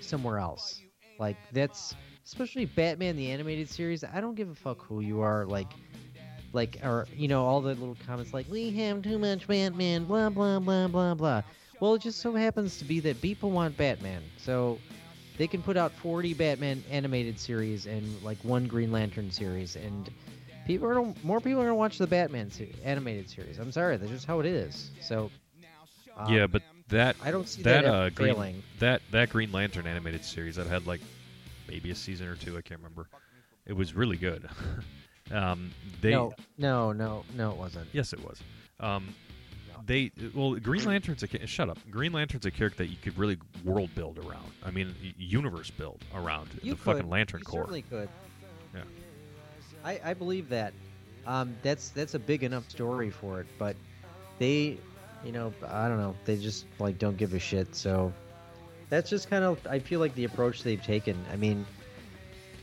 somewhere 0.02 0.38
else? 0.38 0.82
Like 1.18 1.38
that's 1.54 1.96
especially 2.26 2.66
Batman 2.66 3.16
the 3.16 3.32
animated 3.32 3.70
series. 3.70 4.04
I 4.04 4.20
don't 4.20 4.36
give 4.36 4.50
a 4.50 4.56
fuck 4.56 4.82
who 4.82 5.00
you 5.00 5.22
are. 5.22 5.46
Like, 5.46 5.72
like 6.52 6.80
or 6.84 7.08
you 7.16 7.30
know 7.30 7.46
all 7.46 7.62
the 7.62 7.70
little 7.70 7.98
comments 8.06 8.34
like 8.34 8.48
we 8.50 8.72
have 8.72 9.02
too 9.02 9.18
much 9.18 9.48
Batman, 9.48 10.04
blah 10.04 10.30
blah 10.30 10.60
blah 10.60 10.88
blah 10.88 11.14
blah. 11.14 11.42
Well, 11.80 11.96
it 11.96 12.02
just 12.02 12.20
so 12.20 12.34
happens 12.34 12.78
to 12.80 12.86
be 12.86 13.00
that 13.02 13.22
people 13.22 13.52
want 13.52 13.78
Batman, 13.78 14.24
so 14.38 14.80
they 15.38 15.48
can 15.48 15.62
put 15.62 15.78
out 15.78 15.92
40 15.94 16.34
Batman 16.34 16.84
animated 16.90 17.40
series 17.40 17.86
and 17.86 18.22
like 18.24 18.38
one 18.44 18.66
Green 18.66 18.92
Lantern 18.92 19.32
series, 19.32 19.76
and 19.76 20.10
people 20.66 20.88
are 20.88 21.14
more 21.24 21.40
people 21.40 21.62
are 21.62 21.66
gonna 21.66 21.76
watch 21.76 21.98
the 21.98 22.08
Batman 22.08 22.52
se- 22.52 22.74
animated 22.84 23.30
series. 23.30 23.60
I'm 23.60 23.72
sorry, 23.72 23.98
that's 23.98 24.12
just 24.12 24.26
how 24.26 24.40
it 24.40 24.46
is. 24.46 24.92
So. 25.02 25.30
um, 26.18 26.34
yeah, 26.34 26.48
but 26.48 26.64
that 26.90 27.16
I 27.24 27.32
don't 27.32 27.48
see 27.48 27.62
that 27.64 27.84
that, 27.84 27.94
uh, 27.94 28.10
Green, 28.10 28.34
failing. 28.34 28.64
that 28.80 29.02
that 29.12 29.30
Green 29.30 29.52
Lantern 29.52 29.88
animated 29.88 30.24
series 30.24 30.56
that 30.56 30.68
had 30.68 30.88
like 30.88 31.02
maybe 31.68 31.92
a 31.92 31.96
season 31.96 32.28
or 32.28 32.36
two. 32.36 32.58
I 32.58 32.62
can't 32.62 32.80
remember. 32.80 33.08
It 33.66 33.74
was 33.74 33.94
really 33.94 34.18
good. 34.18 34.48
um, 35.32 35.72
they 36.02 36.12
no, 36.12 36.34
no, 36.58 36.94
no, 36.94 37.24
no, 37.36 37.52
it 37.52 37.58
wasn't. 37.58 37.88
yes, 37.92 38.14
it 38.14 38.24
was. 38.24 38.40
Um, 38.80 39.14
they 39.88 40.12
well, 40.36 40.56
Green 40.56 40.84
Lantern's 40.86 41.24
a 41.24 41.48
shut 41.48 41.70
up. 41.70 41.80
Green 41.90 42.12
Lantern's 42.12 42.46
a 42.46 42.52
character 42.52 42.84
that 42.84 42.90
you 42.90 42.98
could 43.02 43.18
really 43.18 43.38
world 43.64 43.90
build 43.96 44.20
around. 44.20 44.52
I 44.64 44.70
mean, 44.72 44.94
universe 45.18 45.72
build 45.72 46.04
around 46.14 46.50
You 46.62 46.74
the 46.74 46.78
fucking 46.78 47.02
could. 47.04 47.10
Lantern 47.10 47.40
you 47.40 47.46
Corps. 47.46 47.62
certainly 47.62 47.82
could. 47.84 48.10
Yeah. 48.76 48.82
I, 49.84 50.00
I 50.04 50.14
believe 50.14 50.50
that. 50.50 50.74
Um, 51.26 51.56
that's 51.64 51.90
that's 51.90 52.14
a 52.14 52.20
big 52.20 52.44
enough 52.44 52.70
story 52.70 53.10
for 53.10 53.42
it, 53.42 53.48
but 53.58 53.76
they, 54.40 54.78
you 55.26 55.32
know, 55.32 55.54
I 55.68 55.88
don't 55.88 55.98
know. 56.00 56.16
They 56.26 56.38
just 56.38 56.66
like 56.80 56.98
don't 57.00 57.18
give 57.18 57.34
a 57.34 57.40
shit. 57.40 57.76
So 57.76 58.14
that's 58.90 59.10
just 59.10 59.30
kind 59.30 59.44
of 59.44 59.66
I 59.68 59.80
feel 59.80 60.00
like 60.00 60.14
the 60.16 60.26
approach 60.26 60.64
they've 60.64 60.82
taken. 60.82 61.18
I 61.32 61.36
mean, 61.36 61.66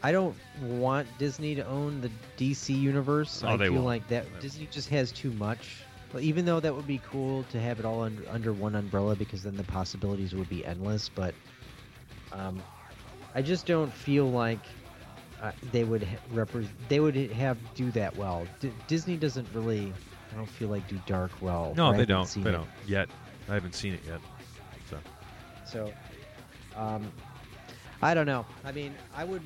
I 0.03 0.13
don't 0.13 0.35
want 0.63 1.09
Disney 1.19 1.55
to 1.55 1.67
own 1.67 2.01
the 2.01 2.11
DC 2.39 2.79
universe. 2.79 3.43
Oh, 3.45 3.49
I 3.49 3.57
they 3.57 3.65
feel 3.65 3.75
won't. 3.75 3.87
like 3.87 4.09
that 4.09 4.25
Disney 4.41 4.67
just 4.71 4.89
has 4.91 5.11
too 5.13 5.31
much. 5.33 5.83
Even 6.21 6.45
though 6.45 6.61
that 6.61 6.75
would 6.75 6.87
be 6.87 7.01
cool 7.11 7.45
to 7.45 7.61
have 7.61 7.79
it 7.79 7.85
all 7.85 8.03
under, 8.03 8.23
under 8.31 8.53
one 8.53 8.75
umbrella, 8.75 9.17
because 9.17 9.43
then 9.43 9.57
the 9.57 9.65
possibilities 9.65 10.35
would 10.35 10.49
be 10.49 10.65
endless. 10.65 11.09
But 11.09 11.35
um, 12.33 12.63
I 13.35 13.43
just 13.43 13.67
don't 13.67 13.93
feel 13.93 14.31
like 14.31 14.61
uh, 15.41 15.53
they 15.73 15.85
would 15.85 16.03
ha- 16.03 16.17
repre- 16.33 16.69
they 16.89 17.01
would 17.01 17.17
have 17.17 17.59
do 17.75 17.91
that 17.93 18.17
well. 18.17 18.47
D- 18.61 18.73
Disney 18.87 19.17
doesn't 19.17 19.49
really. 19.53 19.93
I 20.33 20.37
don't 20.37 20.49
feel 20.49 20.69
like 20.69 20.87
do 20.89 20.99
dark 21.07 21.31
well. 21.41 21.75
No, 21.77 21.93
they 21.93 22.05
don't. 22.05 22.29
They 22.29 22.51
it. 22.51 22.53
don't 22.53 22.69
yet. 22.87 23.09
I 23.49 23.55
haven't 23.55 23.75
seen 23.75 23.95
it 23.95 24.01
yet. 24.07 24.21
So 24.91 24.99
So, 25.65 25.93
um, 26.77 27.13
I 28.03 28.15
don't 28.15 28.27
know. 28.27 28.47
I 28.65 28.73
mean, 28.73 28.95
I 29.17 29.25
would. 29.25 29.43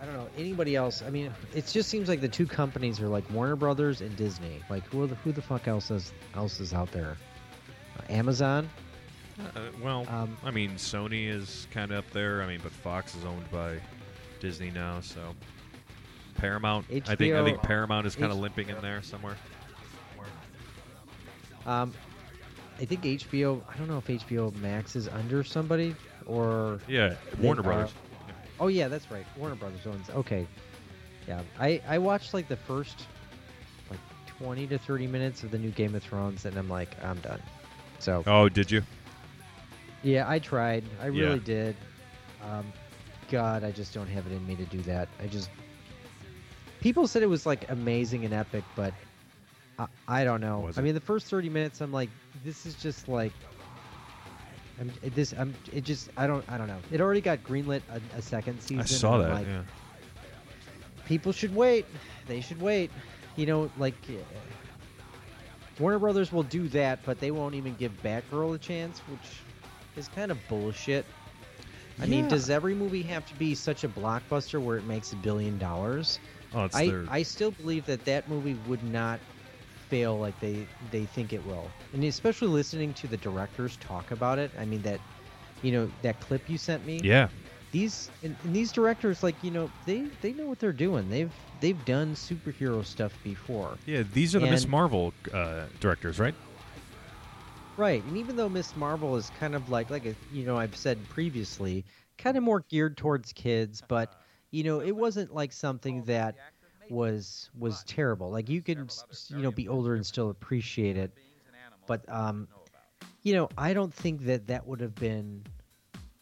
I 0.00 0.06
don't 0.06 0.14
know 0.14 0.28
anybody 0.38 0.76
else. 0.76 1.02
I 1.06 1.10
mean, 1.10 1.32
it 1.54 1.66
just 1.66 1.90
seems 1.90 2.08
like 2.08 2.20
the 2.20 2.28
two 2.28 2.46
companies 2.46 3.00
are 3.00 3.08
like 3.08 3.28
Warner 3.30 3.56
Brothers 3.56 4.00
and 4.00 4.16
Disney. 4.16 4.62
Like, 4.70 4.84
who 4.86 5.06
the, 5.06 5.14
who 5.16 5.32
the 5.32 5.42
fuck 5.42 5.68
else 5.68 5.90
is 5.90 6.12
else 6.34 6.58
is 6.60 6.72
out 6.72 6.90
there? 6.90 7.16
Uh, 7.98 8.12
Amazon. 8.12 8.70
Uh, 9.38 9.60
well, 9.82 10.06
Um, 10.08 10.36
I 10.44 10.50
mean, 10.50 10.72
Sony 10.72 11.28
is 11.28 11.66
kind 11.70 11.90
of 11.92 11.98
up 11.98 12.10
there. 12.12 12.42
I 12.42 12.46
mean, 12.46 12.60
but 12.62 12.72
Fox 12.72 13.14
is 13.14 13.24
owned 13.24 13.50
by 13.50 13.78
Disney 14.40 14.70
now, 14.70 15.00
so 15.00 15.34
Paramount. 16.36 16.86
I 16.90 17.14
think 17.14 17.34
I 17.34 17.44
think 17.44 17.62
Paramount 17.62 18.06
is 18.06 18.16
kind 18.16 18.32
of 18.32 18.38
limping 18.38 18.70
in 18.70 18.80
there 18.80 19.02
somewhere. 19.02 19.36
Um, 21.66 21.92
I 22.78 22.86
think 22.86 23.02
HBO. 23.02 23.60
I 23.68 23.76
don't 23.76 23.88
know 23.88 23.98
if 23.98 24.06
HBO 24.06 24.54
Max 24.56 24.96
is 24.96 25.08
under 25.08 25.44
somebody 25.44 25.94
or 26.24 26.80
Yeah, 26.88 27.14
Warner 27.38 27.62
Brothers. 27.62 27.92
Oh 28.60 28.68
yeah, 28.68 28.88
that's 28.88 29.10
right. 29.10 29.24
Warner 29.36 29.54
Brothers 29.56 29.86
owns. 29.86 30.10
Okay, 30.10 30.46
yeah. 31.26 31.40
I 31.58 31.80
I 31.88 31.98
watched 31.98 32.34
like 32.34 32.46
the 32.46 32.56
first 32.56 33.06
like 33.90 33.98
twenty 34.26 34.66
to 34.68 34.78
thirty 34.78 35.06
minutes 35.06 35.42
of 35.42 35.50
the 35.50 35.58
new 35.58 35.70
Game 35.70 35.94
of 35.94 36.02
Thrones, 36.02 36.44
and 36.44 36.56
I'm 36.56 36.68
like, 36.68 36.90
I'm 37.02 37.18
done. 37.20 37.40
So 37.98 38.22
Oh, 38.26 38.48
did 38.48 38.70
you? 38.70 38.82
yeah, 40.02 40.28
I 40.28 40.38
tried. 40.38 40.84
I 41.00 41.06
Yeah. 41.06 41.26
really 41.26 41.40
did. 41.40 41.74
Um, 42.42 42.70
God, 43.30 43.64
I 43.64 43.70
just 43.70 43.94
don't 43.94 44.08
have 44.08 44.26
it 44.26 44.32
in 44.32 44.46
me 44.46 44.56
to 44.56 44.64
do 44.66 44.78
that. 44.82 45.08
I 45.22 45.26
just 45.26 45.48
people 46.80 47.06
said 47.06 47.22
it 47.22 47.28
was 47.28 47.46
like 47.46 47.70
amazing 47.70 48.24
and 48.24 48.34
epic, 48.34 48.64
but 48.76 48.92
I, 49.78 49.86
I 50.08 50.24
don't 50.24 50.40
know. 50.40 50.68
I 50.76 50.80
mean, 50.82 50.94
the 50.94 51.00
first 51.00 51.28
thirty 51.28 51.48
minutes, 51.48 51.80
I'm 51.80 51.92
like, 51.92 52.10
this 52.44 52.66
is 52.66 52.74
just 52.74 53.08
like. 53.08 53.32
I'm, 54.80 54.90
it- 55.02 55.14
this 55.14 55.34
I'm 55.38 55.54
it 55.72 55.84
just 55.84 56.10
I 56.16 56.26
don't 56.26 56.44
I 56.48 56.58
don't 56.58 56.66
know. 56.68 56.78
It 56.90 57.00
already 57.00 57.20
got 57.20 57.44
greenlit 57.44 57.82
a, 57.90 58.00
a 58.18 58.22
second 58.22 58.60
season. 58.60 58.80
I 58.80 58.84
saw 58.84 59.18
that. 59.18 59.30
like, 59.30 59.46
yeah. 59.46 59.62
people 61.04 61.32
should 61.32 61.54
wait. 61.54 61.86
They 62.26 62.40
should 62.40 62.60
wait. 62.60 62.90
You 63.36 63.46
know, 63.46 63.70
like 63.78 63.94
uh, 64.08 64.12
Warner 65.78 65.98
Brothers 65.98 66.32
will 66.32 66.42
do 66.42 66.68
that, 66.68 67.00
but 67.04 67.20
they 67.20 67.30
won't 67.30 67.54
even 67.54 67.74
give 67.76 67.92
Batgirl 68.02 68.54
a 68.54 68.58
chance, 68.58 69.00
which 69.00 69.40
is 69.96 70.08
kind 70.08 70.30
of 70.30 70.38
bullshit. 70.48 71.04
I 72.02 72.06
mean, 72.06 72.28
does 72.28 72.48
every 72.48 72.74
movie 72.74 73.02
have 73.02 73.26
to 73.26 73.34
be 73.34 73.54
such 73.54 73.84
a 73.84 73.88
blockbuster 73.88 74.58
where 74.60 74.78
it 74.78 74.84
makes 74.84 75.12
a 75.12 75.16
billion 75.16 75.58
dollars? 75.58 76.18
Oh, 76.54 76.64
it's 76.64 76.74
I. 76.74 76.92
I 77.10 77.22
still 77.22 77.50
believe 77.50 77.84
that 77.86 78.06
that 78.06 78.28
movie 78.28 78.56
would 78.66 78.82
not 78.82 79.20
fail 79.90 80.18
like 80.18 80.38
they 80.40 80.66
they 80.90 81.04
think 81.04 81.32
it 81.32 81.44
will, 81.44 81.70
and 81.92 82.04
especially 82.04 82.48
listening 82.48 82.94
to 82.94 83.06
the 83.08 83.16
directors 83.16 83.76
talk 83.76 84.12
about 84.12 84.38
it. 84.38 84.50
I 84.58 84.64
mean 84.64 84.82
that, 84.82 85.00
you 85.62 85.72
know, 85.72 85.90
that 86.02 86.20
clip 86.20 86.48
you 86.48 86.56
sent 86.56 86.86
me 86.86 87.00
yeah. 87.02 87.28
these 87.72 88.10
and, 88.22 88.36
and 88.44 88.54
these 88.54 88.72
directors 88.72 89.22
like 89.22 89.42
you 89.42 89.50
know 89.50 89.70
they 89.84 90.06
they 90.22 90.32
know 90.32 90.46
what 90.46 90.58
they're 90.58 90.72
doing 90.72 91.08
they've 91.08 91.32
they've 91.60 91.84
done 91.84 92.14
superhero 92.14 92.84
stuff 92.84 93.12
before 93.22 93.76
Yeah, 93.86 94.04
these 94.12 94.34
are 94.34 94.40
the 94.40 94.46
Miss 94.46 94.66
Marvel 94.68 95.12
uh, 95.34 95.66
directors, 95.80 96.18
right? 96.18 96.34
right 97.76 98.04
and 98.04 98.16
even 98.16 98.36
though 98.36 98.48
miss 98.48 98.76
marvel 98.76 99.16
is 99.16 99.30
kind 99.30 99.54
of 99.54 99.70
like 99.70 99.90
like 99.90 100.04
a, 100.04 100.14
you 100.30 100.44
know 100.44 100.58
i've 100.58 100.76
said 100.76 101.08
previously 101.08 101.84
kind 102.18 102.36
of 102.36 102.42
more 102.42 102.64
geared 102.68 102.96
towards 102.96 103.32
kids 103.32 103.82
but 103.88 104.20
you 104.50 104.62
know 104.62 104.80
it 104.80 104.94
wasn't 104.94 105.32
like 105.34 105.50
something 105.52 106.02
that 106.04 106.36
was 106.90 107.50
was 107.58 107.84
terrible. 107.84 108.30
Like 108.30 108.48
you 108.48 108.62
could 108.62 108.92
you 109.28 109.42
know 109.42 109.50
be 109.50 109.68
older 109.68 109.94
and 109.94 110.04
still 110.04 110.30
appreciate 110.30 110.96
it 110.96 111.12
but 111.86 112.08
um 112.08 112.46
you 113.22 113.34
know 113.34 113.48
i 113.58 113.72
don't 113.72 113.92
think 113.92 114.22
that 114.26 114.46
that 114.46 114.66
would 114.66 114.80
have 114.80 114.94
been 114.94 115.42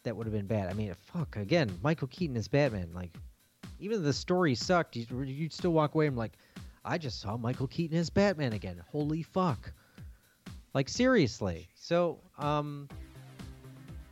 that 0.03 0.15
would 0.15 0.25
have 0.25 0.33
been 0.33 0.47
bad. 0.47 0.69
I 0.69 0.73
mean 0.73 0.93
fuck 1.13 1.35
again 1.35 1.69
michael 1.83 2.07
keaton 2.07 2.35
as 2.37 2.47
batman 2.47 2.89
like 2.93 3.11
even 3.79 3.97
if 3.99 4.03
the 4.03 4.13
story 4.13 4.55
sucked. 4.55 4.95
You, 4.95 5.05
you'd 5.21 5.53
still 5.53 5.71
walk 5.71 5.93
away 5.95 6.07
and 6.07 6.17
like 6.17 6.33
i 6.83 6.97
just 6.97 7.21
saw 7.21 7.37
michael 7.37 7.67
keaton 7.67 7.97
as 7.97 8.09
batman 8.09 8.53
again. 8.53 8.81
Holy 8.91 9.21
fuck. 9.23 9.71
Like 10.73 10.89
seriously. 10.89 11.69
So 11.75 12.19
um 12.37 12.87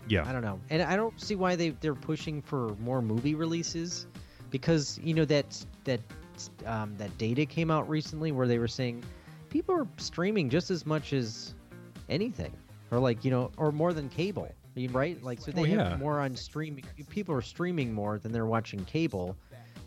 Yeah. 0.08 0.28
I 0.28 0.32
don't 0.32 0.44
know, 0.44 0.60
and 0.70 0.82
I 0.82 0.96
don't 0.96 1.20
see 1.20 1.36
why 1.36 1.56
they 1.56 1.70
they're 1.72 1.96
pushing 1.96 2.42
for 2.42 2.76
more 2.80 3.02
movie 3.02 3.36
releases, 3.36 4.06
because 4.52 5.00
you 5.04 5.14
know 5.14 5.26
that 5.26 5.66
that 5.86 6.00
um, 6.66 6.96
that 6.98 7.18
data 7.18 7.46
came 7.46 7.70
out 7.72 7.88
recently 7.90 8.32
where 8.32 8.48
they 8.48 8.58
were 8.60 8.68
saying 8.68 9.04
people 9.50 9.76
are 9.76 9.88
streaming 9.98 10.50
just 10.50 10.70
as 10.72 10.86
much 10.86 11.14
as 11.14 11.54
anything, 12.10 12.54
or 12.92 13.00
like 13.00 13.24
you 13.26 13.32
know, 13.32 13.52
or 13.58 13.72
more 13.72 13.94
than 13.94 14.10
cable, 14.10 14.48
right? 14.92 15.22
Like 15.24 15.40
so 15.40 15.52
they 15.52 15.62
Oh, 15.62 15.66
have 15.66 16.00
more 16.00 16.20
on 16.20 16.36
streaming. 16.36 16.84
People 17.10 17.34
are 17.36 17.42
streaming 17.42 17.94
more 17.94 18.20
than 18.20 18.32
they're 18.32 18.46
watching 18.46 18.84
cable, 18.86 19.36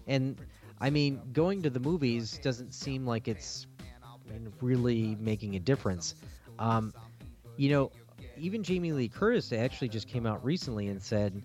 and 0.07 0.37
I 0.81 0.91
mean, 0.91 1.21
going 1.33 1.63
to 1.63 1.71
the 1.71 1.81
movies 1.81 2.39
doesn't 2.39 2.73
seem 2.73 3.07
like 3.07 3.29
it's 3.29 3.67
really 4.61 5.17
making 5.21 5.57
a 5.57 5.61
difference. 5.61 6.15
Um, 6.59 6.93
you 7.57 7.71
know, 7.71 7.91
even 8.37 8.63
Jamie 8.63 8.93
Lee 8.93 9.09
Curtis 9.09 9.53
actually 9.53 9.89
just 9.89 10.09
came 10.09 10.27
out 10.27 10.45
recently 10.45 10.89
and 10.89 11.03
said 11.03 11.43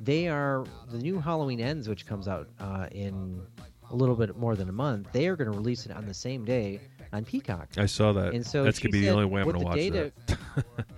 they 0.00 0.28
are 0.28 0.64
the 0.90 0.98
new 0.98 1.18
Halloween 1.20 1.60
Ends, 1.60 1.88
which 1.88 2.06
comes 2.06 2.28
out 2.28 2.48
uh, 2.60 2.86
in 2.92 3.42
a 3.90 3.96
little 3.96 4.14
bit 4.14 4.36
more 4.36 4.56
than 4.56 4.68
a 4.68 4.72
month. 4.72 5.08
They 5.12 5.28
are 5.28 5.36
going 5.36 5.50
to 5.50 5.56
release 5.56 5.86
it 5.86 5.92
on 5.92 6.06
the 6.06 6.14
same 6.14 6.44
day 6.44 6.80
on 7.12 7.24
Peacock. 7.24 7.68
I 7.76 7.86
saw 7.86 8.12
that. 8.12 8.34
And 8.34 8.46
so 8.46 8.64
That's 8.64 8.78
gonna 8.78 8.92
be 8.92 9.00
the 9.00 9.10
only 9.10 9.24
way 9.24 9.40
I'm 9.40 9.50
gonna 9.50 9.64
watch 9.64 9.76
data, 9.76 10.12
that. 10.26 10.38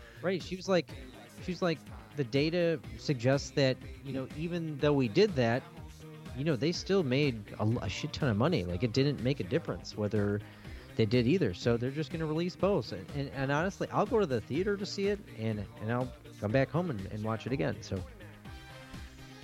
right? 0.23 0.43
She 0.43 0.57
was 0.57 0.69
like, 0.69 0.91
she 1.45 1.53
was 1.53 1.63
like, 1.63 1.79
the 2.17 2.25
data 2.25 2.81
suggests 2.99 3.51
that 3.51 3.77
you 4.05 4.13
know 4.13 4.27
even 4.37 4.77
though 4.79 4.93
we 4.93 5.09
did 5.09 5.35
that, 5.37 5.63
you 6.37 6.45
know 6.45 6.57
they 6.57 6.73
still 6.73 7.03
made 7.03 7.43
a 7.61 7.89
shit 7.89 8.13
ton 8.13 8.29
of 8.29 8.37
money. 8.37 8.65
Like 8.65 8.83
it 8.83 8.93
didn't 8.93 9.23
make 9.23 9.41
a 9.41 9.45
difference 9.45 9.97
whether 9.97 10.41
they 10.97 11.07
did 11.07 11.27
either. 11.27 11.55
So 11.55 11.77
they're 11.77 11.91
just 11.91 12.11
going 12.11 12.21
to 12.21 12.27
release 12.27 12.57
both. 12.57 12.93
And, 12.93 13.07
and, 13.15 13.31
and 13.35 13.53
honestly, 13.53 13.89
I'll 13.93 14.07
go 14.07 14.19
to 14.19 14.27
the 14.27 14.41
theater 14.41 14.77
to 14.77 14.85
see 14.85 15.07
it, 15.07 15.21
and 15.39 15.65
and 15.81 15.93
I'll 15.93 16.13
come 16.41 16.51
back 16.51 16.71
home 16.71 16.91
and, 16.91 17.01
and 17.13 17.23
watch 17.23 17.47
it 17.47 17.53
again. 17.53 17.77
So. 17.81 18.03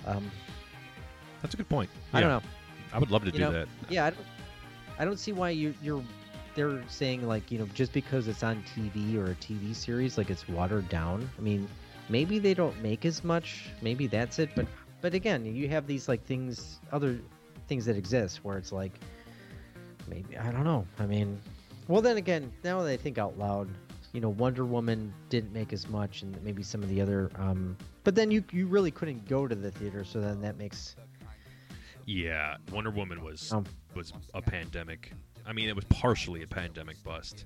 Um, 0.05 0.31
That's 1.41 1.53
a 1.53 1.57
good 1.57 1.67
point. 1.67 1.89
I 2.13 2.21
don't 2.21 2.29
know. 2.29 2.49
I 2.93 2.99
would 2.99 3.11
love 3.11 3.25
to 3.25 3.31
do 3.31 3.39
know, 3.39 3.51
that. 3.51 3.67
Yeah, 3.89 4.05
I 4.05 4.09
don't, 4.11 4.25
I 4.99 5.05
don't 5.05 5.19
see 5.19 5.31
why 5.31 5.49
you're, 5.49 5.73
you're. 5.81 6.03
They're 6.55 6.81
saying 6.87 7.27
like 7.27 7.51
you 7.51 7.59
know 7.59 7.67
just 7.75 7.93
because 7.93 8.27
it's 8.27 8.41
on 8.41 8.63
TV 8.75 9.15
or 9.15 9.31
a 9.31 9.35
TV 9.35 9.75
series 9.75 10.17
like 10.17 10.31
it's 10.31 10.47
watered 10.49 10.89
down. 10.89 11.29
I 11.37 11.41
mean, 11.41 11.67
maybe 12.09 12.39
they 12.39 12.55
don't 12.55 12.81
make 12.81 13.05
as 13.05 13.23
much. 13.23 13.69
Maybe 13.81 14.07
that's 14.07 14.39
it. 14.39 14.49
But 14.55 14.65
but 15.01 15.13
again, 15.13 15.45
you 15.45 15.69
have 15.69 15.85
these 15.85 16.07
like 16.07 16.25
things, 16.25 16.79
other 16.91 17.19
things 17.67 17.85
that 17.85 17.95
exist 17.95 18.43
where 18.43 18.57
it's 18.57 18.71
like 18.71 18.93
maybe 20.07 20.37
I 20.37 20.51
don't 20.51 20.63
know. 20.63 20.85
I 20.99 21.05
mean, 21.05 21.39
well 21.87 22.01
then 22.01 22.17
again, 22.17 22.51
now 22.63 22.81
that 22.81 22.89
I 22.89 22.97
think 22.97 23.17
out 23.17 23.37
loud, 23.37 23.69
you 24.13 24.21
know, 24.21 24.29
Wonder 24.29 24.65
Woman 24.65 25.13
didn't 25.29 25.53
make 25.53 25.73
as 25.73 25.87
much, 25.87 26.23
and 26.23 26.41
maybe 26.43 26.63
some 26.63 26.81
of 26.81 26.89
the 26.89 27.01
other. 27.01 27.29
um 27.35 27.77
But 28.03 28.15
then 28.15 28.31
you 28.31 28.43
you 28.51 28.67
really 28.67 28.91
couldn't 28.91 29.27
go 29.27 29.47
to 29.47 29.55
the 29.55 29.71
theater, 29.71 30.03
so 30.03 30.19
then 30.19 30.41
that 30.41 30.57
makes 30.57 30.95
Yeah, 32.07 32.55
Wonder 32.71 32.89
Woman 32.89 33.21
was 33.21 33.51
Um, 33.51 33.65
was 33.93 34.13
a 34.33 34.41
pandemic. 34.41 35.11
I 35.45 35.51
mean, 35.51 35.67
it 35.67 35.75
was 35.75 35.83
partially 35.85 36.41
a 36.41 36.47
pandemic 36.47 37.01
bust, 37.03 37.43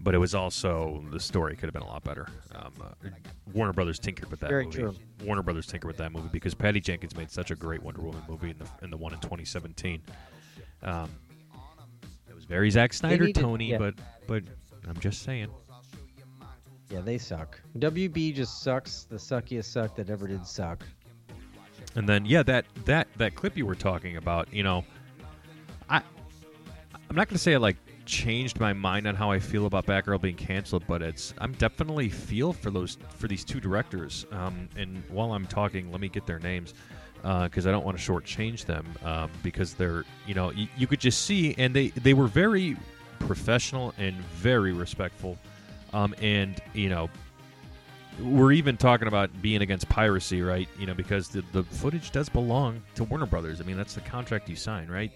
but 0.00 0.12
it 0.12 0.18
was 0.18 0.34
also 0.34 1.04
the 1.12 1.20
story 1.20 1.54
could 1.54 1.66
have 1.68 1.72
been 1.72 1.82
a 1.82 1.86
lot 1.86 2.02
better. 2.02 2.26
Um, 2.52 2.72
uh, 2.80 3.08
Warner 3.52 3.72
Brothers 3.72 4.00
tinkered 4.00 4.28
with 4.28 4.40
that 4.40 4.50
Very 4.50 4.64
movie. 4.64 4.78
true. 4.78 4.94
Warner 5.24 5.42
Brothers 5.42 5.66
tinkered 5.66 5.86
with 5.86 5.98
that 5.98 6.10
movie 6.10 6.28
because 6.32 6.52
Patty 6.52 6.80
Jenkins 6.80 7.16
made 7.16 7.30
such 7.30 7.52
a 7.52 7.54
great 7.54 7.80
Wonder 7.80 8.00
Woman 8.02 8.22
movie 8.28 8.50
in 8.50 8.58
the 8.58 8.66
in 8.82 8.90
the 8.90 8.96
one 8.96 9.12
in 9.14 9.20
2017. 9.20 10.02
Um, 10.82 11.08
it 12.28 12.34
was 12.34 12.44
very 12.44 12.70
Zack 12.70 12.92
Snyder 12.92 13.26
needed- 13.26 13.40
Tony, 13.40 13.70
yeah. 13.70 13.78
but 13.78 13.94
but 14.26 14.42
I'm 14.88 14.98
just 14.98 15.22
saying. 15.22 15.48
Yeah, 16.90 17.00
they 17.00 17.18
suck. 17.18 17.60
WB 17.78 18.32
just 18.34 18.62
sucks. 18.62 19.04
The 19.04 19.16
suckiest 19.16 19.64
suck 19.66 19.96
that 19.96 20.08
ever 20.10 20.26
did 20.28 20.44
suck. 20.46 20.84
And 21.96 22.08
then 22.08 22.26
yeah, 22.26 22.42
that 22.44 22.66
that 22.84 23.08
that 23.16 23.34
clip 23.34 23.56
you 23.56 23.66
were 23.66 23.74
talking 23.74 24.16
about, 24.16 24.52
you 24.52 24.62
know, 24.62 24.84
I 25.88 26.02
I'm 27.08 27.16
not 27.16 27.28
to 27.30 27.38
say 27.38 27.54
I 27.54 27.56
like 27.56 27.76
changed 28.04 28.60
my 28.60 28.72
mind 28.72 29.06
on 29.06 29.14
how 29.14 29.30
I 29.30 29.40
feel 29.40 29.66
about 29.66 29.86
Batgirl 29.86 30.20
being 30.20 30.36
canceled, 30.36 30.84
but 30.86 31.02
it's 31.02 31.34
I'm 31.38 31.52
definitely 31.52 32.08
feel 32.08 32.52
for 32.52 32.70
those 32.70 32.98
for 33.16 33.28
these 33.28 33.44
two 33.44 33.60
directors. 33.60 34.26
Um, 34.30 34.68
and 34.76 35.02
while 35.08 35.32
I'm 35.32 35.46
talking, 35.46 35.90
let 35.90 36.00
me 36.00 36.08
get 36.08 36.26
their 36.26 36.38
names 36.38 36.74
because 37.22 37.66
I 37.66 37.72
don't 37.72 37.84
want 37.84 37.98
to 37.98 38.12
shortchange 38.12 38.66
them 38.66 38.86
um, 39.02 39.30
because 39.42 39.74
they're 39.74 40.04
you 40.26 40.34
know 40.34 40.48
y- 40.48 40.68
you 40.76 40.86
could 40.86 41.00
just 41.00 41.22
see 41.22 41.54
and 41.58 41.74
they 41.74 41.88
they 41.88 42.14
were 42.14 42.28
very 42.28 42.76
professional 43.20 43.94
and 43.98 44.14
very 44.16 44.72
respectful, 44.72 45.38
um, 45.94 46.14
and 46.20 46.60
you 46.74 46.88
know 46.88 47.08
we're 48.20 48.52
even 48.52 48.76
talking 48.76 49.08
about 49.08 49.30
being 49.42 49.62
against 49.62 49.88
piracy, 49.88 50.42
right? 50.42 50.68
You 50.78 50.86
know, 50.86 50.94
because 50.94 51.28
the, 51.28 51.42
the 51.52 51.62
footage 51.62 52.10
does 52.10 52.28
belong 52.28 52.82
to 52.94 53.04
Warner 53.04 53.26
Brothers. 53.26 53.60
I 53.60 53.64
mean, 53.64 53.76
that's 53.76 53.94
the 53.94 54.00
contract 54.00 54.48
you 54.48 54.56
sign, 54.56 54.88
right? 54.88 55.12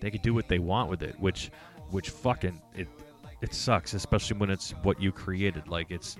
They 0.00 0.10
could 0.10 0.22
do 0.22 0.34
what 0.34 0.48
they 0.48 0.58
want 0.58 0.90
with 0.90 1.02
it, 1.02 1.18
which, 1.18 1.50
which 1.90 2.10
fucking 2.10 2.60
it, 2.74 2.88
it 3.40 3.54
sucks, 3.54 3.94
especially 3.94 4.38
when 4.38 4.50
it's 4.50 4.70
what 4.82 5.00
you 5.00 5.12
created. 5.12 5.68
Like 5.68 5.90
it's, 5.90 6.16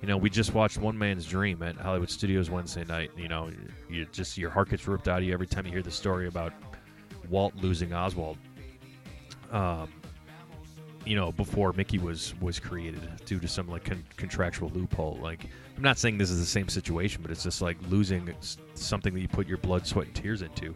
you 0.00 0.08
know, 0.08 0.16
we 0.16 0.30
just 0.30 0.54
watched 0.54 0.78
One 0.78 0.96
Man's 0.96 1.26
Dream 1.26 1.62
at 1.62 1.76
Hollywood 1.76 2.10
Studios 2.10 2.50
Wednesday 2.50 2.84
night. 2.84 3.10
You 3.16 3.28
know, 3.28 3.50
you 3.90 4.06
just 4.12 4.38
your 4.38 4.50
heart 4.50 4.70
gets 4.70 4.86
ripped 4.86 5.08
out 5.08 5.18
of 5.18 5.24
you 5.24 5.32
every 5.32 5.46
time 5.46 5.66
you 5.66 5.72
hear 5.72 5.82
the 5.82 5.90
story 5.90 6.28
about 6.28 6.52
Walt 7.28 7.54
losing 7.56 7.92
Oswald. 7.92 8.38
Um, 9.50 9.88
you 11.08 11.16
know 11.16 11.32
before 11.32 11.72
Mickey 11.72 11.98
was 11.98 12.34
was 12.40 12.60
created 12.60 13.00
due 13.24 13.40
to 13.40 13.48
some 13.48 13.66
like 13.66 13.84
con- 13.84 14.04
contractual 14.16 14.68
loophole. 14.70 15.18
Like 15.22 15.46
I'm 15.76 15.82
not 15.82 15.96
saying 15.96 16.18
this 16.18 16.30
is 16.30 16.38
the 16.38 16.46
same 16.46 16.68
situation, 16.68 17.22
but 17.22 17.30
it's 17.30 17.42
just 17.42 17.62
like 17.62 17.78
losing 17.88 18.34
something 18.74 19.14
that 19.14 19.20
you 19.20 19.28
put 19.28 19.46
your 19.46 19.58
blood, 19.58 19.86
sweat, 19.86 20.06
and 20.06 20.14
tears 20.14 20.42
into 20.42 20.74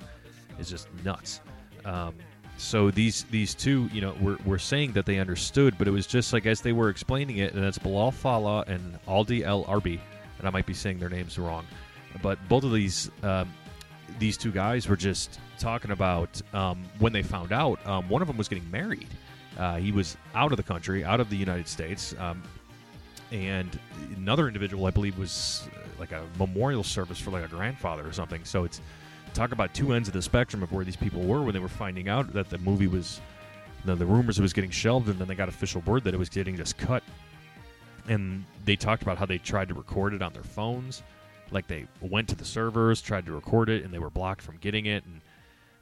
is 0.58 0.70
just 0.70 0.88
nuts. 1.04 1.40
Um, 1.84 2.14
so 2.56 2.90
these 2.90 3.24
these 3.24 3.54
two, 3.54 3.90
you 3.92 4.00
know, 4.00 4.16
we're, 4.20 4.38
we're 4.46 4.58
saying 4.58 4.92
that 4.92 5.04
they 5.04 5.18
understood, 5.18 5.76
but 5.76 5.86
it 5.86 5.90
was 5.90 6.06
just 6.06 6.32
like 6.32 6.46
as 6.46 6.62
they 6.62 6.72
were 6.72 6.88
explaining 6.88 7.38
it, 7.38 7.52
and 7.52 7.62
that's 7.62 7.78
Bilall 7.78 8.12
Fallah 8.12 8.64
and 8.66 8.98
Aldi 9.06 9.42
El 9.42 9.64
Arbi, 9.64 10.00
and 10.38 10.48
I 10.48 10.50
might 10.50 10.66
be 10.66 10.74
saying 10.74 10.98
their 10.98 11.10
names 11.10 11.38
wrong, 11.38 11.66
but 12.22 12.38
both 12.48 12.64
of 12.64 12.72
these 12.72 13.10
um, 13.22 13.52
these 14.18 14.38
two 14.38 14.52
guys 14.52 14.88
were 14.88 14.96
just 14.96 15.40
talking 15.58 15.90
about 15.90 16.40
um, 16.54 16.84
when 17.00 17.12
they 17.12 17.22
found 17.22 17.52
out 17.52 17.84
um, 17.86 18.08
one 18.08 18.22
of 18.22 18.28
them 18.28 18.38
was 18.38 18.48
getting 18.48 18.70
married. 18.70 19.08
Uh, 19.58 19.76
he 19.76 19.92
was 19.92 20.16
out 20.34 20.52
of 20.52 20.56
the 20.56 20.62
country, 20.62 21.04
out 21.04 21.20
of 21.20 21.28
the 21.30 21.36
United 21.36 21.68
States, 21.68 22.14
um, 22.18 22.42
and 23.30 23.78
another 24.16 24.46
individual, 24.46 24.86
I 24.86 24.90
believe, 24.90 25.18
was 25.18 25.68
uh, 25.74 25.78
like 25.98 26.12
a 26.12 26.22
memorial 26.38 26.84
service 26.84 27.18
for 27.18 27.30
like 27.30 27.44
a 27.44 27.48
grandfather 27.48 28.06
or 28.06 28.12
something. 28.12 28.44
So 28.44 28.64
it's 28.64 28.80
talk 29.34 29.52
about 29.52 29.72
two 29.74 29.92
ends 29.92 30.08
of 30.08 30.14
the 30.14 30.22
spectrum 30.22 30.62
of 30.62 30.72
where 30.72 30.84
these 30.84 30.96
people 30.96 31.22
were 31.22 31.42
when 31.42 31.54
they 31.54 31.60
were 31.60 31.68
finding 31.68 32.08
out 32.08 32.32
that 32.34 32.50
the 32.50 32.58
movie 32.58 32.86
was, 32.86 33.20
know, 33.84 33.94
the 33.94 34.06
rumors 34.06 34.38
it 34.38 34.42
was 34.42 34.52
getting 34.52 34.70
shelved, 34.70 35.08
and 35.08 35.18
then 35.18 35.28
they 35.28 35.34
got 35.34 35.48
official 35.48 35.82
word 35.82 36.04
that 36.04 36.14
it 36.14 36.18
was 36.18 36.28
getting 36.28 36.56
just 36.56 36.76
cut. 36.76 37.02
And 38.08 38.44
they 38.64 38.76
talked 38.76 39.02
about 39.02 39.16
how 39.16 39.26
they 39.26 39.38
tried 39.38 39.68
to 39.68 39.74
record 39.74 40.12
it 40.12 40.22
on 40.22 40.32
their 40.32 40.42
phones, 40.42 41.02
like 41.50 41.66
they 41.66 41.86
went 42.00 42.28
to 42.28 42.34
the 42.34 42.44
servers, 42.44 43.00
tried 43.00 43.26
to 43.26 43.32
record 43.32 43.68
it, 43.68 43.84
and 43.84 43.92
they 43.92 43.98
were 43.98 44.10
blocked 44.10 44.42
from 44.42 44.56
getting 44.56 44.86
it. 44.86 45.04
And 45.04 45.20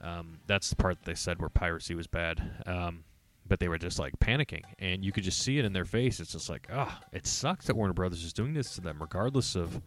um, 0.03 0.39
that's 0.47 0.71
the 0.71 0.77
part 0.77 0.99
that 0.99 1.05
they 1.05 1.15
said 1.15 1.41
where 1.41 1.49
piracy 1.49 1.95
was 1.95 2.07
bad. 2.07 2.43
Um, 2.67 3.05
but 3.51 3.59
they 3.59 3.69
were 3.69 3.79
just 3.79 3.99
like 3.99 4.17
panicking, 4.21 4.63
and 4.79 5.05
you 5.05 5.11
could 5.11 5.25
just 5.25 5.43
see 5.43 5.59
it 5.59 5.65
in 5.65 5.73
their 5.73 5.85
face. 5.85 6.21
It's 6.21 6.31
just 6.33 6.49
like, 6.49 6.69
ah, 6.73 7.01
it 7.13 7.27
sucks 7.27 7.67
that 7.67 7.77
Warner 7.77 7.93
Brothers 7.93 8.23
is 8.23 8.33
doing 8.33 8.55
this 8.55 8.77
to 8.77 8.81
them, 8.81 8.99
regardless 9.01 9.57
of 9.57 9.83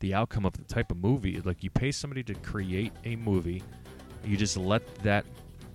the 0.00 0.12
outcome 0.12 0.44
of 0.44 0.52
the 0.52 0.64
type 0.64 0.90
of 0.90 0.98
movie. 0.98 1.40
Like 1.40 1.64
you 1.64 1.70
pay 1.70 1.90
somebody 1.90 2.22
to 2.24 2.34
create 2.34 2.92
a 3.06 3.16
movie, 3.16 3.62
you 4.22 4.36
just 4.36 4.58
let 4.58 4.82
that 4.96 5.24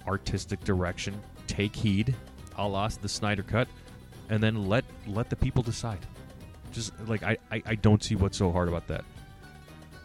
artistic 0.07 0.63
direction 0.63 1.19
take 1.47 1.75
heed, 1.75 2.13
a 2.57 2.67
la 2.67 2.87
the 2.89 3.09
Snyder 3.09 3.41
Cut, 3.41 3.67
and 4.29 4.41
then 4.41 4.67
let 4.67 4.85
let 5.07 5.31
the 5.31 5.35
people 5.35 5.63
decide. 5.63 6.05
Just 6.71 6.93
like 7.07 7.23
I, 7.23 7.37
I, 7.51 7.63
I 7.65 7.75
don't 7.75 8.03
see 8.03 8.15
what's 8.15 8.37
so 8.37 8.51
hard 8.51 8.67
about 8.67 8.85
that. 8.85 9.03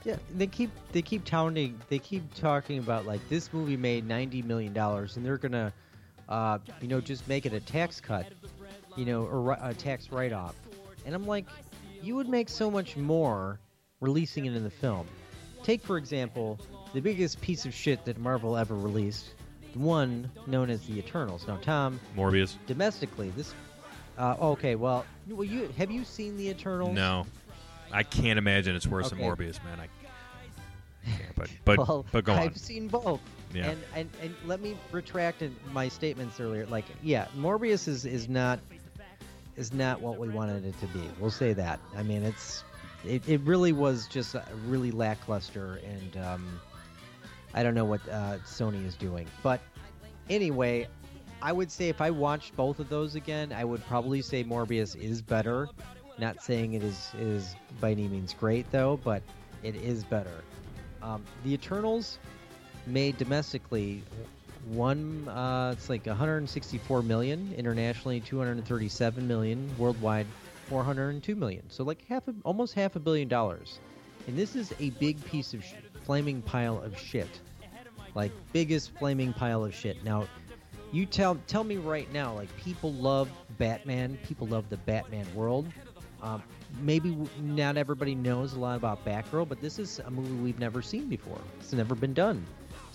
Yeah, 0.05 0.16
they 0.34 0.47
keep 0.47 0.70
they 0.93 1.03
keep 1.03 1.26
touting 1.26 1.78
they 1.91 1.99
keep 1.99 2.32
talking 2.32 2.78
about 2.78 3.05
like 3.05 3.20
this 3.28 3.53
movie 3.53 3.76
made 3.76 4.09
ninety 4.09 4.41
million 4.41 4.72
dollars 4.72 5.18
and 5.18 5.26
they're 5.26 5.37
gonna, 5.37 5.70
uh, 6.29 6.59
you 6.81 6.89
know, 6.89 7.01
just 7.01 7.27
make 7.29 7.47
it 7.47 7.53
a 7.53 7.61
tax 7.61 8.01
cut, 8.01 8.27
you 8.97 9.05
know, 9.05 9.24
or 9.24 9.53
a 9.61 9.74
tax 9.74 10.11
write 10.11 10.33
off, 10.33 10.55
and 11.05 11.14
I'm 11.14 11.27
like, 11.27 11.47
you 12.03 12.16
would 12.16 12.29
make 12.29 12.49
so 12.49 12.70
much 12.70 12.97
more 12.97 13.59
releasing 14.01 14.47
it 14.47 14.55
in 14.55 14.62
the 14.64 14.70
film. 14.70 15.07
Take 15.62 15.83
for 15.83 15.97
example 15.97 16.59
the 16.95 17.01
biggest 17.01 17.41
piece 17.41 17.66
of 17.66 17.74
shit 17.74 18.05
that 18.05 18.18
Marvel 18.18 18.57
ever 18.57 18.74
released, 18.77 19.35
the 19.72 19.79
one 19.79 20.31
known 20.47 20.70
as 20.70 20.87
the 20.87 20.99
Eternals. 20.99 21.47
Now, 21.47 21.57
Tom, 21.57 21.99
Morbius? 22.16 22.57
domestically, 22.66 23.31
this. 23.31 23.55
Uh, 24.18 24.35
okay, 24.41 24.77
well, 24.77 25.05
well, 25.29 25.45
you 25.45 25.68
have 25.77 25.91
you 25.91 26.05
seen 26.05 26.37
the 26.37 26.49
Eternals? 26.49 26.95
No, 26.95 27.27
I 27.93 28.03
can't 28.03 28.39
imagine 28.39 28.74
it's 28.77 28.87
worse 28.87 29.07
Okay. 29.12 29.16
than 29.16 29.24
Morbius, 29.24 29.62
man. 29.64 29.79
I. 29.81 29.89
But 31.37 31.51
but 31.64 31.79
well, 31.89 32.07
but 32.12 32.24
go 32.24 32.33
on. 32.33 32.39
I've 32.39 32.57
seen 32.57 32.89
both. 32.89 33.20
Yeah. 33.57 33.70
And, 33.70 33.82
and 33.94 34.11
and 34.22 34.34
let 34.44 34.61
me 34.61 34.76
retract 34.92 35.42
my 35.72 35.88
statements 35.88 36.38
earlier. 36.40 36.66
Like, 36.66 36.84
yeah, 37.02 37.26
Morbius 37.36 37.88
is 37.88 38.04
is 38.04 38.28
not 38.28 38.61
is 39.57 39.72
not 39.72 40.00
what 40.00 40.18
we 40.18 40.28
wanted 40.28 40.64
it 40.66 40.78
to 40.80 40.86
be. 40.88 41.02
We'll 41.18 41.30
say 41.30 41.54
that. 41.54 41.80
I 41.96 42.02
mean, 42.02 42.22
it's 42.22 42.64
it, 43.04 43.26
it 43.28 43.40
really 43.42 43.72
was 43.72 44.07
just 44.09 44.36
really 44.66 44.90
lackluster, 44.90 45.80
and 45.84 46.16
um, 46.24 46.61
I 47.54 47.62
don't 47.62 47.74
know 47.74 47.86
what 47.86 48.07
uh, 48.11 48.38
Sony 48.44 48.84
is 48.86 48.94
doing. 48.94 49.26
But 49.42 49.61
anyway, 50.28 50.86
I 51.40 51.52
would 51.52 51.70
say 51.70 51.88
if 51.88 52.00
I 52.02 52.11
watched 52.11 52.54
both 52.57 52.78
of 52.78 52.90
those 52.90 53.14
again, 53.14 53.52
I 53.52 53.64
would 53.64 53.84
probably 53.86 54.20
say 54.20 54.44
Morbius 54.44 54.94
is 54.96 55.22
better. 55.22 55.68
Not 56.18 56.42
saying 56.42 56.74
it 56.74 56.82
is 56.82 57.11
is 57.18 57.57
by 57.80 57.92
any 57.92 58.09
means 58.09 58.34
great 58.34 58.70
though, 58.70 59.00
but 59.02 59.22
it 59.62 59.76
is 59.76 60.04
better. 60.04 60.42
Um, 61.02 61.24
the 61.44 61.54
Eternals 61.54 62.18
made 62.87 63.16
domestically 63.18 64.03
one 64.66 65.28
uh, 65.28 65.70
it's 65.72 65.89
like 65.89 66.07
164 66.07 67.03
million 67.03 67.55
internationally 67.57 68.20
237 68.20 69.26
million 69.26 69.70
worldwide 69.78 70.26
402 70.68 71.37
million. 71.37 71.62
So 71.68 71.84
like 71.84 72.05
half 72.09 72.26
a, 72.28 72.34
almost 72.45 72.74
half 72.74 72.97
a 72.97 73.01
billion 73.01 73.28
dollars. 73.28 73.78
And 74.26 74.37
this 74.37 74.57
is 74.57 74.74
a 74.80 74.91
big 74.91 75.24
piece 75.24 75.55
of 75.55 75.64
sh- 75.64 75.74
flaming 76.05 76.43
pile 76.43 76.82
of 76.82 76.99
shit. 76.99 77.41
Like 78.14 78.32
biggest 78.53 78.91
flaming 78.99 79.32
pile 79.32 79.64
of 79.64 79.74
shit. 79.74 80.03
Now 80.05 80.26
you 80.93 81.07
tell 81.07 81.39
tell 81.47 81.64
me 81.64 81.76
right 81.76 82.11
now 82.12 82.34
like 82.34 82.55
people 82.57 82.93
love 82.95 83.28
batman 83.59 84.18
people 84.24 84.47
love 84.47 84.68
the 84.68 84.78
batman 84.78 85.26
world. 85.34 85.66
Um, 86.22 86.43
maybe 86.80 87.16
not 87.41 87.76
everybody 87.76 88.14
knows 88.14 88.55
a 88.55 88.59
lot 88.59 88.76
about 88.76 89.05
Batgirl, 89.05 89.49
but 89.49 89.61
this 89.61 89.78
is 89.78 89.99
a 90.01 90.11
movie 90.11 90.32
we've 90.34 90.59
never 90.59 90.80
seen 90.80 91.09
before. 91.09 91.41
It's 91.61 91.72
never 91.72 91.95
been 91.95 92.14
done. 92.14 92.45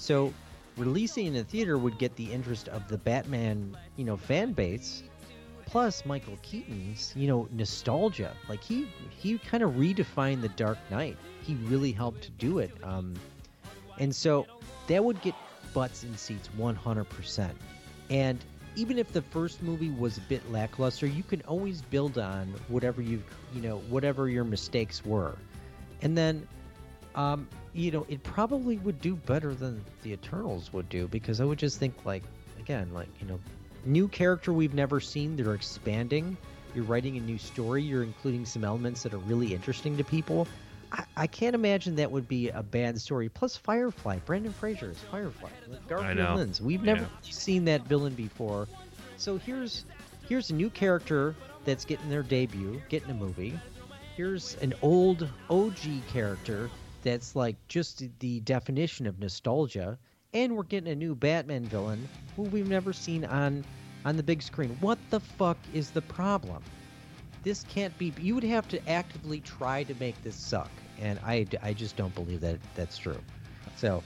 So 0.02 0.34
releasing 0.78 1.28
in 1.28 1.34
the 1.34 1.43
theater 1.43 1.78
would 1.78 1.99
get 1.99 2.16
the 2.16 2.34
interest 2.34 2.68
of 2.70 2.88
the 2.88 2.97
Batman, 2.97 3.78
you 3.97 4.04
know, 4.04 4.18
fan 4.18 4.52
base. 4.52 5.04
Plus 5.68 6.06
Michael 6.08 6.39
Keaton's, 6.41 7.14
you 7.16 7.28
know, 7.28 7.47
nostalgia. 7.52 8.36
Like 8.49 8.64
he 8.64 8.88
he 9.12 9.38
kind 9.38 9.62
of 9.64 9.74
redefined 9.74 10.41
the 10.41 10.49
Dark 10.49 10.80
Knight. 10.89 11.18
He 11.43 11.54
really 11.54 11.91
helped 11.91 12.24
to 12.24 12.32
do 12.32 12.58
it. 12.58 12.72
Um, 12.84 13.14
and 13.99 14.14
so 14.14 14.47
that 14.88 15.06
would 15.06 15.22
get 15.22 15.36
butts 15.72 16.04
in 16.04 16.18
seats 16.18 16.49
100%. 16.58 17.52
And 18.10 18.43
even 18.76 18.97
if 18.97 19.14
the 19.14 19.22
first 19.22 19.62
movie 19.62 19.91
was 19.91 20.18
a 20.18 20.22
bit 20.22 20.52
lackluster, 20.52 21.06
you 21.06 21.24
can 21.24 21.43
always 21.43 21.84
build 21.84 22.18
on 22.18 22.47
whatever 22.70 23.04
you've, 23.04 23.24
you 23.54 23.62
know 23.62 23.78
whatever 23.89 24.30
your 24.30 24.45
mistakes 24.45 25.06
were, 25.06 25.38
and 26.02 26.18
then, 26.18 26.47
um, 27.14 27.47
you 27.74 27.91
know, 27.91 28.05
it 28.09 28.22
probably 28.24 28.78
would 28.80 28.99
do 29.01 29.15
better 29.15 29.53
than 29.53 29.84
the 30.03 30.11
Eternals 30.13 30.74
would 30.74 30.89
do 30.89 31.07
because 31.07 31.39
I 31.41 31.45
would 31.45 31.59
just 31.59 31.80
think 31.80 31.93
like 32.05 32.24
again 32.59 32.89
like 32.93 33.07
you 33.19 33.28
know, 33.28 33.39
new 33.86 34.07
character 34.07 34.53
we've 34.53 34.74
never 34.74 34.99
seen. 34.99 35.36
They're 35.36 35.53
expanding. 35.53 36.38
You're 36.76 36.86
writing 36.86 37.17
a 37.17 37.22
new 37.22 37.38
story. 37.38 37.84
You're 37.84 38.03
including 38.03 38.45
some 38.45 38.63
elements 38.63 39.03
that 39.03 39.13
are 39.13 39.19
really 39.19 39.53
interesting 39.53 39.97
to 39.97 40.03
people. 40.03 40.47
I, 40.91 41.03
I 41.17 41.28
can't 41.28 41.55
imagine 41.55 41.95
that 41.95 42.11
would 42.11 42.28
be 42.28 42.49
a 42.49 42.63
bad 42.63 42.99
story. 42.99 43.30
Plus, 43.30 43.55
Firefly, 43.57 44.19
Brendan 44.26 44.53
Fraser 44.53 44.91
is 44.91 44.97
Firefly. 44.99 45.49
Like 45.67 45.88
Garfield. 45.88 46.17
Lynns. 46.17 46.61
We've 46.61 46.84
never 46.84 47.01
Yeah. 47.01 47.07
seen 47.30 47.65
that 47.65 47.88
villain 47.88 48.13
before. 48.13 48.67
So 49.17 49.38
here's 49.38 49.86
here's 50.28 50.49
a 50.49 50.53
new 50.53 50.69
character 50.69 51.36
that's 51.65 51.86
getting 51.86 52.09
their 52.09 52.24
debut, 52.24 52.82
getting 52.89 53.09
a 53.11 53.13
movie. 53.13 53.57
Here's 54.15 54.55
an 54.57 54.74
old 54.82 55.28
OG 55.49 56.01
character 56.07 56.69
that's 57.02 57.36
like 57.36 57.56
just 57.68 58.04
the 58.20 58.39
definition 58.41 59.08
of 59.08 59.20
nostalgia, 59.20 59.97
and 60.34 60.56
we're 60.56 60.64
getting 60.64 60.91
a 60.91 60.95
new 60.95 61.16
Batman 61.16 61.66
villain 61.66 62.08
who 62.36 62.43
we've 62.43 62.70
never 62.70 62.93
seen 62.93 63.26
on 63.26 63.64
on 64.06 64.18
the 64.18 64.24
big 64.24 64.41
screen. 64.41 64.76
What 64.80 64.97
the 65.10 65.20
fuck 65.20 65.58
is 65.74 65.91
the 65.91 66.02
problem? 66.02 66.64
This 67.43 67.64
can't 67.64 67.95
be. 67.97 68.14
You 68.20 68.36
would 68.36 68.43
have 68.43 68.68
to 68.70 68.89
actively 68.89 69.39
try 69.41 69.84
to 69.84 69.95
make 69.99 70.22
this 70.24 70.36
suck, 70.36 70.72
and 70.99 71.20
I, 71.26 71.45
I 71.62 71.74
just 71.74 71.95
don't 71.95 72.14
believe 72.16 72.41
that 72.41 72.60
that's 72.76 72.97
true. 72.97 73.20
So 73.78 74.04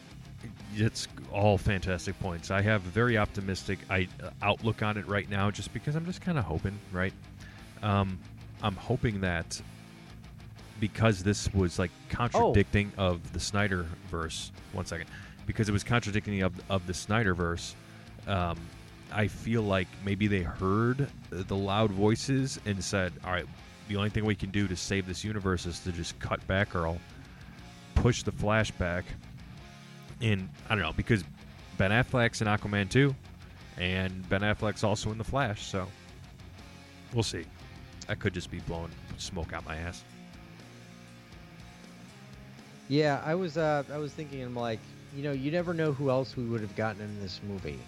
It's 0.75 1.07
all 1.33 1.57
fantastic 1.57 2.19
points. 2.19 2.51
I 2.51 2.61
have 2.61 2.85
a 2.85 2.89
very 2.89 3.17
optimistic 3.17 3.79
I, 3.89 4.07
uh, 4.23 4.29
outlook 4.41 4.83
on 4.83 4.97
it 4.97 5.07
right 5.07 5.29
now, 5.29 5.51
just 5.51 5.73
because 5.73 5.95
I'm 5.95 6.05
just 6.05 6.21
kind 6.21 6.37
of 6.37 6.45
hoping, 6.45 6.77
right? 6.91 7.13
Um, 7.83 8.19
I'm 8.61 8.75
hoping 8.75 9.21
that 9.21 9.61
because 10.79 11.23
this 11.23 11.53
was 11.53 11.79
like 11.79 11.91
contradicting 12.09 12.91
of 12.97 13.33
the 13.33 13.39
Snyder 13.39 13.85
verse. 14.09 14.51
One 14.73 14.85
second, 14.85 15.07
because 15.45 15.69
it 15.69 15.71
was 15.71 15.83
contradicting 15.83 16.41
of 16.41 16.53
of 16.69 16.85
the 16.87 16.93
Snyder 16.93 17.33
verse. 17.33 17.75
Um, 18.27 18.59
I 19.11 19.27
feel 19.27 19.61
like 19.61 19.87
maybe 20.03 20.27
they 20.27 20.41
heard 20.41 21.07
the 21.29 21.55
loud 21.55 21.91
voices 21.91 22.59
and 22.65 22.83
said, 22.83 23.13
"All 23.23 23.31
right, 23.31 23.45
the 23.87 23.95
only 23.95 24.09
thing 24.09 24.25
we 24.25 24.35
can 24.35 24.49
do 24.49 24.67
to 24.67 24.75
save 24.75 25.05
this 25.07 25.23
universe 25.23 25.65
is 25.65 25.79
to 25.81 25.91
just 25.91 26.17
cut 26.19 26.45
back 26.47 26.71
Batgirl, 26.71 26.99
push 27.95 28.23
the 28.23 28.31
flashback." 28.31 29.03
in 30.21 30.49
I 30.69 30.75
don't 30.75 30.83
know 30.83 30.93
because 30.93 31.23
Ben 31.77 31.91
Affleck's 31.91 32.41
in 32.41 32.47
Aquaman 32.47 32.89
2, 32.89 33.13
and 33.77 34.27
Ben 34.29 34.41
Affleck's 34.41 34.83
also 34.83 35.11
in 35.11 35.17
The 35.17 35.23
Flash, 35.23 35.65
so 35.65 35.87
we'll 37.13 37.23
see. 37.23 37.45
I 38.07 38.15
could 38.15 38.33
just 38.33 38.49
be 38.51 38.59
blowing 38.59 38.91
smoke 39.17 39.53
out 39.53 39.65
my 39.65 39.75
ass. 39.75 40.03
Yeah, 42.87 43.21
I 43.25 43.35
was 43.35 43.57
uh, 43.57 43.83
I 43.91 43.97
was 43.97 44.13
thinking, 44.13 44.41
I'm 44.43 44.55
like, 44.55 44.79
you 45.15 45.23
know, 45.23 45.31
you 45.31 45.51
never 45.51 45.73
know 45.73 45.91
who 45.91 46.09
else 46.09 46.35
we 46.37 46.43
would 46.45 46.61
have 46.61 46.75
gotten 46.75 47.01
in 47.01 47.19
this 47.19 47.39
movie. 47.47 47.79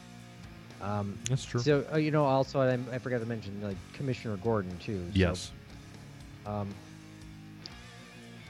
Um, 0.82 1.18
That's 1.30 1.44
true. 1.44 1.60
so 1.60 1.86
uh, 1.92 1.98
you 1.98 2.12
know, 2.12 2.24
also 2.26 2.60
I, 2.62 2.74
I 2.94 2.98
forgot 3.00 3.20
to 3.20 3.26
mention 3.26 3.60
like 3.62 3.78
Commissioner 3.94 4.38
Gordon 4.38 4.78
too. 4.80 5.00
so, 5.00 5.12
yes. 5.18 5.52
um, 6.46 6.70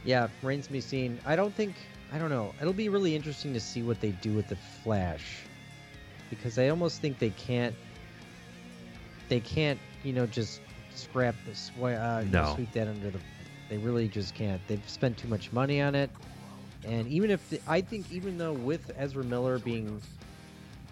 yeah, 0.04 0.28
remains 0.41 0.68
to 0.68 0.74
be 0.74 0.82
seen. 0.82 1.20
I 1.26 1.36
don't 1.36 1.54
think 1.54 1.76
I 2.14 2.18
don't 2.18 2.30
know. 2.30 2.54
It'll 2.62 2.74
be 2.74 2.89
really 2.89 3.16
interesting 3.16 3.54
to 3.54 3.60
see 3.60 3.84
what 3.84 4.00
they 4.00 4.12
do 4.12 4.34
with 4.34 4.48
the 4.48 4.56
Flash, 4.56 5.39
because 6.30 6.58
I 6.58 6.70
almost 6.70 7.02
think 7.02 7.20
they 7.20 7.32
can't. 7.32 7.76
They 9.30 9.41
can't, 9.41 9.78
you 10.04 10.14
know, 10.14 10.26
just 10.26 10.62
scrap 10.95 11.36
this. 11.45 11.72
Uh, 11.82 12.24
No. 12.32 12.54
sweep 12.56 12.72
that 12.74 12.88
under 12.88 13.10
the. 13.10 13.20
They 13.70 13.78
really 13.78 14.08
just 14.08 14.34
can't. 14.34 14.62
They've 14.68 14.88
spent 14.88 15.18
too 15.18 15.28
much 15.28 15.52
money 15.52 15.82
on 15.82 15.93
it, 15.95 16.10
and 16.84 17.07
even 17.07 17.32
if 17.32 17.49
the, 17.49 17.59
I 17.67 17.82
think 17.82 18.11
even 18.11 18.38
though 18.38 18.53
with 18.53 18.91
Ezra 18.97 19.23
Miller 19.23 19.59
being 19.59 20.01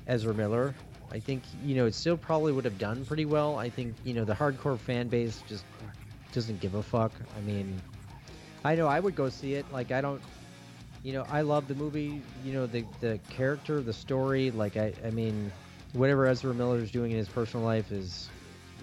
Ezra 0.08 0.34
Miller, 0.34 0.76
I 1.12 1.20
think 1.20 1.44
you 1.64 1.76
know 1.76 1.86
it 1.86 1.94
still 1.94 2.18
probably 2.18 2.52
would 2.52 2.66
have 2.66 2.78
done 2.78 3.06
pretty 3.06 3.26
well. 3.26 3.58
I 3.58 3.70
think 3.70 3.96
you 4.04 4.14
know 4.14 4.26
the 4.26 4.34
hardcore 4.34 4.78
fan 4.78 5.08
base 5.08 5.44
just 5.48 5.66
doesn't 6.32 6.60
give 6.60 6.76
a 6.76 6.84
fuck. 6.84 7.12
I 7.38 7.42
mean, 7.42 7.82
I 8.64 8.76
know 8.76 8.88
I 8.88 9.00
would 9.00 9.16
go 9.16 9.30
see 9.30 9.54
it. 9.54 9.72
Like 9.72 9.92
I 9.92 10.02
don't, 10.02 10.22
you 11.04 11.14
know, 11.14 11.26
I 11.30 11.42
love 11.42 11.68
the 11.68 11.76
movie. 11.76 12.22
You 12.44 12.54
know, 12.54 12.66
the 12.66 12.84
the 13.00 13.20
character, 13.30 13.82
the 13.82 13.94
story. 13.94 14.52
Like 14.52 14.78
I, 14.78 14.94
I 15.06 15.12
mean, 15.12 15.52
whatever 15.94 16.28
Ezra 16.28 16.54
Miller 16.54 16.80
is 16.80 16.92
doing 16.92 17.12
in 17.12 17.18
his 17.18 17.30
personal 17.30 17.66
life 17.66 17.92
is 17.92 18.30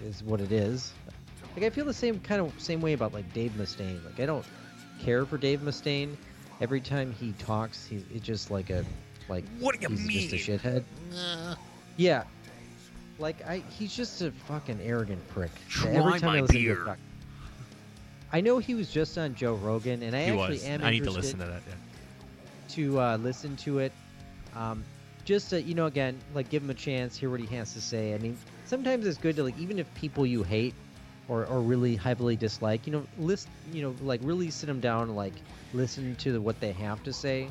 is 0.05 0.23
what 0.23 0.41
it 0.41 0.51
is. 0.51 0.93
Like 1.55 1.65
I 1.65 1.69
feel 1.69 1.85
the 1.85 1.93
same 1.93 2.19
kind 2.19 2.41
of 2.41 2.51
same 2.59 2.81
way 2.81 2.93
about 2.93 3.13
like 3.13 3.31
Dave 3.33 3.51
Mustaine. 3.51 4.03
Like 4.05 4.19
I 4.19 4.25
don't 4.25 4.45
care 4.99 5.25
for 5.25 5.37
Dave 5.37 5.59
Mustaine. 5.61 6.15
Every 6.63 6.79
time 6.79 7.11
he 7.19 7.33
talks, 7.39 7.85
he 7.85 8.05
it's 8.15 8.25
just 8.25 8.49
like 8.49 8.69
a 8.69 8.85
like 9.27 9.43
What 9.59 9.77
do 9.77 9.85
you 9.85 9.97
he's 9.97 10.31
just 10.31 10.47
a 10.47 10.57
shithead. 10.69 11.57
Yeah. 11.97 12.23
Like 13.19 13.45
I 13.45 13.61
he's 13.69 13.93
just 13.93 14.21
a 14.21 14.31
fucking 14.31 14.79
arrogant 14.81 15.27
prick. 15.27 15.51
Try 15.67 15.91
Every 15.91 16.21
time 16.21 16.31
my 16.31 16.37
I 16.37 16.41
listen 16.41 16.55
to 16.55 16.61
beer. 16.63 16.75
him 16.79 16.85
talk- 16.85 16.97
I 18.31 18.39
know 18.39 18.59
he 18.59 18.75
was 18.75 18.89
just 18.89 19.17
on 19.17 19.35
Joe 19.35 19.55
Rogan, 19.55 20.03
and 20.03 20.15
I 20.15 20.23
he 20.23 20.29
actually 20.29 20.53
was. 20.53 20.63
am 20.63 20.83
I 20.85 20.91
need 20.91 21.03
to 21.03 21.11
listen 21.11 21.37
to 21.39 21.45
that. 21.47 21.61
Yeah. 21.67 21.73
to 22.69 22.99
uh, 23.01 23.17
listen 23.17 23.57
to 23.57 23.79
it. 23.79 23.91
Um, 24.55 24.85
just 25.25 25.49
to, 25.49 25.61
you 25.61 25.75
know, 25.75 25.87
again, 25.87 26.17
like 26.33 26.49
give 26.49 26.63
him 26.63 26.69
a 26.69 26.73
chance, 26.73 27.17
hear 27.17 27.29
what 27.29 27.41
he 27.41 27.55
has 27.57 27.73
to 27.73 27.81
say. 27.81 28.13
I 28.13 28.19
mean, 28.19 28.37
sometimes 28.65 29.05
it's 29.05 29.17
good 29.17 29.35
to 29.35 29.43
like, 29.43 29.59
even 29.59 29.79
if 29.79 29.93
people 29.95 30.25
you 30.25 30.43
hate 30.43 30.73
or, 31.27 31.45
or 31.45 31.61
really 31.61 31.95
heavily 31.95 32.35
dislike, 32.35 32.85
you 32.85 32.93
know, 32.93 33.05
list, 33.17 33.47
you 33.71 33.81
know, 33.81 33.95
like 34.01 34.19
really 34.23 34.49
sit 34.49 34.67
them 34.67 34.79
down, 34.79 35.03
and, 35.03 35.15
like 35.15 35.33
listen 35.73 36.15
to 36.17 36.41
what 36.41 36.59
they 36.59 36.71
have 36.73 37.01
to 37.03 37.13
say. 37.13 37.49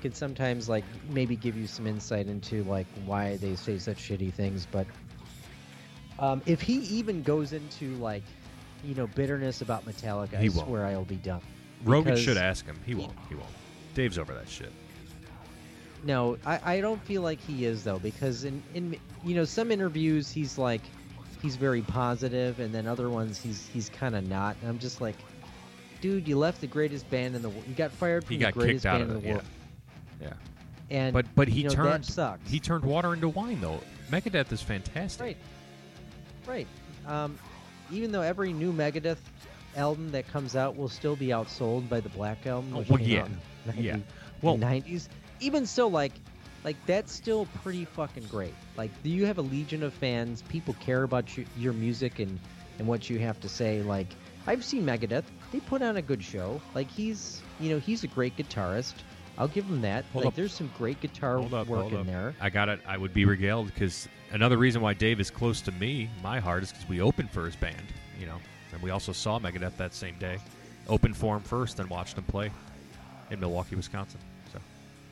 Could 0.00 0.16
sometimes 0.16 0.68
like 0.68 0.84
maybe 1.10 1.36
give 1.36 1.56
you 1.56 1.66
some 1.66 1.86
insight 1.86 2.26
into 2.26 2.64
like 2.64 2.86
why 3.06 3.36
they 3.36 3.54
say 3.54 3.78
such 3.78 3.98
shitty 3.98 4.32
things. 4.32 4.66
But 4.70 4.86
um, 6.18 6.42
if 6.46 6.60
he 6.60 6.78
even 6.78 7.22
goes 7.22 7.52
into 7.52 7.94
like, 7.96 8.24
you 8.84 8.94
know, 8.96 9.06
bitterness 9.06 9.60
about 9.60 9.86
Metallica, 9.86 10.40
He 10.40 10.46
I 10.46 10.52
won't. 10.52 10.66
swear 10.66 10.86
I 10.86 10.96
will 10.96 11.04
be 11.04 11.16
done. 11.16 11.40
Rogan 11.84 12.16
should 12.16 12.36
ask 12.36 12.66
him. 12.66 12.78
He 12.84 12.94
won't. 12.94 13.12
He 13.28 13.34
won't. 13.36 13.48
Dave's 13.94 14.18
over 14.18 14.34
that 14.34 14.48
shit. 14.48 14.72
No, 16.04 16.36
I, 16.44 16.60
I 16.64 16.80
don't 16.80 17.02
feel 17.04 17.22
like 17.22 17.40
he 17.40 17.64
is 17.64 17.84
though 17.84 17.98
because 18.00 18.42
in 18.42 18.60
in 18.74 18.96
you 19.24 19.36
know 19.36 19.44
some 19.44 19.70
interviews 19.70 20.30
he's 20.32 20.58
like 20.58 20.82
he's 21.42 21.56
very 21.56 21.82
positive 21.82 22.60
and 22.60 22.72
then 22.74 22.86
other 22.86 23.10
ones 23.10 23.40
he's 23.40 23.68
he's 23.72 23.88
kind 23.90 24.14
of 24.14 24.26
not 24.28 24.56
and 24.60 24.70
I'm 24.70 24.78
just 24.78 25.00
like 25.00 25.16
dude 26.00 26.26
you 26.26 26.38
left 26.38 26.60
the 26.60 26.66
greatest 26.66 27.08
band 27.10 27.34
in 27.36 27.42
the 27.42 27.48
world 27.48 27.64
you 27.68 27.74
got 27.74 27.90
fired 27.90 28.24
from 28.24 28.36
He 28.36 28.44
the 28.44 28.52
greatest 28.52 28.84
kicked 28.84 28.86
out 28.86 29.00
band 29.00 29.10
of 29.10 29.10
in 29.10 29.16
it. 29.16 29.22
the 29.22 29.28
world 29.34 29.44
Yeah. 30.20 30.32
and 30.90 31.12
But 31.12 31.26
but 31.34 31.48
he 31.48 31.62
you 31.62 31.68
know, 31.68 31.74
turned 31.74 32.04
that 32.04 32.12
sucks 32.12 32.50
he 32.50 32.60
turned 32.60 32.84
water 32.84 33.12
into 33.12 33.28
wine 33.28 33.60
though. 33.60 33.80
Megadeth 34.10 34.52
is 34.52 34.62
fantastic. 34.62 35.20
right 35.20 35.36
right 36.46 36.66
um, 37.06 37.38
even 37.90 38.12
though 38.12 38.22
every 38.22 38.52
new 38.52 38.72
Megadeth 38.72 39.18
album 39.76 40.10
that 40.12 40.28
comes 40.28 40.54
out 40.54 40.76
will 40.76 40.88
still 40.88 41.16
be 41.16 41.28
outsold 41.28 41.88
by 41.88 41.98
the 42.00 42.08
Black 42.10 42.46
album 42.46 42.72
Oh, 42.74 42.84
well, 42.88 42.98
came 42.98 43.08
yeah. 43.08 43.20
out 43.22 43.26
in 43.28 43.38
90 43.66 43.82
Yeah. 43.82 43.96
Well, 44.42 44.56
90s 44.58 45.08
even 45.40 45.66
still 45.66 45.90
like 45.90 46.12
like 46.64 46.76
that's 46.86 47.12
still 47.12 47.46
pretty 47.62 47.84
fucking 47.84 48.24
great 48.24 48.54
like 48.76 48.90
do 49.02 49.10
you 49.10 49.26
have 49.26 49.38
a 49.38 49.42
legion 49.42 49.82
of 49.82 49.92
fans 49.92 50.42
people 50.48 50.74
care 50.80 51.02
about 51.02 51.36
you, 51.36 51.44
your 51.56 51.72
music 51.72 52.18
and 52.18 52.38
and 52.78 52.86
what 52.86 53.08
you 53.10 53.18
have 53.18 53.40
to 53.40 53.48
say 53.48 53.82
like 53.82 54.08
i've 54.46 54.64
seen 54.64 54.84
megadeth 54.84 55.24
they 55.52 55.60
put 55.60 55.82
on 55.82 55.96
a 55.96 56.02
good 56.02 56.22
show 56.22 56.60
like 56.74 56.90
he's 56.90 57.42
you 57.60 57.70
know 57.70 57.78
he's 57.78 58.04
a 58.04 58.06
great 58.08 58.36
guitarist 58.36 58.94
i'll 59.38 59.48
give 59.48 59.64
him 59.64 59.80
that 59.80 60.04
Hold 60.12 60.24
like 60.24 60.32
up. 60.32 60.36
there's 60.36 60.52
some 60.52 60.70
great 60.78 61.00
guitar 61.00 61.38
Hold 61.38 61.54
up, 61.54 61.66
work 61.66 61.90
in 61.90 61.96
up. 61.98 62.06
there 62.06 62.34
I 62.40 62.50
got 62.50 62.68
it. 62.68 62.80
I 62.86 62.96
would 62.96 63.14
be 63.14 63.24
regaled 63.24 63.66
because 63.66 64.08
another 64.30 64.56
reason 64.58 64.82
why 64.82 64.94
Dave 64.94 65.20
is 65.20 65.30
close 65.30 65.60
to 65.62 65.72
me, 65.72 66.08
my 66.22 66.38
heart, 66.40 66.62
is 66.62 66.72
because 66.72 66.88
we 66.88 67.00
opened 67.00 67.30
for 67.30 67.44
his 67.46 67.56
band, 67.56 67.82
you 68.18 68.26
know, 68.26 68.36
and 68.72 68.82
we 68.82 68.90
also 68.90 69.12
saw 69.12 69.38
Megadeth 69.38 69.76
that 69.76 69.94
same 69.94 70.16
day. 70.18 70.38
Opened 70.88 71.16
for 71.16 71.36
him 71.36 71.42
first, 71.42 71.78
and 71.80 71.88
watched 71.88 72.18
him 72.18 72.24
play 72.24 72.50
in 73.30 73.40
Milwaukee, 73.40 73.76
Wisconsin. 73.76 74.20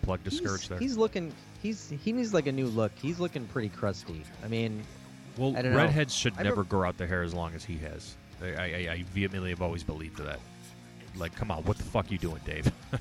Plug 0.03 0.21
he's, 0.25 0.33
discouraged 0.33 0.69
there. 0.71 0.79
he's 0.79 0.97
looking 0.97 1.33
he's 1.63 1.93
he 2.03 2.13
needs 2.13 2.33
like 2.33 2.47
a 2.47 2.53
new 2.53 2.67
look 2.67 2.93
he's 3.01 3.21
looking 3.21 3.47
pretty 3.49 3.69
crusty 3.69 4.23
i 4.43 4.49
mean 4.49 4.83
well, 5.37 5.57
I 5.57 5.63
don't 5.63 5.73
know. 5.73 5.79
redheads 5.79 6.15
should 6.15 6.35
I 6.39 6.43
never 6.43 6.65
grow 6.65 6.89
out 6.89 6.99
their 6.99 7.07
hair 7.07 7.23
as 7.23 7.33
long 7.33 7.55
as 7.55 7.65
he 7.65 7.79
has. 7.79 8.17
I, 8.43 8.47
I, 8.47 8.89
I 8.93 9.05
vehemently 9.15 9.51
have 9.51 9.63
always 9.63 9.83
believed 9.83 10.19
that. 10.19 10.41
Like, 11.17 11.35
come 11.35 11.51
on, 11.51 11.63
what 11.65 11.77
the 11.79 11.85
fuck 11.85 12.11
you 12.11 12.19
doing, 12.19 12.41
Dave? 12.45 12.71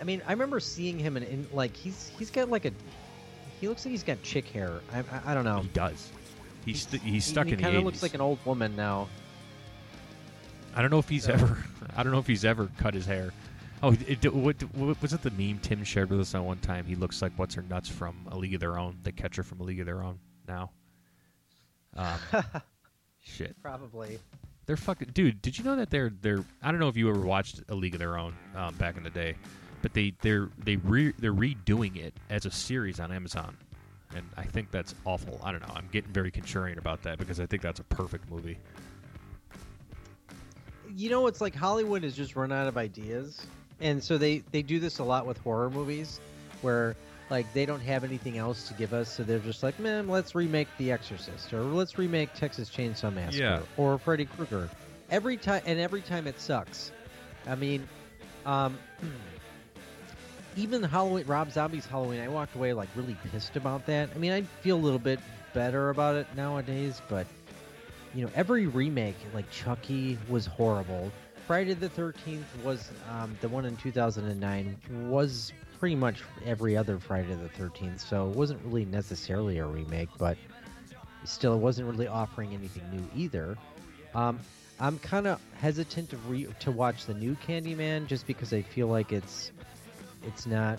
I 0.00 0.04
mean, 0.04 0.22
I 0.26 0.32
remember 0.32 0.60
seeing 0.60 0.98
him 0.98 1.16
in, 1.16 1.22
in 1.24 1.46
like 1.52 1.76
he's 1.76 2.10
he's 2.18 2.30
got 2.30 2.48
like 2.48 2.64
a 2.64 2.72
he 3.60 3.68
looks 3.68 3.84
like 3.84 3.90
he's 3.90 4.02
got 4.02 4.22
chick 4.22 4.48
hair. 4.48 4.80
I 4.92 5.00
I, 5.00 5.32
I 5.32 5.34
don't 5.34 5.44
know. 5.44 5.60
he 5.60 5.68
does. 5.68 6.10
He's 6.64 6.86
he's 7.02 7.24
stuck 7.24 7.46
he, 7.46 7.52
in 7.52 7.58
he 7.58 7.64
the 7.64 7.70
kind 7.70 7.76
of 7.78 7.84
looks 7.84 8.02
like 8.02 8.14
an 8.14 8.20
old 8.20 8.38
woman 8.46 8.74
now. 8.76 9.08
I 10.74 10.80
don't 10.82 10.90
know 10.90 10.98
if 10.98 11.08
he's 11.08 11.24
So- 11.24 11.32
ever. 11.32 11.62
I 11.96 12.02
don't 12.02 12.12
know 12.12 12.18
if 12.20 12.26
he's 12.26 12.44
ever 12.44 12.70
cut 12.78 12.94
his 12.94 13.04
hair. 13.04 13.32
Oh, 13.82 13.92
it, 13.92 14.24
it- 14.24 14.34
what, 14.34 14.60
what 14.74 15.00
was 15.00 15.12
it? 15.12 15.22
The 15.22 15.30
meme 15.30 15.58
Tim 15.60 15.84
shared 15.84 16.10
with 16.10 16.20
us 16.20 16.34
on 16.34 16.44
one 16.44 16.58
time. 16.58 16.84
He 16.84 16.94
looks 16.94 17.22
like 17.22 17.32
what's 17.36 17.54
her 17.54 17.62
nuts 17.62 17.88
from 17.88 18.14
A 18.30 18.36
League 18.36 18.54
of 18.54 18.60
Their 18.60 18.78
Own, 18.78 18.98
the 19.02 19.12
catcher 19.12 19.42
from 19.42 19.60
A 19.60 19.64
League 19.64 19.80
of 19.80 19.86
Their 19.86 20.02
Own. 20.02 20.18
Now, 20.46 20.70
um, 21.96 22.18
shit, 23.22 23.56
Probably. 23.62 24.18
they're 24.66 24.76
fucking 24.76 25.10
dude. 25.14 25.40
Did 25.40 25.56
you 25.58 25.64
know 25.64 25.76
that 25.76 25.90
they're 25.90 26.10
they're? 26.20 26.44
I 26.62 26.70
don't 26.70 26.80
know 26.80 26.88
if 26.88 26.96
you 26.96 27.08
ever 27.08 27.20
watched 27.20 27.62
A 27.68 27.74
League 27.74 27.94
of 27.94 28.00
Their 28.00 28.18
Own 28.18 28.34
um, 28.54 28.74
back 28.74 28.96
in 28.96 29.02
the 29.02 29.10
day, 29.10 29.34
but 29.80 29.94
they 29.94 30.12
they're 30.20 30.50
they 30.58 30.76
re, 30.76 31.12
they're 31.18 31.32
redoing 31.32 31.96
it 31.96 32.12
as 32.28 32.44
a 32.46 32.50
series 32.50 33.00
on 33.00 33.10
Amazon, 33.12 33.56
and 34.14 34.24
I 34.36 34.42
think 34.42 34.70
that's 34.70 34.94
awful. 35.04 35.40
I 35.42 35.52
don't 35.52 35.60
know. 35.66 35.72
I'm 35.74 35.88
getting 35.92 36.12
very 36.12 36.30
contrarian 36.30 36.78
about 36.78 37.02
that 37.04 37.18
because 37.18 37.40
I 37.40 37.46
think 37.46 37.62
that's 37.62 37.80
a 37.80 37.84
perfect 37.84 38.28
movie. 38.30 38.58
You 40.94 41.08
know, 41.10 41.26
it's 41.28 41.40
like 41.40 41.54
Hollywood 41.54 42.02
has 42.02 42.14
just 42.16 42.34
run 42.36 42.50
out 42.50 42.66
of 42.66 42.76
ideas, 42.76 43.46
and 43.80 44.02
so 44.02 44.18
they 44.18 44.38
they 44.52 44.62
do 44.62 44.78
this 44.80 44.98
a 44.98 45.04
lot 45.04 45.26
with 45.26 45.38
horror 45.38 45.70
movies, 45.70 46.20
where 46.62 46.96
like 47.30 47.46
they 47.54 47.64
don't 47.64 47.80
have 47.80 48.02
anything 48.04 48.38
else 48.38 48.66
to 48.68 48.74
give 48.74 48.92
us, 48.92 49.08
so 49.08 49.22
they're 49.22 49.38
just 49.38 49.62
like, 49.62 49.78
man, 49.78 50.08
let's 50.08 50.34
remake 50.34 50.66
The 50.78 50.90
Exorcist, 50.92 51.52
or 51.52 51.62
let's 51.62 51.96
remake 51.98 52.32
Texas 52.34 52.68
Chainsaw 52.68 53.14
Massacre, 53.14 53.44
Yeah. 53.44 53.60
or 53.76 53.98
Freddy 53.98 54.24
Krueger. 54.24 54.68
Every 55.10 55.36
time, 55.36 55.62
and 55.64 55.78
every 55.78 56.00
time 56.02 56.26
it 56.26 56.40
sucks. 56.40 56.90
I 57.46 57.54
mean, 57.54 57.86
um, 58.46 58.76
even 60.56 60.82
Halloween, 60.82 61.24
Rob 61.26 61.50
Zombie's 61.52 61.86
Halloween, 61.86 62.20
I 62.20 62.28
walked 62.28 62.54
away 62.54 62.72
like 62.72 62.88
really 62.96 63.16
pissed 63.30 63.56
about 63.56 63.86
that. 63.86 64.08
I 64.14 64.18
mean, 64.18 64.32
I 64.32 64.42
feel 64.62 64.76
a 64.76 64.80
little 64.80 64.98
bit 64.98 65.20
better 65.54 65.90
about 65.90 66.16
it 66.16 66.26
nowadays, 66.36 67.00
but 67.08 67.26
you 68.14 68.24
know, 68.24 68.30
every 68.34 68.66
remake 68.66 69.16
like 69.34 69.48
Chucky 69.50 70.18
was 70.28 70.46
horrible. 70.46 71.10
Friday 71.50 71.74
the 71.74 71.88
Thirteenth 71.88 72.46
was 72.64 72.92
um, 73.10 73.36
the 73.40 73.48
one 73.48 73.64
in 73.64 73.76
2009 73.76 74.76
was 75.08 75.52
pretty 75.80 75.96
much 75.96 76.22
every 76.46 76.76
other 76.76 77.00
Friday 77.00 77.34
the 77.34 77.48
Thirteenth, 77.48 78.00
so 78.00 78.30
it 78.30 78.36
wasn't 78.36 78.64
really 78.64 78.84
necessarily 78.84 79.58
a 79.58 79.66
remake, 79.66 80.10
but 80.16 80.38
still, 81.24 81.54
it 81.54 81.58
wasn't 81.58 81.88
really 81.90 82.06
offering 82.06 82.54
anything 82.54 82.84
new 82.92 83.04
either. 83.20 83.58
Um, 84.14 84.38
I'm 84.78 85.00
kind 85.00 85.26
of 85.26 85.40
hesitant 85.54 86.10
to 86.10 86.18
re- 86.28 86.46
to 86.60 86.70
watch 86.70 87.06
the 87.06 87.14
new 87.14 87.34
Candyman 87.44 88.06
just 88.06 88.28
because 88.28 88.52
I 88.52 88.62
feel 88.62 88.86
like 88.86 89.10
it's 89.10 89.50
it's 90.22 90.46
not 90.46 90.78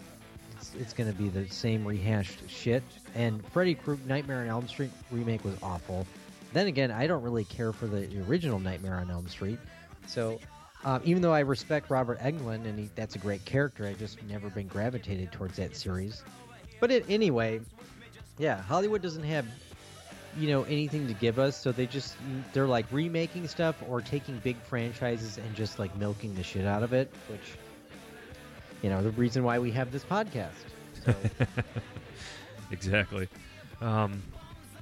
it's, 0.56 0.74
it's 0.76 0.94
going 0.94 1.12
to 1.12 1.18
be 1.18 1.28
the 1.28 1.50
same 1.50 1.84
rehashed 1.84 2.50
shit. 2.50 2.84
And 3.14 3.46
Freddy 3.48 3.76
Krueger 3.76 4.04
Nightmare 4.06 4.40
on 4.40 4.48
Elm 4.48 4.70
Street 4.70 4.92
remake 5.12 5.44
was 5.44 5.56
awful. 5.62 6.08
Then 6.54 6.68
again, 6.68 6.92
I 6.92 7.08
don't 7.08 7.24
really 7.24 7.44
care 7.44 7.74
for 7.74 7.88
the 7.88 8.08
original 8.30 8.58
Nightmare 8.58 8.96
on 8.96 9.12
Elm 9.12 9.28
Street. 9.28 9.60
So, 10.08 10.40
um, 10.84 11.02
even 11.04 11.22
though 11.22 11.34
I 11.34 11.40
respect 11.42 11.90
Robert 11.90 12.20
Englund 12.20 12.66
and 12.66 12.80
he, 12.80 12.90
that's 12.96 13.16
a 13.16 13.20
great 13.20 13.44
character, 13.46 13.86
I 13.86 13.94
just 13.94 14.22
never 14.24 14.50
been 14.50 14.68
gravitated 14.68 15.32
towards 15.32 15.58
that 15.58 15.76
series. 15.76 16.24
But 16.80 16.92
it, 16.92 17.06
anyway, 17.08 17.62
yeah, 18.38 18.62
Hollywood 18.62 19.02
doesn't 19.02 19.24
have 19.24 19.46
you 20.38 20.48
know 20.48 20.64
anything 20.64 21.08
to 21.08 21.14
give 21.14 21.40
us, 21.40 21.56
so 21.58 21.72
they 21.72 21.86
just 21.86 22.16
they're 22.54 22.68
like 22.68 22.86
remaking 22.92 23.48
stuff 23.48 23.76
or 23.88 24.02
taking 24.02 24.38
big 24.40 24.58
franchises 24.58 25.38
and 25.38 25.56
just 25.56 25.78
like 25.78 25.96
milking 25.98 26.34
the 26.36 26.44
shit 26.44 26.66
out 26.66 26.84
of 26.84 26.94
it, 26.94 27.12
which 27.30 27.42
you 28.82 28.90
know 28.90 29.04
the 29.04 29.12
reason 29.12 29.44
why 29.44 29.60
we 29.60 29.72
have 29.72 29.92
this 29.92 30.04
podcast. 30.04 30.52
So, 31.06 31.14
Exactly. 32.72 33.28
Um, 33.82 34.24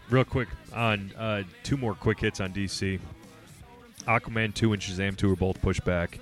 real 0.10 0.24
quick 0.24 0.48
on 0.74 1.12
uh, 1.18 1.44
two 1.64 1.76
more 1.78 1.96
quick 1.96 2.20
hits 2.20 2.40
on 2.40 2.54
DC. 2.54 3.00
Aquaman 4.08 4.54
2 4.54 4.74
and 4.74 4.82
Shazam 4.82 5.16
2 5.18 5.32
are 5.34 5.36
both 5.36 5.62
pushed 5.62 5.84
back. 5.86 6.20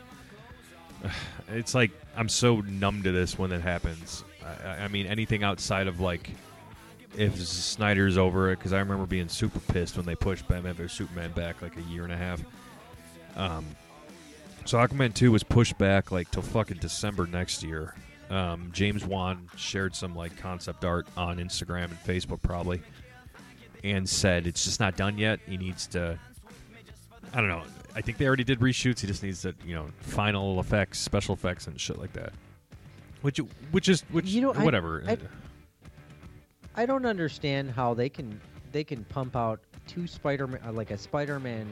It's 1.49 1.73
like 1.73 1.91
I'm 2.17 2.27
so 2.27 2.59
numb 2.59 3.03
to 3.03 3.11
this 3.13 3.39
when 3.39 3.53
it 3.53 3.61
happens. 3.61 4.25
I, 4.65 4.83
I- 4.83 4.87
mean, 4.89 5.05
anything 5.05 5.43
outside 5.43 5.87
of 5.87 6.01
like 6.01 6.29
if 7.17 7.39
Snyder's 7.39 8.17
over 8.17 8.51
it, 8.51 8.57
because 8.59 8.73
I 8.73 8.79
remember 8.79 9.05
being 9.05 9.29
super 9.29 9.59
pissed 9.59 9.95
when 9.95 10.05
they 10.05 10.15
pushed 10.15 10.45
Batman 10.47 10.73
vs 10.73 10.91
Superman 10.97 11.31
back 11.31 11.61
like 11.61 11.77
a 11.77 11.81
year 11.83 12.03
and 12.03 12.11
a 12.11 12.17
half. 12.17 12.41
Um, 13.37 13.65
so 14.65 14.77
Aquaman 14.77 15.13
2 15.13 15.31
was 15.31 15.41
pushed 15.43 15.77
back 15.77 16.11
like 16.11 16.29
till 16.31 16.41
fucking 16.41 16.77
December 16.79 17.25
next 17.25 17.63
year. 17.63 17.95
Um, 18.29 18.69
James 18.73 19.05
Wan 19.05 19.47
shared 19.55 19.95
some 19.95 20.13
like 20.13 20.35
concept 20.37 20.83
art 20.83 21.07
on 21.15 21.37
Instagram 21.37 21.85
and 21.85 22.03
Facebook 22.05 22.41
probably, 22.41 22.81
and 23.85 24.07
said 24.07 24.45
it's 24.47 24.65
just 24.65 24.81
not 24.81 24.97
done 24.97 25.17
yet. 25.17 25.39
He 25.47 25.55
needs 25.55 25.87
to. 25.87 26.19
I 27.33 27.37
don't 27.41 27.49
know. 27.49 27.63
I 27.95 28.01
think 28.01 28.17
they 28.17 28.27
already 28.27 28.43
did 28.43 28.59
reshoots. 28.59 28.99
He 28.99 29.07
just 29.07 29.23
needs 29.23 29.41
to, 29.41 29.53
you 29.65 29.73
know, 29.75 29.87
final 30.01 30.59
effects, 30.59 30.99
special 30.99 31.33
effects, 31.33 31.67
and 31.67 31.79
shit 31.79 31.97
like 31.99 32.13
that. 32.13 32.31
Which, 33.21 33.39
which 33.71 33.89
is, 33.89 34.01
which, 34.11 34.25
You 34.27 34.41
know, 34.41 34.53
I- 34.53 34.63
whatever. 34.63 35.03
I- 35.07 35.17
I 36.75 36.85
don't 36.85 37.05
understand 37.07 37.71
how 37.71 37.95
they 37.95 38.07
can 38.09 38.39
they 38.71 38.83
can 38.83 39.03
pump 39.05 39.35
out 39.35 39.59
two 39.87 40.05
Spider-Man 40.05 40.61
uh, 40.63 40.71
like 40.71 40.91
a 40.91 40.97
Spider-Man 40.97 41.65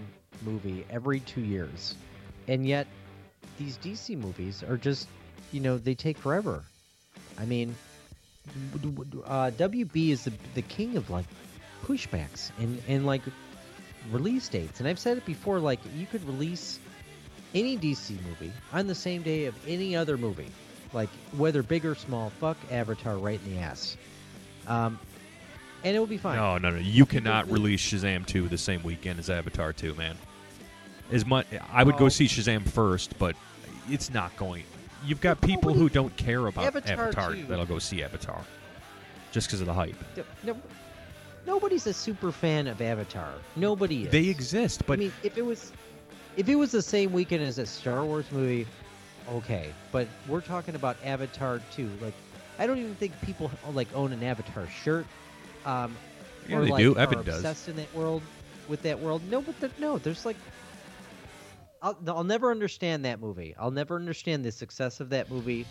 movie 0.44 0.84
every 0.90 1.20
2 1.20 1.42
years. 1.42 1.94
And 2.48 2.66
yet 2.66 2.88
these 3.60 3.78
DC 3.78 4.18
movies 4.18 4.64
are 4.64 4.78
just, 4.78 5.08
you 5.52 5.60
know, 5.60 5.78
they 5.78 5.94
take 5.94 6.18
forever. 6.18 6.64
I 7.38 7.46
mean, 7.46 7.76
uh, 9.26 9.52
WB 9.52 10.10
is 10.10 10.24
the, 10.24 10.34
the 10.56 10.62
king 10.64 10.98
of 10.98 11.10
like 11.12 11.26
pushbacks 11.86 12.50
and 12.60 12.82
and 12.88 13.06
like 13.06 13.22
release 14.12 14.48
dates. 14.50 14.80
And 14.80 14.88
I've 14.88 15.00
said 15.00 15.18
it 15.18 15.26
before 15.26 15.60
like 15.60 15.80
you 15.96 16.06
could 16.06 16.26
release 16.28 16.80
any 17.54 17.78
DC 17.78 18.12
movie 18.28 18.52
on 18.74 18.88
the 18.88 18.96
same 18.96 19.22
day 19.22 19.46
of 19.46 19.56
any 19.68 19.96
other 19.96 20.18
movie. 20.18 20.50
Like 20.94 21.10
whether 21.38 21.64
big 21.64 21.86
or 21.86 21.96
small, 21.96 22.30
fuck 22.30 22.58
Avatar 22.72 23.18
right 23.18 23.40
in 23.46 23.56
the 23.56 23.62
ass. 23.62 23.98
Um, 24.68 25.00
and 25.84 25.96
it 25.96 26.00
will 26.00 26.08
be 26.08 26.18
fine. 26.18 26.38
No, 26.38 26.58
no, 26.58 26.72
no. 26.72 26.78
You 26.78 27.06
cannot 27.06 27.50
release 27.52 27.82
Shazam 27.82 28.26
2 28.26 28.48
the 28.48 28.58
same 28.58 28.82
weekend 28.82 29.20
as 29.20 29.30
Avatar 29.30 29.72
2, 29.74 29.94
man. 29.96 30.18
As 31.12 31.26
much, 31.26 31.46
I 31.72 31.84
would 31.84 31.98
go 31.98 32.06
Oh. 32.06 32.10
see 32.10 32.26
Shazam 32.26 32.68
first, 32.68 33.18
but 33.20 33.36
it's 33.90 34.10
not 34.10 34.36
going. 34.38 34.64
You've 35.06 35.22
got 35.22 35.40
people 35.42 35.74
who 35.74 35.88
don't 35.88 36.16
care 36.18 36.48
about 36.48 36.66
Avatar 36.66 37.10
Avatar, 37.10 37.34
that'll 37.36 37.68
go 37.68 37.78
see 37.78 38.02
Avatar 38.04 38.42
just 39.32 39.48
because 39.48 39.62
of 39.62 39.68
the 39.68 39.74
hype. 39.74 39.96
No, 40.44 40.58
nobody's 41.46 41.88
a 41.88 41.94
super 41.94 42.32
fan 42.32 42.68
of 42.68 42.82
Avatar. 42.82 43.32
Nobody 43.56 44.04
is. 44.04 44.12
They 44.12 44.28
exist, 44.28 44.84
but 44.86 44.94
I 44.94 45.04
mean, 45.04 45.14
if 45.24 45.38
it 45.38 45.44
was, 45.46 45.72
if 46.38 46.50
it 46.50 46.56
was 46.56 46.72
the 46.72 46.82
same 46.82 47.12
weekend 47.12 47.44
as 47.44 47.58
a 47.58 47.66
Star 47.66 48.04
Wars 48.04 48.26
movie, 48.32 48.66
okay. 49.30 49.72
But 49.92 50.08
we're 50.28 50.42
talking 50.42 50.76
about 50.76 50.98
Avatar 51.04 51.62
too. 51.72 51.90
Like, 52.02 52.14
I 52.60 52.68
don't 52.68 52.78
even 52.78 52.96
think 52.96 53.20
people 53.22 53.52
like 53.74 53.88
own 53.96 54.12
an 54.14 54.24
Avatar 54.24 54.68
shirt. 54.68 55.06
Um, 55.66 55.96
Yeah, 56.48 56.58
or, 56.58 56.66
they 56.66 56.72
like, 56.72 56.82
do. 56.82 56.98
Evan 56.98 57.24
does. 57.24 57.38
obsessed 57.38 57.68
in 57.68 57.76
that 57.78 57.94
world, 57.96 58.22
with 58.68 58.82
that 58.84 59.00
world. 59.00 59.22
No, 59.30 59.42
but 59.42 59.60
there- 59.60 59.70
no, 59.80 59.98
there's 59.98 60.26
like. 60.26 60.38
I'll, 61.82 61.98
I'll 62.08 62.24
never 62.24 62.50
understand 62.50 63.06
that 63.06 63.20
movie. 63.20 63.54
I'll 63.60 63.70
never 63.72 63.96
understand 63.96 64.44
the 64.44 64.52
success 64.52 65.00
of 65.00 65.10
that 65.10 65.30
movie. 65.30 65.68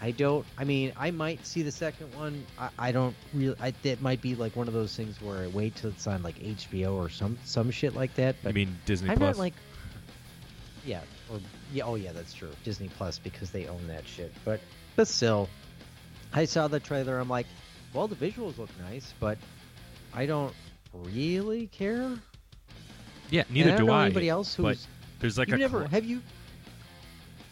I 0.00 0.10
don't. 0.10 0.44
I 0.58 0.64
mean, 0.64 0.92
I 0.96 1.10
might 1.10 1.46
see 1.46 1.62
the 1.62 1.70
second 1.72 2.14
one. 2.14 2.44
I, 2.58 2.68
I 2.78 2.92
don't 2.92 3.14
really. 3.32 3.56
I, 3.60 3.72
that 3.82 4.00
might 4.02 4.20
be 4.20 4.34
like 4.34 4.54
one 4.56 4.68
of 4.68 4.74
those 4.74 4.94
things 4.94 5.20
where 5.22 5.38
I 5.42 5.46
wait 5.48 5.76
till 5.76 5.90
it's 5.90 6.06
on 6.06 6.22
like 6.22 6.38
HBO 6.38 6.94
or 6.94 7.08
some 7.08 7.38
some 7.44 7.70
shit 7.70 7.94
like 7.94 8.14
that. 8.14 8.36
But 8.42 8.50
I 8.50 8.52
mean 8.52 8.76
Disney 8.86 9.10
I'm 9.10 9.18
Plus. 9.18 9.36
not 9.36 9.40
like. 9.40 9.54
Yeah. 10.84 11.00
Or 11.32 11.38
yeah. 11.72 11.84
Oh 11.84 11.94
yeah, 11.94 12.12
that's 12.12 12.34
true. 12.34 12.50
Disney 12.64 12.88
Plus 12.88 13.18
because 13.18 13.50
they 13.50 13.66
own 13.66 13.86
that 13.88 14.06
shit. 14.06 14.32
But 14.44 14.60
but 14.96 15.08
still, 15.08 15.48
I 16.32 16.44
saw 16.44 16.68
the 16.68 16.80
trailer. 16.80 17.18
I'm 17.18 17.28
like, 17.30 17.46
well, 17.94 18.06
the 18.08 18.16
visuals 18.16 18.58
look 18.58 18.70
nice, 18.80 19.14
but 19.20 19.38
I 20.12 20.26
don't 20.26 20.52
really 20.92 21.66
care. 21.68 22.10
yeah, 23.30 23.42
And 23.42 23.50
neither 23.50 23.70
I 23.70 23.76
don't 23.76 23.80
do 23.80 23.86
know 23.86 23.92
I. 23.94 24.04
anybody 24.06 24.28
else 24.28 24.56
but 24.56 24.76
who's 24.76 24.86
there's 25.20 25.38
like 25.38 25.48
you've 25.48 25.56
a 25.56 25.58
never 25.60 25.82
cr- 25.84 25.88
have 25.90 26.04
you 26.04 26.20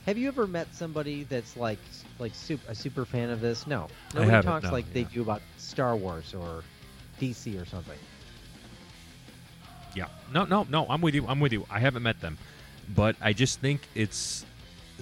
have 0.06 0.16
you 0.18 0.28
ever 0.28 0.46
met 0.46 0.72
somebody 0.74 1.24
that's 1.24 1.56
like 1.56 1.78
like 2.18 2.34
super, 2.34 2.70
a 2.70 2.74
super 2.74 3.04
fan 3.04 3.30
of 3.30 3.40
this? 3.40 3.66
No, 3.66 3.88
nobody 4.14 4.42
talks 4.42 4.64
no, 4.64 4.72
like 4.72 4.92
they 4.92 5.04
do 5.04 5.22
about 5.22 5.42
Star 5.58 5.96
Wars 5.96 6.34
or 6.34 6.62
DC 7.20 7.60
or 7.60 7.64
something. 7.64 7.98
Yeah. 9.94 10.06
No, 10.32 10.44
no, 10.44 10.66
no. 10.70 10.86
I'm 10.88 11.00
with 11.00 11.14
you. 11.14 11.26
I'm 11.26 11.40
with 11.40 11.52
you. 11.52 11.66
I 11.70 11.78
haven't 11.78 12.02
met 12.02 12.20
them, 12.20 12.38
but 12.94 13.16
I 13.20 13.32
just 13.32 13.60
think 13.60 13.82
it's 13.94 14.44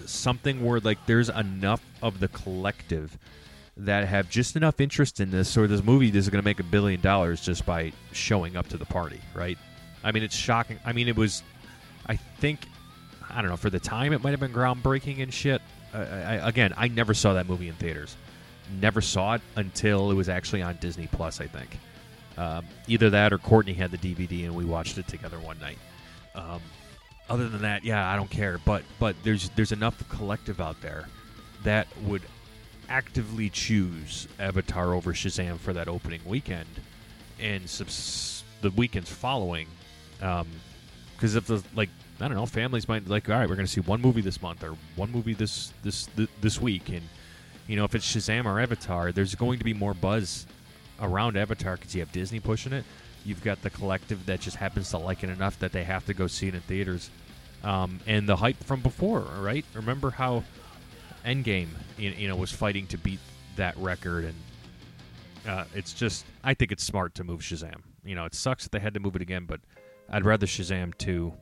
something 0.06 0.64
where 0.64 0.80
like 0.80 1.04
there's 1.06 1.28
enough 1.28 1.82
of 2.02 2.20
the 2.20 2.28
collective 2.28 3.16
that 3.76 4.06
have 4.06 4.28
just 4.28 4.56
enough 4.56 4.80
interest 4.80 5.20
in 5.20 5.30
this, 5.30 5.56
or 5.56 5.66
this 5.66 5.82
movie 5.82 6.14
is 6.16 6.28
going 6.28 6.42
to 6.42 6.44
make 6.44 6.60
a 6.60 6.64
billion 6.64 7.00
dollars 7.00 7.40
just 7.40 7.64
by 7.64 7.92
showing 8.12 8.56
up 8.56 8.68
to 8.68 8.76
the 8.76 8.84
party, 8.84 9.20
right? 9.34 9.56
I 10.04 10.12
mean, 10.12 10.22
it's 10.22 10.34
shocking. 10.34 10.78
I 10.84 10.92
mean, 10.92 11.08
it 11.08 11.16
was. 11.16 11.42
I 12.06 12.16
think 12.16 12.60
I 13.30 13.40
don't 13.40 13.50
know. 13.50 13.56
For 13.56 13.70
the 13.70 13.80
time, 13.80 14.12
it 14.12 14.22
might 14.22 14.30
have 14.30 14.40
been 14.40 14.52
groundbreaking 14.52 15.22
and 15.22 15.32
shit. 15.32 15.62
I, 15.92 15.98
I, 15.98 16.48
again, 16.48 16.74
I 16.76 16.88
never 16.88 17.14
saw 17.14 17.34
that 17.34 17.48
movie 17.48 17.68
in 17.68 17.74
theaters. 17.74 18.16
Never 18.80 19.00
saw 19.00 19.34
it 19.34 19.42
until 19.56 20.10
it 20.10 20.14
was 20.14 20.28
actually 20.28 20.62
on 20.62 20.76
Disney 20.80 21.08
Plus. 21.10 21.40
I 21.40 21.46
think 21.46 21.78
um, 22.36 22.64
either 22.86 23.10
that 23.10 23.32
or 23.32 23.38
Courtney 23.38 23.72
had 23.72 23.90
the 23.90 23.98
DVD 23.98 24.44
and 24.44 24.54
we 24.54 24.64
watched 24.64 24.96
it 24.98 25.06
together 25.08 25.38
one 25.38 25.58
night. 25.58 25.78
Um, 26.34 26.60
other 27.28 27.48
than 27.48 27.62
that, 27.62 27.84
yeah, 27.84 28.10
I 28.10 28.16
don't 28.16 28.30
care. 28.30 28.58
But 28.64 28.82
but 28.98 29.16
there's 29.22 29.50
there's 29.50 29.72
enough 29.72 30.08
collective 30.08 30.60
out 30.60 30.80
there 30.80 31.06
that 31.64 31.86
would 32.02 32.22
actively 32.88 33.48
choose 33.50 34.26
Avatar 34.38 34.94
over 34.94 35.12
Shazam 35.12 35.58
for 35.58 35.72
that 35.72 35.86
opening 35.86 36.20
weekend, 36.24 36.68
and 37.38 37.68
subs- 37.68 38.42
the 38.62 38.70
weekends 38.70 39.10
following. 39.10 39.68
Because 40.18 41.36
if 41.36 41.46
the 41.46 41.62
like 41.74 41.90
I 42.20 42.28
don't 42.28 42.36
know, 42.36 42.46
families 42.46 42.88
might 42.88 43.08
like, 43.08 43.28
all 43.28 43.36
right, 43.36 43.48
we're 43.48 43.54
going 43.54 43.66
to 43.66 43.72
see 43.72 43.80
one 43.80 44.00
movie 44.00 44.20
this 44.20 44.42
month 44.42 44.62
or 44.62 44.76
one 44.96 45.10
movie 45.10 45.34
this 45.34 45.72
this 45.82 46.06
th- 46.16 46.28
this 46.40 46.60
week, 46.60 46.88
and 46.88 47.02
you 47.66 47.76
know, 47.76 47.84
if 47.84 47.94
it's 47.94 48.06
Shazam 48.06 48.46
or 48.46 48.60
Avatar, 48.60 49.12
there's 49.12 49.34
going 49.34 49.58
to 49.58 49.64
be 49.64 49.74
more 49.74 49.94
buzz 49.94 50.46
around 51.00 51.36
Avatar 51.36 51.76
because 51.76 51.94
you 51.94 52.00
have 52.00 52.12
Disney 52.12 52.40
pushing 52.40 52.72
it. 52.72 52.84
You've 53.24 53.42
got 53.42 53.62
the 53.62 53.70
collective 53.70 54.26
that 54.26 54.40
just 54.40 54.56
happens 54.56 54.90
to 54.90 54.98
like 54.98 55.22
it 55.22 55.30
enough 55.30 55.58
that 55.60 55.72
they 55.72 55.84
have 55.84 56.04
to 56.06 56.14
go 56.14 56.26
see 56.26 56.48
it 56.48 56.54
in 56.54 56.60
theaters, 56.62 57.10
um, 57.64 58.00
and 58.06 58.28
the 58.28 58.36
hype 58.36 58.62
from 58.64 58.80
before, 58.80 59.24
right? 59.38 59.64
Remember 59.74 60.10
how 60.10 60.44
Endgame, 61.24 61.68
you, 61.98 62.28
know, 62.28 62.36
was 62.36 62.50
fighting 62.50 62.86
to 62.88 62.98
beat 62.98 63.20
that 63.56 63.76
record, 63.76 64.24
and 64.24 64.34
uh, 65.46 65.64
it's 65.74 65.92
just, 65.92 66.24
I 66.42 66.54
think 66.54 66.72
it's 66.72 66.84
smart 66.84 67.14
to 67.16 67.24
move 67.24 67.40
Shazam. 67.40 67.82
You 68.04 68.14
know, 68.14 68.24
it 68.24 68.34
sucks 68.34 68.64
that 68.64 68.72
they 68.72 68.80
had 68.80 68.94
to 68.94 69.00
move 69.00 69.16
it 69.16 69.22
again, 69.22 69.44
but 69.46 69.60
I'd 70.08 70.24
rather 70.24 70.46
Shazam 70.46 70.96
two 70.96 71.34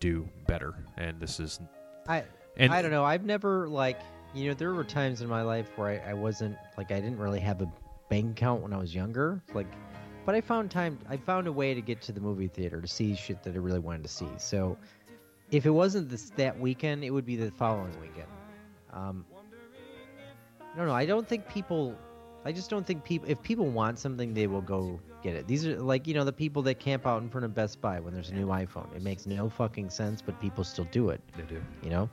do 0.00 0.28
better, 0.46 0.74
and 0.96 1.18
this 1.20 1.40
is 1.40 1.60
I 2.08 2.24
and 2.56 2.72
I 2.72 2.82
don't 2.82 2.90
know. 2.90 3.04
I've 3.04 3.24
never 3.24 3.68
like 3.68 4.00
you 4.34 4.48
know 4.48 4.54
there 4.54 4.72
were 4.72 4.84
times 4.84 5.22
in 5.22 5.28
my 5.28 5.42
life 5.42 5.68
where 5.76 6.02
I, 6.04 6.10
I 6.10 6.14
wasn't 6.14 6.56
like 6.76 6.90
I 6.90 7.00
didn't 7.00 7.18
really 7.18 7.40
have 7.40 7.62
a 7.62 7.70
bank 8.08 8.32
account 8.32 8.62
when 8.62 8.72
I 8.72 8.76
was 8.76 8.94
younger. 8.94 9.42
Like, 9.54 9.66
but 10.24 10.34
I 10.34 10.40
found 10.40 10.70
time. 10.70 10.98
I 11.08 11.16
found 11.16 11.46
a 11.46 11.52
way 11.52 11.74
to 11.74 11.80
get 11.80 12.00
to 12.02 12.12
the 12.12 12.20
movie 12.20 12.48
theater 12.48 12.80
to 12.80 12.88
see 12.88 13.14
shit 13.14 13.42
that 13.42 13.54
I 13.54 13.58
really 13.58 13.80
wanted 13.80 14.02
to 14.02 14.08
see. 14.08 14.28
So 14.38 14.76
if 15.50 15.66
it 15.66 15.70
wasn't 15.70 16.08
this 16.08 16.30
that 16.36 16.58
weekend, 16.58 17.04
it 17.04 17.10
would 17.10 17.26
be 17.26 17.36
the 17.36 17.50
following 17.50 17.92
weekend. 18.00 18.28
Um, 18.92 19.24
don't 20.76 20.86
know. 20.86 20.94
I 20.94 21.06
don't 21.06 21.26
think 21.26 21.48
people. 21.48 21.96
I 22.44 22.52
just 22.52 22.70
don't 22.70 22.86
think 22.86 23.02
people. 23.04 23.28
If 23.28 23.42
people 23.42 23.66
want 23.66 23.98
something, 23.98 24.34
they 24.34 24.46
will 24.46 24.60
go 24.60 25.00
get 25.26 25.36
it. 25.36 25.46
These 25.46 25.66
are 25.66 25.80
like 25.80 26.06
you 26.06 26.14
know 26.14 26.24
the 26.24 26.32
people 26.32 26.62
that 26.62 26.78
camp 26.78 27.06
out 27.06 27.22
in 27.22 27.28
front 27.28 27.44
of 27.44 27.54
Best 27.54 27.80
Buy 27.80 27.98
when 28.00 28.14
there's 28.14 28.30
a 28.30 28.34
new 28.34 28.46
iPhone. 28.46 28.94
It 28.94 29.02
makes 29.02 29.26
no 29.26 29.48
fucking 29.48 29.90
sense, 29.90 30.22
but 30.22 30.40
people 30.40 30.64
still 30.64 30.86
do 30.90 31.10
it. 31.10 31.20
they 31.36 31.42
do. 31.42 31.60
You 31.82 31.90
know. 31.90 32.10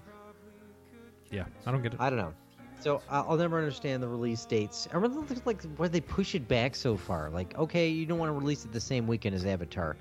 Yeah, 1.32 1.46
I 1.66 1.72
don't 1.72 1.82
get 1.82 1.94
it. 1.94 2.00
I 2.00 2.10
don't 2.10 2.20
know. 2.20 2.34
So 2.80 3.02
I'll 3.10 3.38
never 3.38 3.58
understand 3.58 4.04
the 4.04 4.08
release 4.08 4.44
dates. 4.46 4.90
I 4.94 4.98
really 4.98 5.26
think 5.26 5.46
like 5.46 5.62
why 5.78 5.88
they 5.88 6.02
push 6.02 6.36
it 6.36 6.48
back 6.48 6.76
so 6.76 6.98
far. 6.98 7.30
Like, 7.30 7.58
okay, 7.58 7.88
you 7.88 8.06
don't 8.06 8.20
want 8.20 8.30
to 8.30 8.34
release 8.34 8.66
it 8.66 8.74
the 8.74 8.82
same 8.82 9.08
weekend 9.08 9.36
as 9.36 9.46
Avatar. 9.46 9.96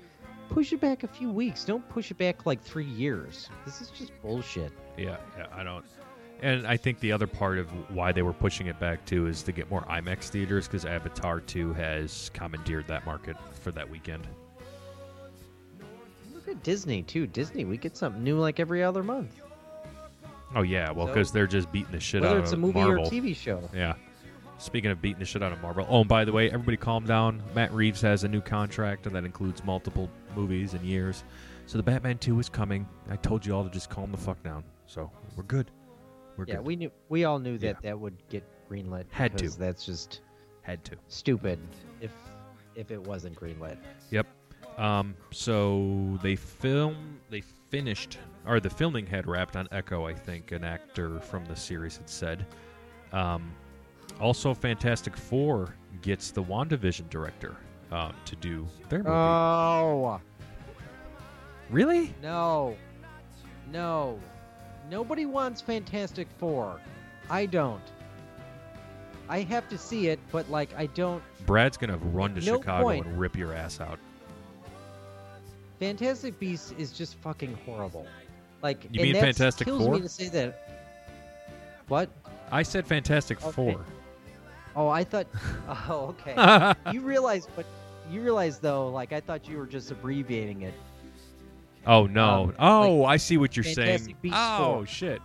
Push 0.49 0.73
it 0.73 0.81
back 0.81 1.03
a 1.03 1.07
few 1.07 1.31
weeks. 1.31 1.63
Don't 1.63 1.87
push 1.87 2.11
it 2.11 2.17
back 2.17 2.45
like 2.45 2.61
three 2.61 2.85
years. 2.85 3.49
This 3.65 3.79
is 3.79 3.89
just 3.89 4.11
bullshit. 4.21 4.73
Yeah, 4.97 5.17
yeah, 5.37 5.47
I 5.53 5.63
don't. 5.63 5.85
And 6.43 6.67
I 6.67 6.75
think 6.75 6.99
the 6.99 7.13
other 7.13 7.25
part 7.25 7.57
of 7.57 7.67
why 7.95 8.11
they 8.11 8.21
were 8.21 8.33
pushing 8.33 8.67
it 8.67 8.77
back 8.77 9.05
too 9.05 9.27
is 9.27 9.43
to 9.43 9.53
get 9.53 9.69
more 9.71 9.81
IMAX 9.83 10.25
theaters 10.25 10.67
because 10.67 10.83
Avatar 10.85 11.39
2 11.39 11.71
has 11.73 12.29
commandeered 12.33 12.85
that 12.87 13.05
market 13.05 13.37
for 13.61 13.71
that 13.71 13.89
weekend. 13.89 14.27
Look 16.33 16.49
at 16.49 16.61
Disney 16.61 17.01
too. 17.01 17.27
Disney, 17.27 17.63
we 17.63 17.77
get 17.77 17.95
something 17.95 18.21
new 18.21 18.37
like 18.37 18.59
every 18.59 18.83
other 18.83 19.03
month, 19.03 19.39
Oh 20.55 20.63
yeah, 20.63 20.91
well 20.91 21.07
So- 21.07 21.13
because 21.13 21.31
they're 21.31 21.47
just 21.47 21.71
beating 21.71 21.93
the 21.93 21.99
shit 22.01 22.23
out 22.25 22.25
of 22.25 22.31
Marvel. 22.31 22.35
whether 22.35 22.43
it's 22.43 22.53
a 22.53 22.57
movie 22.57 22.79
Marvel. 22.79 23.03
or 23.05 23.07
a 23.07 23.09
TV 23.09 23.33
show. 23.35 23.69
Yeah. 23.73 23.93
Speaking 24.57 24.91
of 24.91 25.01
beating 25.01 25.19
the 25.19 25.25
shit 25.25 25.41
out 25.41 25.51
of 25.53 25.61
Marvel. 25.61 25.85
Oh, 25.89 26.01
and 26.01 26.09
by 26.09 26.25
the 26.25 26.31
way, 26.33 26.51
everybody 26.51 26.75
calm 26.77 27.05
down. 27.05 27.41
Matt 27.55 27.71
Reeves 27.73 28.01
has 28.01 28.23
a 28.25 28.27
new 28.27 28.41
contract, 28.41 29.07
and 29.07 29.15
that 29.15 29.23
includes 29.25 29.63
multiple 29.63 30.09
movies 30.35 30.73
and 30.73 30.83
years. 30.85 31.23
So 31.65 31.77
the 31.77 31.83
Batman 31.83 32.17
2 32.17 32.37
is 32.39 32.49
coming. 32.49 32.85
I 33.09 33.15
told 33.15 33.45
you 33.45 33.55
all 33.55 33.63
to 33.63 33.69
just 33.69 33.89
calm 33.89 34.11
the 34.11 34.17
fuck 34.17 34.43
down. 34.43 34.63
So 34.85 35.09
we're 35.35 35.43
good. 35.43 35.71
We're 36.37 36.45
Yeah, 36.47 36.55
good. 36.55 36.65
we 36.65 36.75
knew. 36.75 36.91
We 37.09 37.25
all 37.25 37.39
knew 37.39 37.57
that 37.59 37.65
Yeah. 37.83 37.89
that 37.91 37.99
would 37.99 38.17
get 38.29 38.43
greenlit. 38.69 39.05
Had 39.11 39.37
to. 39.39 39.49
That's 39.49 39.85
just 39.85 40.21
Had 40.61 40.83
to. 40.85 40.95
stupid. 41.07 41.59
If 42.01 42.11
if 42.75 42.89
it 42.91 43.01
wasn't 43.01 43.35
greenlit. 43.39 43.77
Yep. 44.09 44.27
Um, 44.77 45.15
so 45.31 46.17
they 46.23 46.35
film, 46.35 47.19
they 47.29 47.41
finished, 47.41 48.17
or 48.47 48.59
the 48.59 48.69
filming 48.71 49.05
had 49.05 49.27
wrapped 49.27 49.55
on 49.55 49.67
Echo, 49.71 50.07
I 50.07 50.15
think, 50.15 50.51
an 50.51 50.63
actor 50.63 51.19
from 51.19 51.45
the 51.45 51.55
series 51.55 51.97
had 51.97 52.09
said. 52.09 52.47
Um, 53.11 53.51
also, 54.19 54.55
Fantastic 54.55 55.15
Four 55.15 55.75
gets 56.01 56.31
the 56.31 56.41
WandaVision 56.41 57.07
director 57.11 57.55
um, 57.91 58.15
to 58.25 58.35
do 58.37 58.67
their 58.89 58.99
movie. 59.03 59.11
Oh. 59.11 60.19
really? 61.69 62.13
No. 62.23 62.75
No. 63.71 64.19
Nobody 64.93 65.25
wants 65.25 65.59
Fantastic 65.59 66.27
Four. 66.37 66.79
I 67.27 67.47
don't. 67.47 67.81
I 69.27 69.41
have 69.41 69.67
to 69.69 69.77
see 69.77 70.09
it, 70.09 70.19
but 70.31 70.47
like 70.51 70.69
I 70.77 70.85
don't. 70.85 71.23
Brad's 71.47 71.77
gonna 71.77 71.97
run 71.97 72.35
to 72.35 72.41
No 72.45 72.57
Chicago 72.57 72.83
point. 72.83 73.07
and 73.07 73.19
rip 73.19 73.35
your 73.35 73.53
ass 73.53 73.79
out. 73.79 73.97
Fantastic 75.79 76.39
Beasts 76.39 76.75
is 76.77 76.91
just 76.91 77.15
fucking 77.15 77.57
horrible. 77.65 78.05
Like 78.61 78.87
You 78.91 79.01
mean 79.01 79.15
Fantastic 79.15 79.65
kills 79.65 79.81
Four? 79.81 79.95
me 79.95 80.01
to 80.01 80.09
say 80.09 80.29
that. 80.29 80.69
What? 81.87 82.11
I 82.51 82.61
said 82.61 82.85
Fantastic 82.85 83.41
Okay. 83.41 83.51
Four. 83.51 83.85
Oh, 84.75 84.89
I 84.89 85.03
thought. 85.03 85.25
Oh, 85.89 86.15
okay. 86.21 86.75
you 86.93 87.01
realize, 87.01 87.47
but 87.55 87.65
you 88.11 88.21
realize 88.21 88.59
though, 88.59 88.89
like 88.89 89.11
I 89.11 89.21
thought 89.21 89.47
you 89.49 89.57
were 89.57 89.65
just 89.65 89.89
abbreviating 89.89 90.61
it. 90.61 90.75
Oh 91.85 92.05
no! 92.07 92.45
Um, 92.45 92.55
oh, 92.59 93.05
I 93.05 93.17
see 93.17 93.37
what 93.37 93.55
you're 93.55 93.63
Fantastic 93.63 94.15
saying. 94.21 94.33
Oh 94.35 94.75
4. 94.77 94.85
shit! 94.87 95.21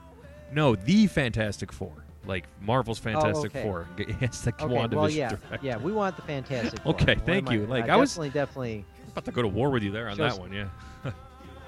No, 0.52 0.74
the 0.76 1.06
Fantastic 1.06 1.72
Four, 1.72 1.92
like 2.26 2.44
Marvel's 2.60 2.98
Fantastic 2.98 3.54
okay. 3.54 3.62
Four. 3.62 3.86
It's 3.98 4.40
the 4.42 4.52
Okay, 4.54 4.64
WandaVision 4.64 4.94
well, 4.94 5.10
yeah, 5.10 5.28
director. 5.30 5.58
yeah, 5.62 5.76
we 5.76 5.92
want 5.92 6.16
the 6.16 6.22
Fantastic 6.22 6.80
Four. 6.82 6.94
Okay, 6.94 7.16
thank 7.26 7.50
you. 7.50 7.64
I- 7.64 7.66
Like, 7.66 7.88
I 7.88 7.94
I 7.94 7.96
was- 7.96 8.10
definitely, 8.10 8.30
definitely. 8.30 8.84
About 9.12 9.24
to 9.24 9.32
go 9.32 9.42
to 9.42 9.48
war 9.48 9.70
with 9.70 9.82
you 9.82 9.90
there 9.90 10.08
on 10.08 10.16
that 10.18 10.38
one. 10.38 10.52
Yeah. 10.52 10.68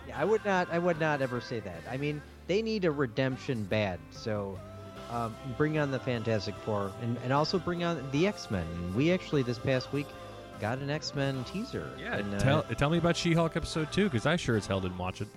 Yeah, 0.09 0.19
I 0.21 0.25
would 0.25 0.45
not. 0.45 0.69
I 0.73 0.79
would 0.79 0.99
not 0.99 1.23
ever 1.23 1.41
say 1.41 1.61
that. 1.61 1.83
I 1.91 1.97
mean, 1.97 2.21
they 2.49 2.63
need 2.63 2.85
a 2.85 2.91
redemption 2.91 3.65
bad. 3.65 3.99
So, 4.11 4.59
um, 5.11 5.35
bring 5.57 5.79
on 5.79 5.91
the 5.91 5.99
Fantastic 6.01 6.55
Four, 6.65 6.91
and, 7.03 7.17
and 7.23 7.33
also 7.33 7.59
bring 7.59 7.85
on 7.85 8.09
the 8.13 8.27
X 8.27 8.51
Men. 8.51 8.67
We 8.97 9.13
actually 9.13 9.43
this 9.43 9.59
past 9.59 9.93
week 9.93 10.07
got 10.61 10.79
an 10.79 10.91
X 10.91 11.15
Men 11.15 11.43
teaser. 11.45 11.91
Yeah. 11.99 12.19
and, 12.19 12.35
uh, 12.35 12.39
tell 12.39 12.63
tell 12.63 12.91
me 12.91 12.99
about 12.99 13.17
She-Hulk 13.17 13.57
episode 13.57 13.91
two 13.93 14.05
because 14.05 14.27
I 14.27 14.37
sure 14.37 14.57
as 14.57 14.67
hell 14.67 14.81
didn't 14.81 14.99
watch 14.99 15.21
it. 15.21 15.29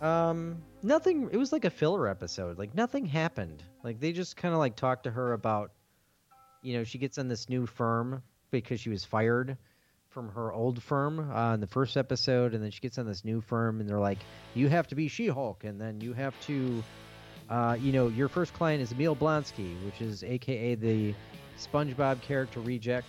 Um, 0.00 0.62
nothing. 0.82 1.28
It 1.32 1.38
was 1.38 1.52
like 1.52 1.64
a 1.64 1.70
filler 1.70 2.06
episode. 2.06 2.58
Like 2.58 2.74
nothing 2.74 3.06
happened. 3.06 3.62
Like 3.82 3.98
they 3.98 4.12
just 4.12 4.36
kind 4.36 4.52
of 4.52 4.58
like 4.58 4.76
talked 4.76 5.04
to 5.04 5.10
her 5.10 5.32
about, 5.32 5.72
you 6.62 6.76
know, 6.76 6.84
she 6.84 6.98
gets 6.98 7.18
on 7.18 7.28
this 7.28 7.48
new 7.48 7.66
firm 7.66 8.22
because 8.50 8.80
she 8.80 8.90
was 8.90 9.04
fired 9.04 9.56
from 10.10 10.30
her 10.30 10.52
old 10.52 10.82
firm 10.82 11.30
uh, 11.30 11.54
in 11.54 11.60
the 11.60 11.66
first 11.66 11.96
episode, 11.96 12.54
and 12.54 12.62
then 12.62 12.70
she 12.70 12.80
gets 12.80 12.96
on 12.96 13.06
this 13.06 13.22
new 13.22 13.40
firm, 13.40 13.80
and 13.80 13.88
they're 13.88 13.98
like, 13.98 14.18
you 14.54 14.66
have 14.66 14.86
to 14.88 14.94
be 14.94 15.08
She-Hulk, 15.08 15.64
and 15.64 15.78
then 15.78 16.00
you 16.00 16.14
have 16.14 16.34
to, 16.46 16.82
uh, 17.50 17.76
you 17.78 17.92
know, 17.92 18.08
your 18.08 18.28
first 18.28 18.54
client 18.54 18.80
is 18.82 18.92
Emil 18.92 19.14
Blonsky, 19.14 19.74
which 19.84 20.00
is 20.00 20.24
AKA 20.24 20.76
the 20.76 21.14
SpongeBob 21.58 22.22
character 22.22 22.60
reject, 22.60 23.08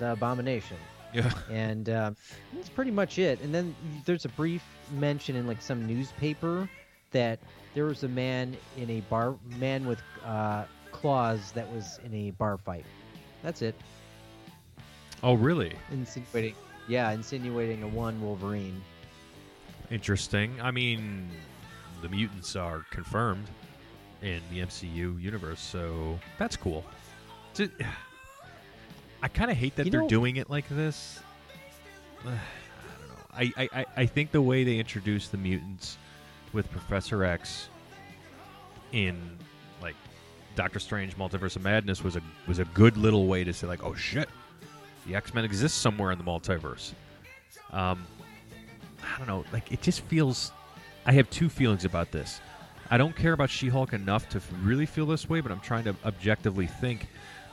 the 0.00 0.12
Abomination 0.12 0.76
Yeah. 1.14 1.30
and 1.50 1.88
uh, 1.88 2.10
that's 2.52 2.68
pretty 2.68 2.90
much 2.90 3.18
it. 3.18 3.40
And 3.42 3.54
then 3.54 3.74
there's 4.04 4.24
a 4.24 4.30
brief 4.30 4.62
mention 4.92 5.36
in 5.36 5.46
like 5.46 5.62
some 5.62 5.86
newspaper 5.86 6.68
that 7.12 7.38
there 7.74 7.84
was 7.84 8.02
a 8.02 8.08
man 8.08 8.56
in 8.76 8.90
a 8.90 9.00
bar, 9.02 9.36
man 9.58 9.86
with 9.86 10.00
uh, 10.24 10.64
claws 10.90 11.52
that 11.52 11.70
was 11.72 12.00
in 12.04 12.12
a 12.12 12.30
bar 12.32 12.58
fight. 12.58 12.84
That's 13.42 13.62
it. 13.62 13.74
Oh, 15.22 15.34
really? 15.34 15.74
Insinuating, 15.92 16.54
yeah, 16.88 17.10
insinuating 17.12 17.82
a 17.82 17.88
one 17.88 18.20
Wolverine. 18.22 18.80
Interesting. 19.90 20.60
I 20.62 20.70
mean, 20.70 21.28
the 22.00 22.08
mutants 22.08 22.56
are 22.56 22.86
confirmed 22.90 23.46
in 24.22 24.40
the 24.50 24.60
MCU 24.60 25.20
universe, 25.20 25.60
so 25.60 26.18
that's 26.38 26.56
cool. 26.56 26.84
It's 27.54 27.72
I 29.22 29.28
kind 29.28 29.50
of 29.50 29.56
hate 29.56 29.76
that 29.76 29.86
You 29.86 29.92
they're 29.92 30.00
know- 30.02 30.08
doing 30.08 30.36
it 30.36 30.48
like 30.50 30.68
this. 30.68 31.20
I 32.24 32.28
don't 32.28 33.08
know. 33.08 33.52
I, 33.58 33.68
I, 33.80 33.86
I- 33.96 34.06
think 34.06 34.30
the 34.32 34.42
way 34.42 34.64
they 34.64 34.78
introduced 34.78 35.30
the 35.32 35.38
mutants 35.38 35.98
with 36.52 36.70
Professor 36.70 37.24
X 37.24 37.68
in 38.92 39.38
like 39.80 39.94
Doctor 40.56 40.78
Strange 40.80 41.16
Multiverse 41.16 41.56
of 41.56 41.62
Madness 41.62 42.02
was 42.02 42.16
a 42.16 42.22
was 42.48 42.58
a 42.58 42.64
good 42.66 42.96
little 42.96 43.26
way 43.26 43.44
to 43.44 43.52
say 43.52 43.66
like, 43.66 43.84
oh 43.84 43.94
shit, 43.94 44.28
the 45.06 45.14
X 45.14 45.32
Men 45.34 45.44
exist 45.44 45.78
somewhere 45.78 46.10
in 46.12 46.18
the 46.18 46.24
multiverse. 46.24 46.92
Um, 47.72 48.04
I 49.02 49.16
don't 49.18 49.28
know. 49.28 49.44
Like 49.52 49.70
it 49.72 49.80
just 49.82 50.00
feels. 50.02 50.52
I 51.06 51.12
have 51.12 51.30
two 51.30 51.48
feelings 51.48 51.84
about 51.84 52.10
this. 52.10 52.40
I 52.90 52.98
don't 52.98 53.14
care 53.16 53.32
about 53.32 53.48
She-Hulk 53.48 53.92
enough 53.92 54.28
to 54.30 54.40
really 54.62 54.84
feel 54.84 55.06
this 55.06 55.28
way, 55.28 55.40
but 55.40 55.52
I'm 55.52 55.60
trying 55.60 55.84
to 55.84 55.94
objectively 56.04 56.66
think 56.66 57.06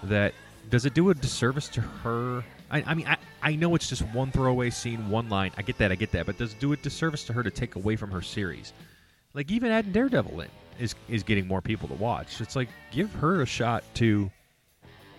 that 0.04 0.34
does 0.70 0.86
it 0.86 0.94
do 0.94 1.10
a 1.10 1.14
disservice 1.14 1.68
to 1.70 1.82
her? 1.82 2.44
I, 2.70 2.84
I 2.86 2.94
mean, 2.94 3.08
I, 3.08 3.18
I 3.42 3.56
know 3.56 3.76
it's 3.76 3.88
just 3.90 4.02
one 4.14 4.32
throwaway 4.32 4.70
scene, 4.70 5.10
one 5.10 5.30
line. 5.30 5.52
I 5.58 5.62
get 5.62 5.78
that, 5.78 5.92
I 5.92 5.96
get 5.96 6.12
that, 6.12 6.26
but 6.26 6.38
does 6.38 6.54
it 6.54 6.60
do 6.60 6.74
a 6.74 6.78
disservice 6.78 7.24
to 7.26 7.34
her 7.34 7.44
to 7.44 7.52
take 7.52 7.76
away 7.76 7.96
from 7.96 8.12
her 8.12 8.22
series? 8.22 8.74
Like 9.34 9.52
even 9.52 9.72
adding 9.72 9.92
Daredevil 9.92 10.42
in 10.42 10.50
is 10.80 10.96
is 11.08 11.24
getting 11.24 11.48
more 11.48 11.62
people 11.62 11.88
to 11.90 11.94
watch. 11.96 12.42
It's 12.42 12.56
like 12.56 12.70
give 12.92 13.14
her 13.16 13.42
a 13.42 13.46
shot 13.46 13.84
to, 13.96 14.30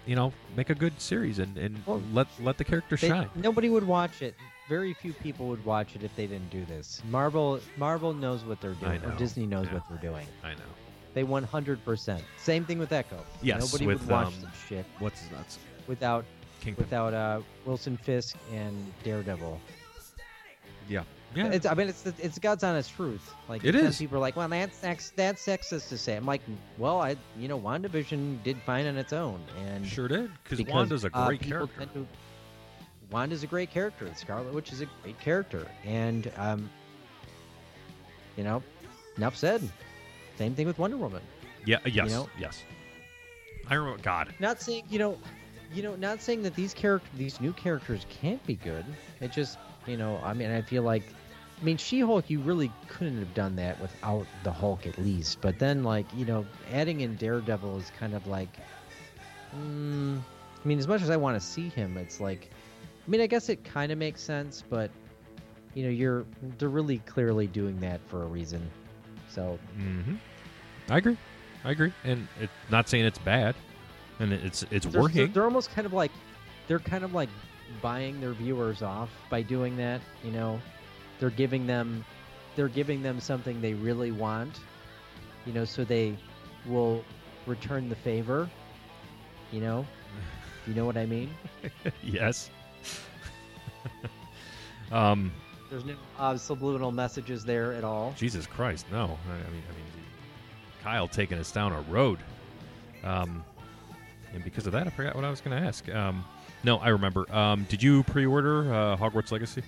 you 0.07 0.17
know, 0.17 0.33
make 0.57 0.71
a 0.71 0.75
good 0.75 1.01
series 1.01 1.39
and, 1.39 1.57
and 1.57 1.81
Well, 1.87 2.03
let 2.13 2.27
let 2.41 2.59
the 2.59 2.65
character 2.65 2.97
They- 2.97 3.09
shine. 3.09 3.29
Nobody 3.35 3.71
would 3.71 3.85
watch 3.85 4.23
it. 4.23 4.35
Very 4.69 4.93
few 4.93 5.15
people 5.15 5.49
would 5.49 5.65
watch 5.65 5.97
it 5.97 6.03
if 6.03 6.15
they 6.15 6.27
didn't 6.27 6.51
do 6.51 6.65
this. 6.67 7.01
Marvel 7.09 7.61
Marvel 7.77 8.13
knows 8.13 8.45
what 8.45 8.61
they're 8.61 8.75
doing. 8.75 9.03
Or 9.05 9.11
know, 9.11 9.17
Disney 9.17 9.47
knows 9.47 9.67
yeah. 9.67 9.75
what 9.75 9.89
they're 9.89 10.11
doing. 10.11 10.27
I 10.43 10.55
know. 10.55 10.61
They 11.19 11.25
100%. 11.25 12.21
Same 12.37 12.65
thing 12.65 12.79
with 12.79 12.93
Echo. 12.93 13.19
Yes, 13.43 13.61
Nobody 13.61 13.89
with, 13.89 14.03
would 14.03 14.09
watch 14.09 14.27
um, 14.29 14.35
this 14.41 14.51
shit 14.69 14.87
What's 15.01 15.21
his 15.21 15.33
nuts? 15.33 15.59
without 15.89 16.25
Kingpin. 16.61 16.85
without 16.85 17.13
uh, 17.13 17.41
Wilson 17.67 17.97
Fisk 17.97 18.37
and 18.53 18.93
Daredevil. 19.03 19.61
yeah. 20.89 21.03
Yeah. 21.35 21.49
It's, 21.49 21.67
I 21.67 21.75
mean, 21.75 21.89
it's 21.89 22.03
the, 22.03 22.15
it's 22.21 22.39
God's 22.39 22.63
honest 22.63 22.95
truth. 22.95 23.35
Like 23.49 23.65
It 23.65 23.75
is. 23.75 23.99
People 23.99 24.19
are 24.19 24.21
like, 24.21 24.37
well, 24.37 24.49
that's 24.49 24.77
sex, 24.77 25.13
that's 25.17 25.45
sexist 25.45 25.89
to 25.89 25.99
say. 25.99 26.15
I'm 26.15 26.25
like, 26.25 26.41
well, 26.79 27.01
I 27.01 27.17
you 27.37 27.49
know, 27.49 27.59
WandaVision 27.59 28.41
did 28.45 28.57
fine 28.63 28.87
on 28.87 28.97
its 28.97 29.13
own, 29.13 29.41
and 29.67 29.85
sure 29.85 30.07
did 30.07 30.31
because 30.45 30.65
Wanda's 30.67 31.05
a 31.05 31.11
uh, 31.13 31.27
great 31.27 31.41
people 31.41 31.67
character. 31.67 31.87
to- 31.95 32.07
Wanda's 33.11 33.43
a 33.43 33.49
great 33.49 33.73
character. 33.73 34.09
Scarlet 34.15 34.55
Witch 34.55 34.73
is 34.73 34.83
a 34.83 34.87
great 35.03 35.19
character, 35.19 35.67
and 35.85 36.31
um, 36.37 36.71
you 38.37 38.45
know, 38.45 38.63
enough 39.17 39.37
said. 39.37 39.69
Same 40.39 40.55
thing 40.55 40.69
with 40.69 40.79
Wonder 40.79 40.97
Woman. 40.97 41.21
Yeah. 41.67 41.79
Yes. 41.85 42.11
know? 42.11 42.29
Yes. 42.39 42.63
I 43.69 43.75
remember. 43.75 44.01
God. 44.03 44.33
Not 44.39 44.63
saying 44.63 44.85
you 44.89 45.01
know, 45.01 45.19
you 45.75 45.83
know, 45.83 45.97
not 45.97 46.23
saying 46.23 46.43
that 46.45 46.55
these 46.55 46.73
character, 46.73 47.09
these 47.17 47.41
new 47.41 47.53
characters 47.53 48.07
can't 48.09 48.45
be 48.47 48.55
good. 48.55 48.85
It 49.21 49.33
just, 49.33 49.59
you 49.87 49.97
know, 49.97 50.21
I 50.25 50.33
mean, 50.33 50.51
I 50.51 50.63
feel 50.63 50.85
like, 50.85 51.03
I 51.61 51.65
mean, 51.65 51.77
She-Hulk, 51.77 52.31
you 52.31 52.41
really 52.41 52.71
couldn't 52.89 53.19
have 53.19 53.35
done 53.35 53.57
that 53.57 53.81
without 53.81 54.27
the 54.45 54.53
Hulk 54.53 54.87
at 54.87 54.97
least. 54.99 55.41
But 55.41 55.59
then, 55.59 55.83
like, 55.83 56.07
you 56.15 56.25
know, 56.25 56.47
adding 56.73 57.01
in 57.01 57.17
Daredevil 57.17 57.79
is 57.79 57.91
kind 57.99 58.15
of 58.15 58.27
like, 58.29 58.49
mm, 59.55 60.19
I 60.19 60.69
mean, 60.69 60.79
as 60.79 60.87
much 60.87 61.03
as 61.03 61.11
I 61.11 61.17
want 61.17 61.39
to 61.39 61.45
see 61.45 61.69
him, 61.69 61.97
it's 61.97 62.21
like, 62.21 62.49
I 63.07 63.11
mean, 63.11 63.21
I 63.21 63.27
guess 63.27 63.49
it 63.49 63.65
kind 63.65 63.91
of 63.91 63.99
makes 63.99 64.23
sense, 64.23 64.63
but 64.71 64.91
you 65.75 65.85
know, 65.85 65.91
you're 65.91 66.25
they're 66.59 66.69
really 66.69 66.99
clearly 66.99 67.47
doing 67.47 67.79
that 67.81 68.01
for 68.07 68.23
a 68.23 68.27
reason. 68.27 68.71
So 69.39 69.57
hmm 69.77 70.15
I 70.91 70.97
agree. 70.97 71.17
I 71.65 71.71
agree, 71.71 71.93
and 72.03 72.27
it, 72.41 72.51
not 72.71 72.89
saying 72.89 73.05
it's 73.05 73.19
bad, 73.19 73.55
and 74.19 74.33
it- 74.33 74.45
it's 74.45 74.65
it's 74.73 74.87
they're, 74.87 75.01
working. 75.01 75.31
They're 75.33 75.45
almost 75.45 75.71
kind 75.71 75.87
of 75.87 75.93
like 75.93 76.11
they're 76.67 76.81
kind 76.81 77.05
of 77.05 77.15
like 77.15 77.29
buying 77.81 78.21
their 78.21 78.33
viewers 78.33 78.83
off 78.83 79.11
by 79.31 79.43
doing 79.43 79.77
that. 79.77 80.01
You 80.25 80.33
know, 80.33 80.61
they're 81.21 81.31
giving 81.31 81.69
them 81.69 82.05
they're 82.57 82.69
giving 82.69 83.01
them 83.01 83.21
something 83.21 83.61
they 83.61 83.75
really 83.75 84.11
want. 84.11 84.59
You 85.47 85.53
know, 85.53 85.65
so 85.65 85.85
they 85.85 86.17
will 86.67 87.05
return 87.47 87.89
the 87.89 87.97
favor. 87.97 88.51
You 89.53 89.61
know, 89.61 89.87
you 90.67 90.75
know 90.75 90.85
what 90.85 90.97
I 90.97 91.07
mean? 91.07 91.31
yes. 92.03 92.51
um. 94.91 95.31
There's 95.71 95.85
no 95.85 95.95
uh, 96.19 96.37
subliminal 96.37 96.93
messages 96.93 97.45
there 97.45 97.73
at 97.75 97.85
all. 97.85 98.15
Jesus 98.17 98.47
Christ, 98.47 98.87
no. 98.91 99.19
I, 99.29 99.33
I 99.33 99.51
mean, 99.51 99.63
I 99.69 99.73
mean, 99.75 99.89
Kyle 100.83 101.09
taking 101.09 101.39
us 101.39 101.53
down 101.53 101.73
a 101.73 101.81
road. 101.83 102.19
Um, 103.05 103.45
and 104.33 104.43
because 104.45 104.67
of 104.67 104.73
that, 104.73 104.87
I 104.87 104.91
forgot 104.91 105.15
what 105.15 105.25
I 105.25 105.31
was 105.31 105.41
going 105.41 105.61
to 105.61 105.67
ask. 105.67 105.89
Um, 105.91 106.25
no, 106.65 106.79
I 106.79 106.89
remember. 106.89 107.31
Um, 107.35 107.67
did 107.69 107.83
you 107.83 108.03
pre-order 108.05 108.73
uh, 108.73 108.97
Hogwarts 108.97 109.31
Legacy? 109.31 109.63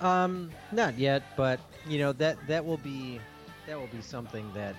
Um, 0.00 0.50
not 0.72 0.98
yet, 0.98 1.22
but 1.36 1.60
you 1.86 1.98
know 1.98 2.12
that 2.14 2.38
that 2.46 2.64
will 2.64 2.78
be 2.78 3.20
that 3.66 3.78
will 3.78 3.88
be 3.88 4.00
something 4.00 4.50
that 4.54 4.74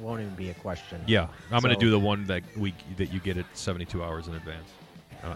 won't 0.00 0.20
even 0.20 0.34
be 0.34 0.50
a 0.50 0.54
question. 0.54 1.00
Yeah, 1.06 1.28
I'm 1.52 1.62
going 1.62 1.74
to 1.74 1.80
do 1.80 1.90
the 1.90 1.98
one 1.98 2.26
that 2.26 2.42
week 2.56 2.74
that 2.96 3.12
you 3.12 3.20
get 3.20 3.36
it 3.36 3.46
72 3.54 4.02
hours 4.02 4.26
in 4.26 4.34
advance. 4.34 4.68
Uh, 5.24 5.34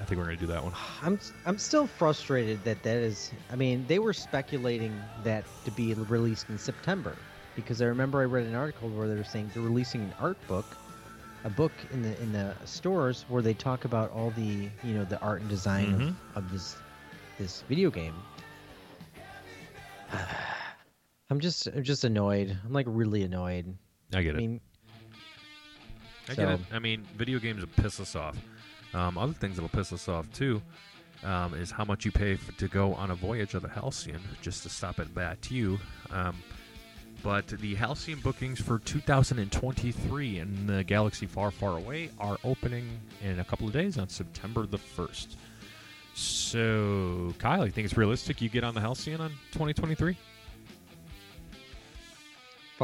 I 0.00 0.04
think 0.04 0.18
we're 0.18 0.24
going 0.26 0.36
to 0.36 0.46
do 0.46 0.52
that 0.52 0.62
one. 0.64 0.72
I'm 1.00 1.18
I'm 1.46 1.58
still 1.58 1.86
frustrated 1.86 2.62
that 2.64 2.82
that 2.82 2.96
is. 2.96 3.30
I 3.50 3.56
mean, 3.56 3.84
they 3.86 3.98
were 4.00 4.12
speculating 4.12 4.92
that 5.22 5.44
to 5.64 5.70
be 5.70 5.94
released 5.94 6.48
in 6.50 6.58
September 6.58 7.14
because 7.54 7.80
I 7.80 7.84
remember 7.86 8.20
I 8.20 8.24
read 8.24 8.46
an 8.46 8.54
article 8.54 8.88
where 8.90 9.06
they 9.08 9.14
were 9.14 9.22
saying 9.24 9.50
they're 9.54 9.62
releasing 9.62 10.00
an 10.02 10.12
art 10.18 10.38
book, 10.48 10.66
a 11.44 11.50
book 11.50 11.72
in 11.92 12.02
the 12.02 12.20
in 12.20 12.32
the 12.32 12.54
stores 12.64 13.24
where 13.28 13.42
they 13.42 13.54
talk 13.54 13.84
about 13.84 14.10
all 14.10 14.30
the 14.30 14.68
you 14.82 14.94
know 14.94 15.04
the 15.04 15.20
art 15.20 15.40
and 15.40 15.48
design 15.48 15.92
Mhm. 16.00 16.08
of, 16.36 16.44
of 16.44 16.50
this 16.52 16.76
this 17.38 17.62
video 17.68 17.90
game. 17.90 18.14
I'm 21.30 21.40
just 21.40 21.66
I'm 21.68 21.82
just 21.84 22.04
annoyed. 22.04 22.56
I'm 22.64 22.72
like 22.72 22.86
really 22.88 23.22
annoyed. 23.22 23.74
I 24.14 24.22
get 24.22 24.34
I 24.34 24.38
it. 24.38 24.40
mean, 24.40 24.60
I 26.28 26.34
get 26.34 26.48
it. 26.50 26.60
I 26.72 26.78
mean, 26.78 27.06
video 27.16 27.38
games 27.38 27.64
piss 27.76 28.00
us 28.00 28.14
off. 28.16 28.36
Um, 28.94 29.16
other 29.18 29.32
things 29.32 29.56
that'll 29.56 29.68
piss 29.68 29.92
us 29.92 30.08
off 30.08 30.30
too 30.32 30.60
um, 31.24 31.54
is 31.54 31.70
how 31.70 31.84
much 31.84 32.04
you 32.04 32.12
pay 32.12 32.36
for, 32.36 32.52
to 32.52 32.68
go 32.68 32.94
on 32.94 33.10
a 33.10 33.14
voyage 33.14 33.54
of 33.54 33.62
the 33.62 33.68
Halcyon 33.68 34.20
just 34.40 34.62
to 34.64 34.68
stop 34.68 34.98
at 34.98 35.08
Batuu. 35.08 35.78
Um, 36.10 36.36
but 37.22 37.46
the 37.46 37.74
Halcyon 37.76 38.20
bookings 38.20 38.60
for 38.60 38.80
2023 38.80 40.38
in 40.38 40.66
the 40.66 40.82
galaxy 40.84 41.26
far, 41.26 41.50
far 41.50 41.78
away 41.78 42.10
are 42.18 42.36
opening 42.42 42.88
in 43.22 43.38
a 43.38 43.44
couple 43.44 43.66
of 43.66 43.72
days 43.72 43.96
on 43.96 44.08
September 44.08 44.66
the 44.66 44.78
1st. 44.78 45.36
So, 46.14 47.32
Kyle, 47.38 47.64
you 47.64 47.72
think 47.72 47.84
it's 47.86 47.96
realistic 47.96 48.42
you 48.42 48.48
get 48.48 48.64
on 48.64 48.74
the 48.74 48.80
Halcyon 48.80 49.20
on 49.20 49.30
2023? 49.52 50.16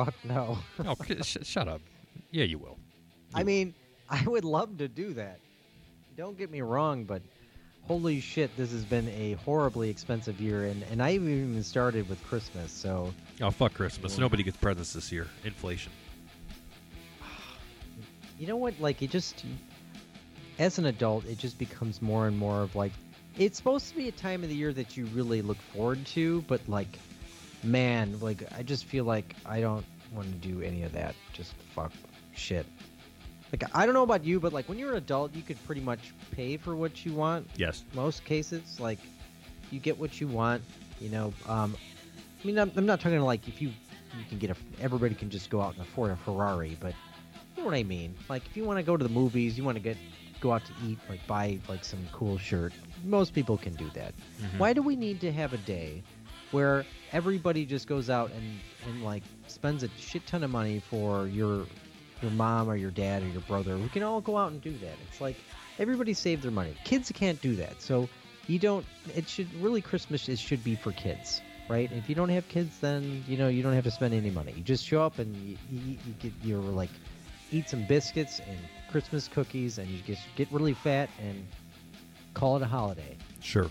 fuck 0.05 0.15
no. 0.25 0.59
Oh, 0.87 0.95
sh- 1.23 1.39
shut 1.43 1.67
up. 1.67 1.81
Yeah, 2.31 2.45
you 2.45 2.59
will. 2.59 2.79
I 3.35 3.43
mean, 3.43 3.75
I 4.09 4.23
would 4.27 4.45
love 4.45 4.79
to 4.79 4.89
do 4.89 5.13
that. 5.15 5.41
Don't 6.19 6.37
get 6.37 6.51
me 6.51 6.63
wrong, 6.63 7.05
but 7.05 7.23
holy 7.87 8.19
shit, 8.19 8.57
this 8.57 8.73
has 8.73 8.85
been 8.85 9.07
a 9.11 9.35
horribly 9.45 9.89
expensive 9.89 10.41
year, 10.41 10.65
and, 10.65 10.83
and 10.91 11.01
I 11.01 11.13
even 11.13 11.63
started 11.63 12.09
with 12.09 12.21
Christmas, 12.25 12.73
so 12.73 13.15
Oh, 13.41 13.53
fuck 13.53 13.73
Christmas. 13.75 14.15
Yeah. 14.15 14.23
Nobody 14.23 14.43
gets 14.43 14.57
presents 14.57 14.93
this 14.93 15.13
year. 15.13 15.29
Inflation. 15.45 15.93
you 18.37 18.49
know 18.49 18.57
what? 18.57 18.75
Like, 18.81 19.01
it 19.01 19.11
just, 19.11 19.45
as 20.59 20.81
an 20.81 20.87
adult, 20.87 21.25
it 21.25 21.39
just 21.39 21.57
becomes 21.57 22.03
more 22.03 22.27
and 22.27 22.37
more 22.37 22.63
of 22.63 22.75
like, 22.75 22.91
it's 23.39 23.57
supposed 23.57 23.89
to 23.91 23.95
be 23.95 24.09
a 24.09 24.13
time 24.13 24.43
of 24.43 24.49
the 24.49 24.57
year 24.57 24.73
that 24.73 24.97
you 24.97 25.07
really 25.15 25.41
look 25.41 25.59
forward 25.73 26.05
to, 26.07 26.43
but 26.49 26.61
like, 26.69 26.99
man, 27.63 28.19
like, 28.19 28.43
I 28.59 28.65
just 28.65 28.87
feel 28.87 29.05
like 29.05 29.37
I 29.47 29.61
don't 29.61 29.87
want 30.13 30.27
to 30.27 30.49
do 30.49 30.63
any 30.63 30.83
of 30.83 30.95
that. 30.95 31.15
Just 31.33 31.55
fuck 31.77 31.93
shit. 32.35 32.67
Like, 33.53 33.65
I 33.75 33.85
don't 33.87 33.95
know 33.95 34.03
about 34.03 34.25
you, 34.25 34.41
but 34.41 34.53
like, 34.53 34.69
when 34.69 34.79
you're 34.79 34.91
an 34.93 34.99
adult, 34.99 35.35
you 35.35 35.43
could 35.43 35.63
pretty 35.65 35.81
much 35.81 36.13
pay 36.33 36.57
for 36.57 36.77
what 36.77 37.05
you 37.07 37.13
want 37.15 37.47
Yes. 37.57 37.85
most 37.95 38.25
cases 38.25 38.79
like 38.79 38.99
you 39.71 39.81
get 39.81 39.99
what 39.99 40.21
you 40.21 40.29
want 40.29 40.63
you 41.01 41.09
know 41.09 41.33
um 41.47 41.77
i 42.43 42.47
mean 42.47 42.59
i'm, 42.59 42.71
I'm 42.77 42.87
not 42.87 43.01
talking 43.01 43.21
like 43.21 43.47
if 43.49 43.61
you 43.61 43.69
you 44.17 44.25
can 44.29 44.39
get 44.39 44.51
a 44.51 44.57
everybody 44.81 45.15
can 45.15 45.31
just 45.31 45.51
go 45.51 45.61
out 45.61 45.73
and 45.75 45.83
afford 45.83 46.11
a 46.13 46.17
ferrari 46.17 46.77
but 46.81 46.95
you 47.57 47.63
know 47.63 47.69
what 47.69 47.75
i 47.77 47.83
mean 47.83 48.15
like 48.29 48.47
if 48.47 48.57
you 48.57 48.65
want 48.65 48.79
to 48.79 48.83
go 48.83 48.97
to 48.97 49.03
the 49.03 49.11
movies 49.11 49.59
you 49.59 49.65
want 49.65 49.77
to 49.77 49.83
get 49.83 49.97
go 50.41 50.53
out 50.53 50.65
to 50.65 50.73
eat 50.87 50.99
like 51.09 51.25
buy 51.27 51.59
like 51.69 51.85
some 51.85 51.99
cool 52.13 52.39
shirt 52.39 52.73
most 53.05 53.35
people 53.35 53.57
can 53.59 53.75
do 53.75 53.89
that 53.95 54.15
Mhm. 54.41 54.59
why 54.59 54.73
do 54.73 54.81
we 54.83 54.95
need 54.97 55.21
to 55.23 55.33
have 55.33 55.53
a 55.53 55.59
day 55.59 56.03
where 56.53 56.87
everybody 57.13 57.65
just 57.67 57.87
goes 57.89 58.09
out 58.09 58.31
and 58.33 58.61
and 58.87 59.03
like 59.05 59.23
spends 59.49 59.83
a 59.83 59.89
shit 59.99 60.25
ton 60.27 60.45
of 60.45 60.51
money 60.51 60.79
for 60.79 61.27
your 61.29 61.67
your 62.23 62.31
mom 62.33 62.69
or 62.69 62.77
your 62.77 62.91
dad 62.91 63.23
or 63.23 63.27
your 63.29 63.41
brother 63.43 63.77
we 63.77 63.89
can 63.89 64.03
all 64.03 64.21
go 64.21 64.37
out 64.37 64.51
and 64.53 64.61
do 64.61 64.73
that 64.79 64.95
it's 65.09 65.21
like 65.21 65.37
everybody 65.79 66.15
save 66.15 66.43
their 66.43 66.51
money 66.51 66.75
kids 66.85 67.11
can't 67.13 67.41
do 67.41 67.57
that 67.57 67.81
so 67.81 68.09
you 68.47 68.59
don't 68.59 68.85
it 69.15 69.29
should 69.29 69.53
really 69.61 69.81
christmas 69.81 70.29
it 70.29 70.39
should 70.39 70.63
be 70.65 70.75
for 70.75 70.93
kids 70.93 71.41
right 71.69 71.91
if 71.93 72.09
you 72.09 72.15
don't 72.15 72.31
have 72.31 72.47
kids 72.49 72.79
then 72.81 73.23
you 73.29 73.37
know 73.37 73.49
you 73.49 73.63
don't 73.63 73.75
have 73.75 73.85
to 73.85 73.91
spend 73.91 74.15
any 74.15 74.31
money 74.31 74.53
you 74.57 74.63
just 74.63 74.85
show 74.85 75.03
up 75.03 75.19
and 75.19 75.35
you, 75.37 75.57
you, 75.71 75.81
you 76.07 76.13
get 76.19 76.33
you're 76.43 76.59
like 76.61 76.91
eat 77.51 77.69
some 77.69 77.85
biscuits 77.87 78.41
and 78.41 78.59
christmas 78.91 79.29
cookies 79.29 79.79
and 79.79 79.89
you 79.89 79.99
just 80.07 80.23
get 80.37 80.51
really 80.51 80.75
fat 80.75 81.09
and 81.21 81.47
call 82.35 82.57
it 82.57 82.63
a 82.63 82.67
holiday 82.67 83.17
Sure. 83.41 83.71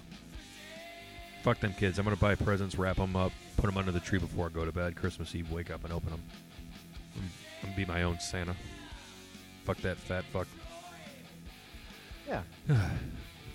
Fuck 1.43 1.59
them 1.59 1.73
kids. 1.73 1.99
I'm 1.99 2.05
gonna 2.05 2.15
buy 2.15 2.35
presents, 2.35 2.77
wrap 2.77 2.97
them 2.97 3.15
up, 3.15 3.31
put 3.57 3.67
them 3.67 3.77
under 3.77 3.91
the 3.91 3.99
tree 3.99 4.19
before 4.19 4.47
I 4.47 4.49
go 4.49 4.65
to 4.65 4.71
bed. 4.71 4.95
Christmas 4.95 5.33
Eve, 5.35 5.51
wake 5.51 5.71
up 5.71 5.83
and 5.83 5.93
open 5.93 6.09
them. 6.09 6.21
Gonna 7.61 7.75
be 7.75 7.85
my 7.85 8.03
own 8.03 8.19
Santa. 8.19 8.55
Fuck 9.65 9.77
that 9.77 9.97
fat 9.97 10.23
fuck. 10.25 10.47
yeah 12.27 12.41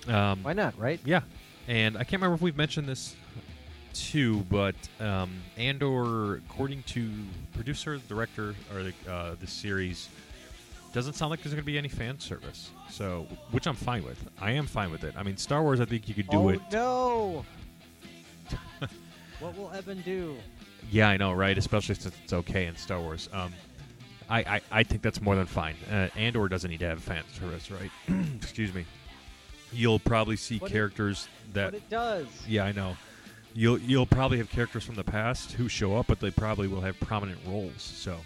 Um, 0.08 0.42
why 0.42 0.52
not 0.52 0.76
right 0.80 0.98
yeah, 1.04 1.20
And 1.68 1.96
I 1.96 2.00
can't 2.00 2.14
remember 2.14 2.34
if 2.34 2.42
we've 2.42 2.56
mentioned 2.56 2.88
this 2.88 3.14
too, 3.92 4.38
but 4.50 4.74
um, 5.00 5.30
Andor, 5.56 6.36
according 6.36 6.82
to 6.84 7.08
producer, 7.54 7.98
director, 8.08 8.54
or 8.74 8.82
the, 8.82 8.92
uh, 9.08 9.34
the 9.40 9.46
series, 9.46 10.08
doesn't 10.92 11.14
sound 11.14 11.30
like 11.30 11.42
there's 11.42 11.54
going 11.54 11.62
to 11.62 11.66
be 11.66 11.78
any 11.78 11.88
fan 11.88 12.18
service. 12.18 12.70
So, 12.90 13.26
which 13.50 13.66
I'm 13.66 13.76
fine 13.76 14.04
with. 14.04 14.22
I 14.40 14.52
am 14.52 14.66
fine 14.66 14.90
with 14.90 15.04
it. 15.04 15.14
I 15.16 15.22
mean, 15.22 15.36
Star 15.36 15.62
Wars, 15.62 15.80
I 15.80 15.84
think 15.84 16.08
you 16.08 16.14
could 16.14 16.28
do 16.28 16.38
oh 16.38 16.48
it. 16.50 16.60
no! 16.72 17.44
what 19.40 19.56
will 19.56 19.70
Evan 19.70 20.02
do? 20.02 20.36
Yeah, 20.90 21.08
I 21.08 21.16
know, 21.16 21.32
right? 21.32 21.56
Especially 21.56 21.94
since 21.94 22.14
it's 22.24 22.32
okay 22.32 22.66
in 22.66 22.76
Star 22.76 23.00
Wars. 23.00 23.28
Um, 23.32 23.52
I, 24.32 24.38
I, 24.40 24.60
I 24.70 24.82
think 24.82 25.02
that's 25.02 25.20
more 25.20 25.36
than 25.36 25.44
fine. 25.44 25.74
Uh, 25.90 26.08
Andor 26.16 26.48
doesn't 26.48 26.70
need 26.70 26.80
to 26.80 26.86
have 26.88 27.02
fan 27.02 27.22
service, 27.34 27.70
right? 27.70 27.90
Excuse 28.36 28.72
me. 28.72 28.86
You'll 29.72 29.98
probably 29.98 30.36
see 30.36 30.56
it- 30.56 30.64
characters 30.66 31.28
that. 31.52 31.66
But 31.72 31.74
it 31.74 31.90
does. 31.90 32.26
Yeah, 32.48 32.64
I 32.64 32.72
know. 32.72 32.96
You'll 33.54 33.78
you'll 33.78 34.06
probably 34.06 34.38
have 34.38 34.48
characters 34.48 34.84
from 34.84 34.94
the 34.94 35.04
past 35.04 35.52
who 35.52 35.68
show 35.68 35.96
up, 35.98 36.06
but 36.06 36.20
they 36.20 36.30
probably 36.30 36.68
will 36.68 36.80
have 36.80 36.98
prominent 37.00 37.38
roles. 37.46 37.82
So, 37.82 38.16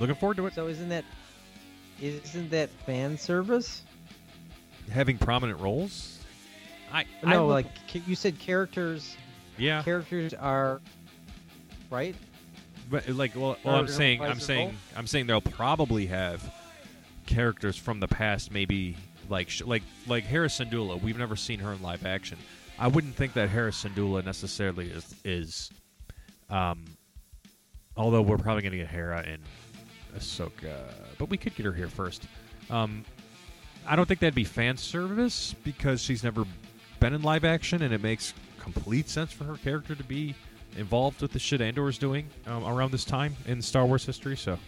looking 0.00 0.14
forward 0.16 0.38
to 0.38 0.46
it. 0.46 0.54
So 0.54 0.66
isn't 0.68 0.88
that 0.88 1.04
isn't 2.00 2.50
that 2.50 2.70
fan 2.86 3.18
service? 3.18 3.82
Having 4.90 5.18
prominent 5.18 5.60
roles. 5.60 6.18
I 6.90 7.04
I 7.22 7.30
No, 7.32 7.48
look- 7.48 7.66
like 7.66 8.06
you 8.08 8.14
said, 8.14 8.38
characters. 8.38 9.14
yeah, 9.58 9.82
Characters 9.82 10.32
are 10.32 10.80
right. 11.90 12.14
But 12.90 13.08
like 13.08 13.34
well, 13.34 13.56
well 13.64 13.76
I'm 13.76 13.88
saying 13.88 14.22
I'm 14.22 14.40
saying? 14.40 14.76
I'm 14.96 15.06
saying 15.06 15.26
they'll 15.26 15.40
probably 15.40 16.06
have 16.06 16.42
characters 17.26 17.76
from 17.76 18.00
the 18.00 18.08
past, 18.08 18.52
maybe 18.52 18.96
like 19.28 19.48
sh- 19.48 19.62
like 19.62 19.82
like 20.06 20.24
Hera 20.24 20.48
Syndulla. 20.48 21.00
We've 21.00 21.18
never 21.18 21.36
seen 21.36 21.58
her 21.60 21.72
in 21.72 21.82
live 21.82 22.04
action. 22.04 22.38
I 22.78 22.88
wouldn't 22.88 23.14
think 23.14 23.34
that 23.34 23.48
Hera 23.48 23.70
Syndulla 23.70 24.24
necessarily 24.24 24.90
is 24.90 25.14
is, 25.24 25.70
um, 26.50 26.84
although 27.96 28.22
we're 28.22 28.38
probably 28.38 28.62
going 28.62 28.72
to 28.72 28.78
get 28.78 28.88
Hera 28.88 29.22
in 29.22 29.40
Ahsoka, 30.16 30.76
but 31.18 31.28
we 31.28 31.36
could 31.36 31.54
get 31.54 31.66
her 31.66 31.72
here 31.72 31.88
first. 31.88 32.26
Um, 32.70 33.04
I 33.86 33.96
don't 33.96 34.06
think 34.06 34.20
that'd 34.20 34.34
be 34.34 34.44
fan 34.44 34.76
service 34.76 35.54
because 35.64 36.00
she's 36.00 36.24
never 36.24 36.44
been 37.00 37.12
in 37.14 37.22
live 37.22 37.44
action, 37.44 37.82
and 37.82 37.92
it 37.92 38.02
makes 38.02 38.34
complete 38.58 39.08
sense 39.08 39.32
for 39.32 39.44
her 39.44 39.56
character 39.56 39.94
to 39.94 40.04
be 40.04 40.34
involved 40.76 41.22
with 41.22 41.32
the 41.32 41.38
shit 41.38 41.60
Andor 41.60 41.88
is 41.88 41.98
doing 41.98 42.26
um, 42.46 42.64
around 42.64 42.90
this 42.92 43.04
time 43.04 43.34
in 43.46 43.60
Star 43.62 43.86
Wars 43.86 44.04
history. 44.04 44.36
So 44.36 44.58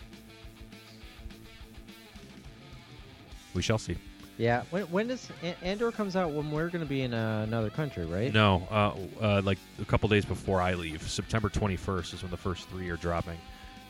we 3.54 3.62
shall 3.62 3.78
see. 3.78 3.96
Yeah. 4.38 4.62
When 4.70 4.82
when 4.84 5.08
does 5.08 5.28
Andor 5.62 5.90
comes 5.90 6.14
out? 6.14 6.30
When 6.32 6.50
we're 6.50 6.68
going 6.68 6.84
to 6.84 6.88
be 6.88 7.02
in 7.02 7.14
uh, 7.14 7.44
another 7.46 7.70
country, 7.70 8.04
right? 8.04 8.32
No, 8.32 8.66
uh, 8.70 8.94
uh, 9.24 9.42
like 9.42 9.58
a 9.80 9.84
couple 9.84 10.08
days 10.10 10.24
before 10.26 10.60
I 10.60 10.74
leave, 10.74 11.02
September 11.08 11.48
21st 11.48 12.14
is 12.14 12.22
when 12.22 12.30
the 12.30 12.36
first 12.36 12.68
three 12.68 12.90
are 12.90 12.96
dropping, 12.98 13.38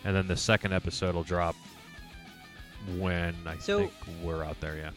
and 0.05 0.15
then 0.15 0.29
the 0.29 0.37
second 0.37 0.73
episode 0.73 1.15
will 1.17 1.25
drop 1.25 1.57
when 2.99 3.35
I 3.45 3.59
So- 3.59 3.79
think 3.81 3.93
we're 4.23 4.45
out 4.45 4.61
there. 4.61 4.77
Yeah, 4.77 4.91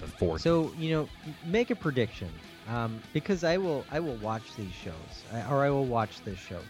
the 0.00 0.06
fourth. 0.06 0.40
So 0.40 0.72
you 0.78 0.92
know, 0.92 1.08
make 1.44 1.70
a 1.70 1.76
prediction, 1.76 2.30
um, 2.68 3.00
because 3.12 3.44
I 3.44 3.56
will 3.56 3.84
I 3.90 4.00
will 4.00 4.16
watch 4.16 4.54
these 4.56 4.72
shows, 4.72 5.44
or 5.50 5.64
I 5.64 5.70
will 5.70 5.86
watch 5.86 6.22
this 6.24 6.38
show. 6.38 6.60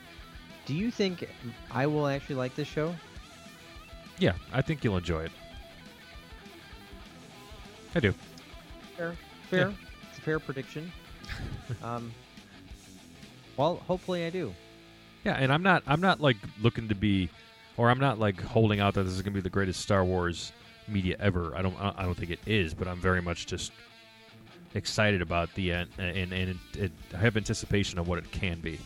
Do 0.67 0.75
you 0.75 0.91
think 0.91 1.29
I 1.71 1.87
will 1.87 2.07
actually 2.07 2.37
like 2.37 2.55
this 2.55 2.69
show? 2.69 2.95
yeah, 4.19 4.35
I 4.53 4.63
think 4.63 4.85
you'll 4.85 4.97
enjoy 4.97 5.25
it. 5.25 5.33
I 7.95 8.01
do. 8.01 8.15
Fair, 8.97 9.17
fair. 9.51 9.73
It's 10.09 10.19
a 10.19 10.21
fair 10.21 10.39
prediction. 10.39 10.91
um, 11.83 12.13
well, 13.57 13.77
hopefully 13.87 14.25
I 14.25 14.31
do. 14.31 14.53
Yeah, 15.25 15.35
and 15.35 15.53
I'm 15.53 15.63
not 15.63 15.83
I'm 15.87 16.01
not 16.01 16.21
like 16.21 16.37
looking 16.61 16.89
to 16.89 16.95
be 16.95 17.31
or 17.77 17.91
I'm 17.91 17.99
not 17.99 18.19
like 18.19 18.41
holding 18.41 18.81
out 18.81 18.95
that 18.95 19.05
this 19.05 19.15
is 19.15 19.23
going 19.23 19.33
to 19.33 19.39
be 19.39 19.43
the 19.43 19.51
greatest 19.51 19.81
Star 19.81 20.05
Wars 20.05 20.53
media 20.87 21.17
ever. 21.19 21.55
I 21.57 21.63
don't 21.63 21.77
I 21.81 22.03
don't 22.03 22.15
think 22.15 22.31
it 22.31 22.41
is, 22.47 22.75
but 22.75 22.89
I'm 22.89 23.01
very 23.01 23.23
much 23.23 23.47
just 23.47 23.73
excited 24.75 25.23
about 25.23 25.53
the 25.55 25.73
end 25.73 25.89
and 25.99 26.33
and 26.33 26.59
it, 26.77 26.93
I 27.15 27.19
have 27.19 27.37
anticipation 27.37 27.99
of 27.99 28.09
what 28.09 28.19
it 28.19 28.31
can 28.33 28.61
be. 28.61 28.79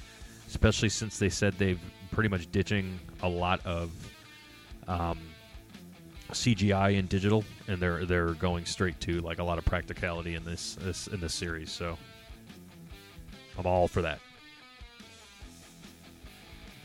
Especially 0.47 0.89
since 0.89 1.19
they 1.19 1.29
said 1.29 1.55
they've 1.59 1.81
pretty 2.11 2.29
much 2.29 2.51
ditching 2.51 2.99
a 3.23 3.29
lot 3.29 3.65
of 3.67 3.91
um, 4.87 5.19
CGI 6.31 6.99
and 6.99 7.09
digital, 7.09 7.45
and 7.69 7.79
they're 7.81 8.05
they're 8.07 8.33
going 8.35 8.65
straight 8.65 8.99
to 9.01 9.21
like 9.21 9.39
a 9.39 9.45
lot 9.45 9.59
of 9.59 9.65
practicality 9.65 10.35
in 10.35 10.45
this, 10.45 10.75
this 10.81 11.07
in 11.09 11.21
this 11.21 11.35
series. 11.35 11.71
So 11.71 11.99
I'm 13.59 13.67
all 13.67 13.89
for 13.89 14.03
that. 14.03 14.21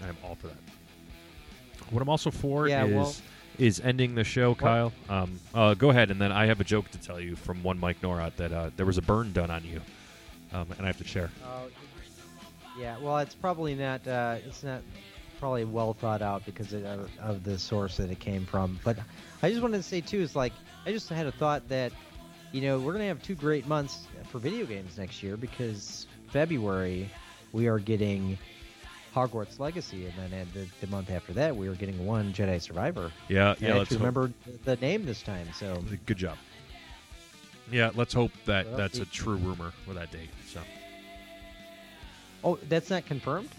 I 0.04 0.08
am 0.10 0.18
all 0.24 0.36
for 0.36 0.48
that. 0.48 0.58
What 1.90 2.02
I'm 2.02 2.10
also 2.10 2.32
for 2.32 2.68
Yeah, 2.68 2.86
is 2.86 2.94
well- 2.94 3.16
is 3.58 3.80
ending 3.80 4.16
the 4.16 4.24
show, 4.24 4.56
Kyle. 4.56 4.92
Um, 5.10 5.40
uh, 5.54 5.74
go 5.74 5.90
ahead, 5.90 6.12
and 6.12 6.20
then 6.20 6.32
I 6.32 6.46
have 6.48 6.60
a 6.60 6.64
joke 6.64 6.90
to 6.92 6.98
tell 6.98 7.20
you 7.20 7.36
from 7.36 7.64
one 7.64 7.80
Mike 7.80 8.02
Norat 8.02 8.36
that 8.38 8.52
uh, 8.52 8.70
there 8.76 8.86
was 8.86 8.98
a 8.98 9.02
burn 9.02 9.34
done 9.34 9.52
on 9.52 9.64
you, 9.64 9.82
um, 10.54 10.68
and 10.78 10.82
I 10.82 10.88
have 10.88 10.98
to 10.98 11.04
share. 11.04 11.30
Oh, 11.46 11.68
yeah. 12.78 12.98
Well, 13.00 13.18
it's 13.20 13.36
probably 13.36 13.76
not. 13.76 14.08
Uh, 14.08 14.38
it's 14.46 14.64
not 14.64 14.82
probably 15.40 15.66
well 15.66 15.94
thought 15.94 16.22
out 16.22 16.46
because 16.46 16.72
of, 16.74 17.10
of 17.20 17.44
the 17.44 17.60
source 17.60 17.98
that 17.98 18.10
it 18.10 18.20
came 18.20 18.46
from. 18.46 18.80
But 18.84 18.98
I 19.42 19.50
just 19.50 19.62
wanted 19.62 19.78
to 19.78 19.84
say 19.84 20.02
too 20.02 20.20
is 20.22 20.36
like 20.36 20.54
I 20.86 20.92
just 20.92 21.10
had 21.10 21.28
a 21.28 21.32
thought 21.32 21.68
that 21.70 21.92
you 22.52 22.62
know 22.62 22.80
we're 22.80 22.94
gonna 22.94 23.08
have 23.08 23.22
two 23.22 23.36
great 23.36 23.68
months 23.68 24.08
for 24.30 24.40
video 24.40 24.66
games 24.66 24.98
next 24.98 25.22
year 25.22 25.36
because 25.36 26.08
February 26.30 27.10
we 27.52 27.68
are 27.68 27.78
getting 27.78 28.38
Hogwarts 29.14 29.60
Legacy, 29.60 30.06
and 30.06 30.32
then 30.34 30.48
the, 30.54 30.68
the 30.82 30.88
month 30.88 31.12
after 31.12 31.34
that 31.34 31.56
we 31.56 31.70
were 31.70 31.76
getting 31.76 32.06
one 32.06 32.34
Jedi 32.34 32.60
Survivor. 32.62 33.12
Yeah, 33.28 33.52
I 33.52 33.56
yeah. 33.60 33.74
Let's 33.76 33.82
actually 33.92 33.98
hope- 33.98 34.16
remember 34.16 34.34
the 34.66 34.76
name 34.78 35.06
this 35.06 35.22
time. 35.22 35.48
So 35.58 35.84
Good 36.06 36.18
job. 36.18 36.38
Yeah, 37.72 37.92
let's 37.96 38.14
hope 38.14 38.32
that 38.46 38.68
Well, 38.68 38.78
that's 38.78 39.00
a 39.00 39.06
true 39.06 39.38
rumor 39.38 39.72
with 39.88 39.98
that 39.98 40.12
date. 40.12 40.30
So 40.52 40.60
oh, 42.44 42.60
that's 42.68 42.90
not 42.90 43.06
confirmed. 43.06 43.50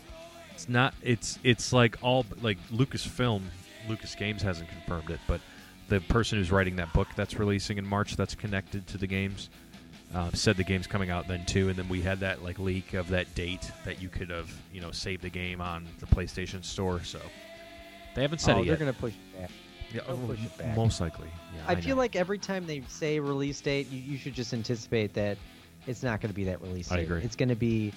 it's 0.52 0.68
not. 0.68 0.94
It's 1.02 1.38
it's 1.42 1.72
like 1.72 1.96
all 2.02 2.26
like 2.42 2.58
Lucasfilm, 2.70 3.42
Lucas 3.88 4.14
Games 4.14 4.42
hasn't 4.42 4.68
confirmed 4.68 5.10
it, 5.10 5.20
but 5.26 5.40
the 5.88 6.00
person 6.00 6.38
who's 6.38 6.50
writing 6.50 6.76
that 6.76 6.92
book 6.92 7.08
that's 7.16 7.38
releasing 7.38 7.78
in 7.78 7.86
March 7.86 8.16
that's 8.16 8.34
connected 8.34 8.86
to 8.88 8.98
the 8.98 9.06
games 9.06 9.50
uh, 10.14 10.30
said 10.32 10.56
the 10.56 10.64
game's 10.64 10.86
coming 10.86 11.10
out 11.10 11.26
then 11.26 11.44
too, 11.44 11.68
and 11.68 11.76
then 11.76 11.88
we 11.88 12.00
had 12.00 12.20
that 12.20 12.42
like 12.42 12.58
leak 12.58 12.94
of 12.94 13.08
that 13.08 13.32
date 13.34 13.70
that 13.84 14.00
you 14.00 14.08
could 14.08 14.30
have 14.30 14.50
you 14.72 14.80
know 14.80 14.90
saved 14.90 15.22
the 15.22 15.30
game 15.30 15.60
on 15.60 15.86
the 15.98 16.06
PlayStation 16.06 16.64
Store. 16.64 17.02
So 17.02 17.20
they 18.14 18.22
haven't 18.22 18.38
said 18.38 18.56
oh, 18.56 18.62
it 18.62 18.66
they're 18.66 18.72
yet. 18.74 18.78
gonna 18.78 18.92
push 18.92 19.14
it 19.14 19.40
back. 19.40 19.50
yeah, 19.92 20.00
oh, 20.08 20.16
push 20.16 20.42
it 20.42 20.58
back. 20.58 20.76
most 20.76 21.00
likely. 21.00 21.28
Yeah, 21.54 21.62
I, 21.66 21.74
feel 21.74 21.96
know. 21.96 22.02
like 22.02 22.16
every 22.16 22.38
time 22.38 22.66
they 22.66 22.82
say 22.88 23.18
release 23.18 23.60
date, 23.60 23.90
you, 23.90 23.98
you 23.98 24.16
should 24.16 24.34
just 24.34 24.54
anticipate 24.54 25.14
that 25.14 25.36
it's 25.86 26.02
not 26.02 26.20
going 26.20 26.30
to 26.30 26.34
be 26.34 26.44
that 26.44 26.62
release 26.62 26.88
date. 26.88 26.96
I 26.96 27.02
agree. 27.02 27.22
It's 27.22 27.36
going 27.36 27.50
to 27.50 27.56
be 27.56 27.92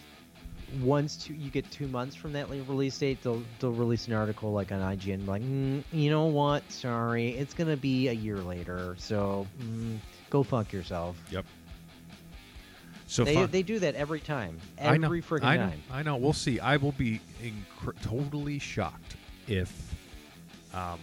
once 0.81 1.15
two, 1.17 1.33
you 1.33 1.49
get 1.49 1.69
two 1.71 1.87
months 1.87 2.15
from 2.15 2.33
that 2.33 2.49
release 2.49 2.97
date, 2.97 3.21
they'll 3.21 3.43
they'll 3.59 3.71
release 3.71 4.07
an 4.07 4.13
article 4.13 4.51
like 4.51 4.71
on 4.71 4.79
IGN, 4.79 5.27
like 5.27 5.41
mm, 5.41 5.83
you 5.91 6.09
know 6.09 6.25
what? 6.25 6.69
Sorry, 6.71 7.29
it's 7.29 7.53
going 7.53 7.69
to 7.69 7.77
be 7.77 8.09
a 8.09 8.13
year 8.13 8.37
later. 8.37 8.95
So 8.97 9.47
mm, 9.61 9.97
go 10.29 10.43
fuck 10.43 10.73
yourself. 10.73 11.21
Yep. 11.31 11.45
So 13.07 13.23
they 13.23 13.33
fun. 13.35 13.49
they 13.51 13.63
do 13.63 13.79
that 13.79 13.95
every 13.95 14.19
time, 14.19 14.59
I 14.81 14.97
know, 14.97 15.07
every 15.07 15.21
freaking 15.21 15.45
I 15.45 15.57
know, 15.57 15.63
time. 15.63 15.81
I 15.91 16.03
know. 16.03 16.17
We'll 16.17 16.33
see. 16.33 16.59
I 16.59 16.75
will 16.75 16.91
be 16.91 17.21
incre- 17.41 17.99
totally 18.01 18.59
shocked 18.59 19.15
if 19.47 19.95
um, 20.73 20.99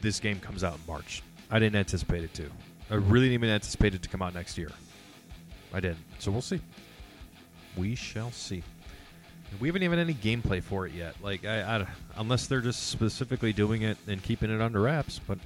this 0.00 0.18
game 0.18 0.40
comes 0.40 0.64
out 0.64 0.74
in 0.74 0.80
March. 0.86 1.22
I 1.48 1.60
didn't 1.60 1.76
anticipate 1.76 2.24
it 2.24 2.34
to. 2.34 2.50
I 2.90 2.96
really 2.96 3.26
didn't 3.28 3.44
even 3.44 3.50
anticipate 3.50 3.94
it 3.94 4.02
to 4.02 4.08
come 4.08 4.20
out 4.20 4.34
next 4.34 4.58
year. 4.58 4.70
I 5.72 5.78
didn't. 5.78 5.98
So 6.18 6.32
we'll 6.32 6.42
see. 6.42 6.60
We 7.76 7.94
shall 7.94 8.32
see. 8.32 8.64
We 9.60 9.68
haven't 9.68 9.84
even 9.84 9.98
any 9.98 10.14
gameplay 10.14 10.62
for 10.62 10.86
it 10.86 10.92
yet. 10.92 11.14
Like, 11.22 11.44
I, 11.44 11.62
I, 11.62 11.86
unless 12.16 12.48
they're 12.48 12.60
just 12.60 12.88
specifically 12.88 13.52
doing 13.52 13.82
it 13.82 13.96
and 14.08 14.20
keeping 14.22 14.50
it 14.50 14.60
under 14.60 14.80
wraps, 14.80 15.20
but 15.24 15.38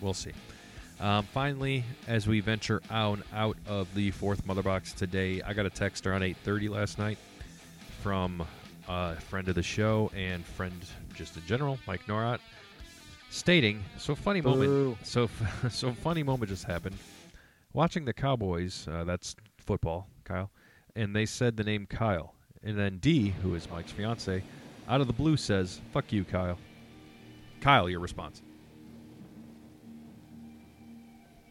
we'll 0.00 0.14
see. 0.14 0.32
Um, 0.98 1.24
finally, 1.24 1.84
as 2.08 2.26
we 2.26 2.40
venture 2.40 2.80
out 2.90 3.20
out 3.34 3.58
of 3.66 3.92
the 3.94 4.10
fourth 4.12 4.46
mother 4.46 4.62
box 4.62 4.92
today, 4.92 5.42
I 5.42 5.52
got 5.52 5.66
a 5.66 5.70
text 5.70 6.06
around 6.06 6.22
8:30 6.22 6.68
last 6.70 6.98
night 6.98 7.18
from 8.02 8.46
a 8.88 9.14
friend 9.16 9.48
of 9.48 9.54
the 9.54 9.62
show 9.62 10.10
and 10.16 10.44
friend 10.44 10.74
just 11.14 11.36
in 11.36 11.44
general, 11.46 11.78
Mike 11.86 12.06
Norat, 12.06 12.38
stating, 13.28 13.84
"So 13.98 14.14
funny 14.14 14.40
moment, 14.40 14.96
so 15.02 15.28
so 15.70 15.92
funny 15.92 16.22
moment 16.22 16.50
just 16.50 16.64
happened. 16.64 16.96
Watching 17.74 18.06
the 18.06 18.14
Cowboys, 18.14 18.88
uh, 18.88 19.04
that's 19.04 19.36
football, 19.58 20.08
Kyle, 20.24 20.50
and 20.94 21.14
they 21.14 21.26
said 21.26 21.58
the 21.58 21.64
name 21.64 21.84
Kyle, 21.86 22.34
and 22.62 22.78
then 22.78 22.96
D, 22.98 23.34
who 23.42 23.54
is 23.54 23.68
Mike's 23.70 23.92
fiance, 23.92 24.42
out 24.88 25.02
of 25.02 25.08
the 25.08 25.12
blue 25.12 25.36
says, 25.36 25.82
"Fuck 25.92 26.10
you, 26.10 26.24
Kyle." 26.24 26.58
Kyle, 27.60 27.90
your 27.90 28.00
response? 28.00 28.40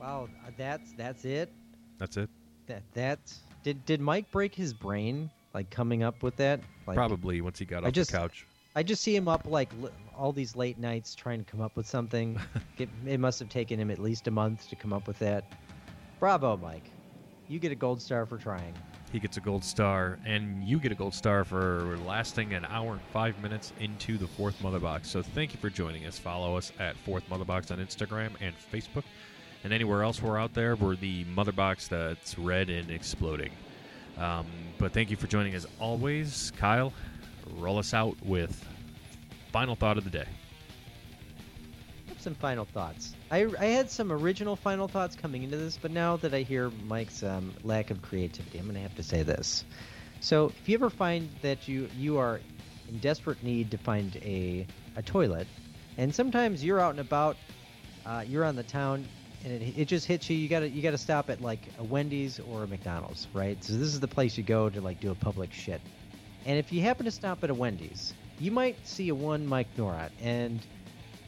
Wow, 0.05 0.29
uh, 0.45 0.51
that's 0.55 0.91
that's 0.93 1.25
it. 1.25 1.51
That's 1.97 2.15
it. 2.17 2.29
that 2.67 2.83
that 2.93 3.19
did 3.63 3.83
did 3.85 3.99
Mike 4.01 4.29
break 4.29 4.53
his 4.53 4.71
brain 4.71 5.31
like 5.55 5.71
coming 5.71 6.03
up 6.03 6.21
with 6.21 6.35
that? 6.35 6.59
Like, 6.85 6.95
Probably 6.95 7.41
once 7.41 7.57
he 7.57 7.65
got 7.65 7.83
I 7.83 7.87
off 7.87 7.93
just- 7.93 8.11
the 8.11 8.17
couch. 8.17 8.45
I 8.77 8.83
just 8.83 9.01
see 9.01 9.15
him 9.15 9.29
up 9.29 9.47
like 9.47 9.71
li- 9.81 9.89
all 10.17 10.33
these 10.33 10.53
late 10.55 10.77
nights 10.77 11.15
trying 11.15 11.39
to 11.43 11.49
come 11.49 11.61
up 11.61 11.77
with 11.77 11.87
something. 11.87 12.37
it, 12.77 12.89
it 13.07 13.21
must 13.21 13.39
have 13.39 13.47
taken 13.47 13.79
him 13.79 13.89
at 13.89 13.99
least 13.99 14.27
a 14.27 14.31
month 14.31 14.67
to 14.69 14.75
come 14.75 14.91
up 14.91 15.07
with 15.07 15.17
that. 15.19 15.45
Bravo, 16.19 16.57
Mike. 16.57 16.91
You 17.47 17.57
get 17.57 17.71
a 17.71 17.75
gold 17.75 18.01
star 18.01 18.25
for 18.25 18.37
trying. 18.37 18.73
He 19.13 19.19
gets 19.19 19.37
a 19.37 19.39
gold 19.39 19.63
star, 19.63 20.19
and 20.25 20.61
you 20.61 20.77
get 20.77 20.91
a 20.91 20.95
gold 20.95 21.13
star 21.13 21.45
for 21.45 21.97
lasting 22.05 22.53
an 22.53 22.65
hour 22.65 22.91
and 22.91 23.01
five 23.13 23.41
minutes 23.41 23.71
into 23.79 24.17
the 24.17 24.27
fourth 24.27 24.61
Mother 24.61 24.79
Box. 24.79 25.09
So 25.09 25.21
thank 25.21 25.53
you 25.53 25.59
for 25.59 25.69
joining 25.69 26.05
us. 26.05 26.19
Follow 26.19 26.57
us 26.57 26.73
at 26.77 26.97
Fourth 26.97 27.23
Mother 27.29 27.45
Box 27.45 27.71
on 27.71 27.77
Instagram 27.77 28.31
and 28.41 28.53
Facebook, 28.73 29.05
and 29.65 29.73
anywhere 29.73 30.03
else 30.03 30.21
we're 30.21 30.39
out 30.39 30.53
there. 30.53 30.75
We're 30.75 30.95
the 30.95 31.23
Mother 31.23 31.51
Box 31.51 31.87
that's 31.87 32.37
red 32.37 32.69
and 32.69 32.91
exploding. 32.91 33.49
Um, 34.15 34.45
but 34.77 34.93
thank 34.93 35.09
you 35.09 35.17
for 35.17 35.25
joining 35.25 35.55
us 35.55 35.65
always. 35.79 36.53
Kyle, 36.55 36.93
roll 37.57 37.79
us 37.79 37.91
out 37.91 38.15
with 38.23 38.63
final 39.51 39.75
thought 39.75 39.97
of 39.97 40.03
the 40.03 40.11
day. 40.11 40.27
Some 42.19 42.35
final 42.35 42.65
thoughts. 42.65 43.15
I, 43.31 43.47
I 43.59 43.65
had 43.65 43.89
some 43.89 44.11
original 44.11 44.55
final 44.55 44.87
thoughts 44.87 45.15
coming 45.15 45.41
into 45.41 45.57
this, 45.57 45.77
but 45.81 45.89
now 45.89 46.15
that 46.17 46.33
I 46.33 46.41
hear 46.41 46.69
Mike's 46.85 47.23
um, 47.23 47.51
lack 47.63 47.89
of 47.89 48.03
creativity, 48.03 48.59
I'm 48.59 48.65
going 48.65 48.75
to 48.75 48.81
have 48.81 48.95
to 48.95 49.03
say 49.03 49.23
this. 49.23 49.65
So, 50.19 50.47
if 50.59 50.69
you 50.69 50.75
ever 50.75 50.89
find 50.89 51.29
that 51.41 51.67
you 51.67 51.89
you 51.95 52.17
are 52.17 52.39
in 52.87 52.99
desperate 52.99 53.43
need 53.43 53.69
to 53.71 53.77
find 53.77 54.15
a 54.17 54.65
a 54.95 55.03
toilet, 55.03 55.47
and 55.97 56.13
sometimes 56.13 56.63
you're 56.63 56.79
out 56.79 56.91
and 56.91 56.99
about, 56.99 57.37
uh, 58.07 58.23
you're 58.27 58.43
on 58.43 58.55
the 58.55 58.63
town, 58.63 59.05
and 59.45 59.61
it, 59.61 59.77
it 59.77 59.87
just 59.87 60.07
hits 60.07 60.29
you. 60.29 60.35
You 60.35 60.49
gotta 60.49 60.67
you 60.67 60.81
gotta 60.81 60.97
stop 60.97 61.29
at 61.29 61.39
like 61.39 61.69
a 61.79 61.83
Wendy's 61.83 62.39
or 62.39 62.63
a 62.63 62.67
McDonald's, 62.67 63.27
right? 63.33 63.63
So 63.63 63.73
this 63.73 63.93
is 63.93 63.99
the 63.99 64.07
place 64.07 64.37
you 64.37 64.43
go 64.43 64.69
to 64.69 64.81
like 64.81 64.99
do 64.99 65.11
a 65.11 65.15
public 65.15 65.53
shit. 65.53 65.79
And 66.45 66.57
if 66.57 66.73
you 66.73 66.81
happen 66.81 67.05
to 67.05 67.11
stop 67.11 67.43
at 67.43 67.49
a 67.49 67.53
Wendy's, 67.53 68.13
you 68.39 68.51
might 68.51 68.75
see 68.85 69.09
a 69.09 69.15
one 69.15 69.45
Mike 69.45 69.67
Norat, 69.77 70.09
and 70.21 70.59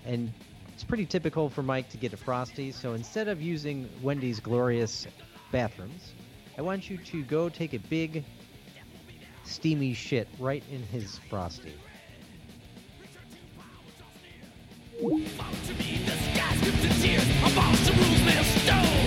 and 0.05 0.33
it's 0.73 0.83
pretty 0.83 1.05
typical 1.05 1.49
for 1.49 1.63
Mike 1.63 1.89
to 1.89 1.97
get 1.97 2.11
a 2.11 2.17
frosty. 2.17 2.71
So 2.71 2.93
instead 2.93 3.27
of 3.27 3.41
using 3.41 3.87
Wendy's 4.01 4.39
glorious 4.39 5.07
bathrooms, 5.51 6.13
I 6.57 6.61
want 6.63 6.89
you 6.89 6.97
to 6.97 7.23
go 7.23 7.49
take 7.49 7.73
a 7.73 7.79
big 7.79 8.23
steamy 9.43 9.93
shit 9.93 10.27
right 10.39 10.63
in 10.71 10.83
his 10.83 11.19
frosty. 11.29 11.73
About 14.99 15.53
to 15.67 15.73
me, 15.75 15.99
the 16.05 16.11
sky 16.11 16.55
scripted 16.55 17.01
tears. 17.03 17.23
A 17.43 17.55
monster 17.55 17.93
rules 17.93 18.25
made 18.25 18.43
stone. 18.43 19.06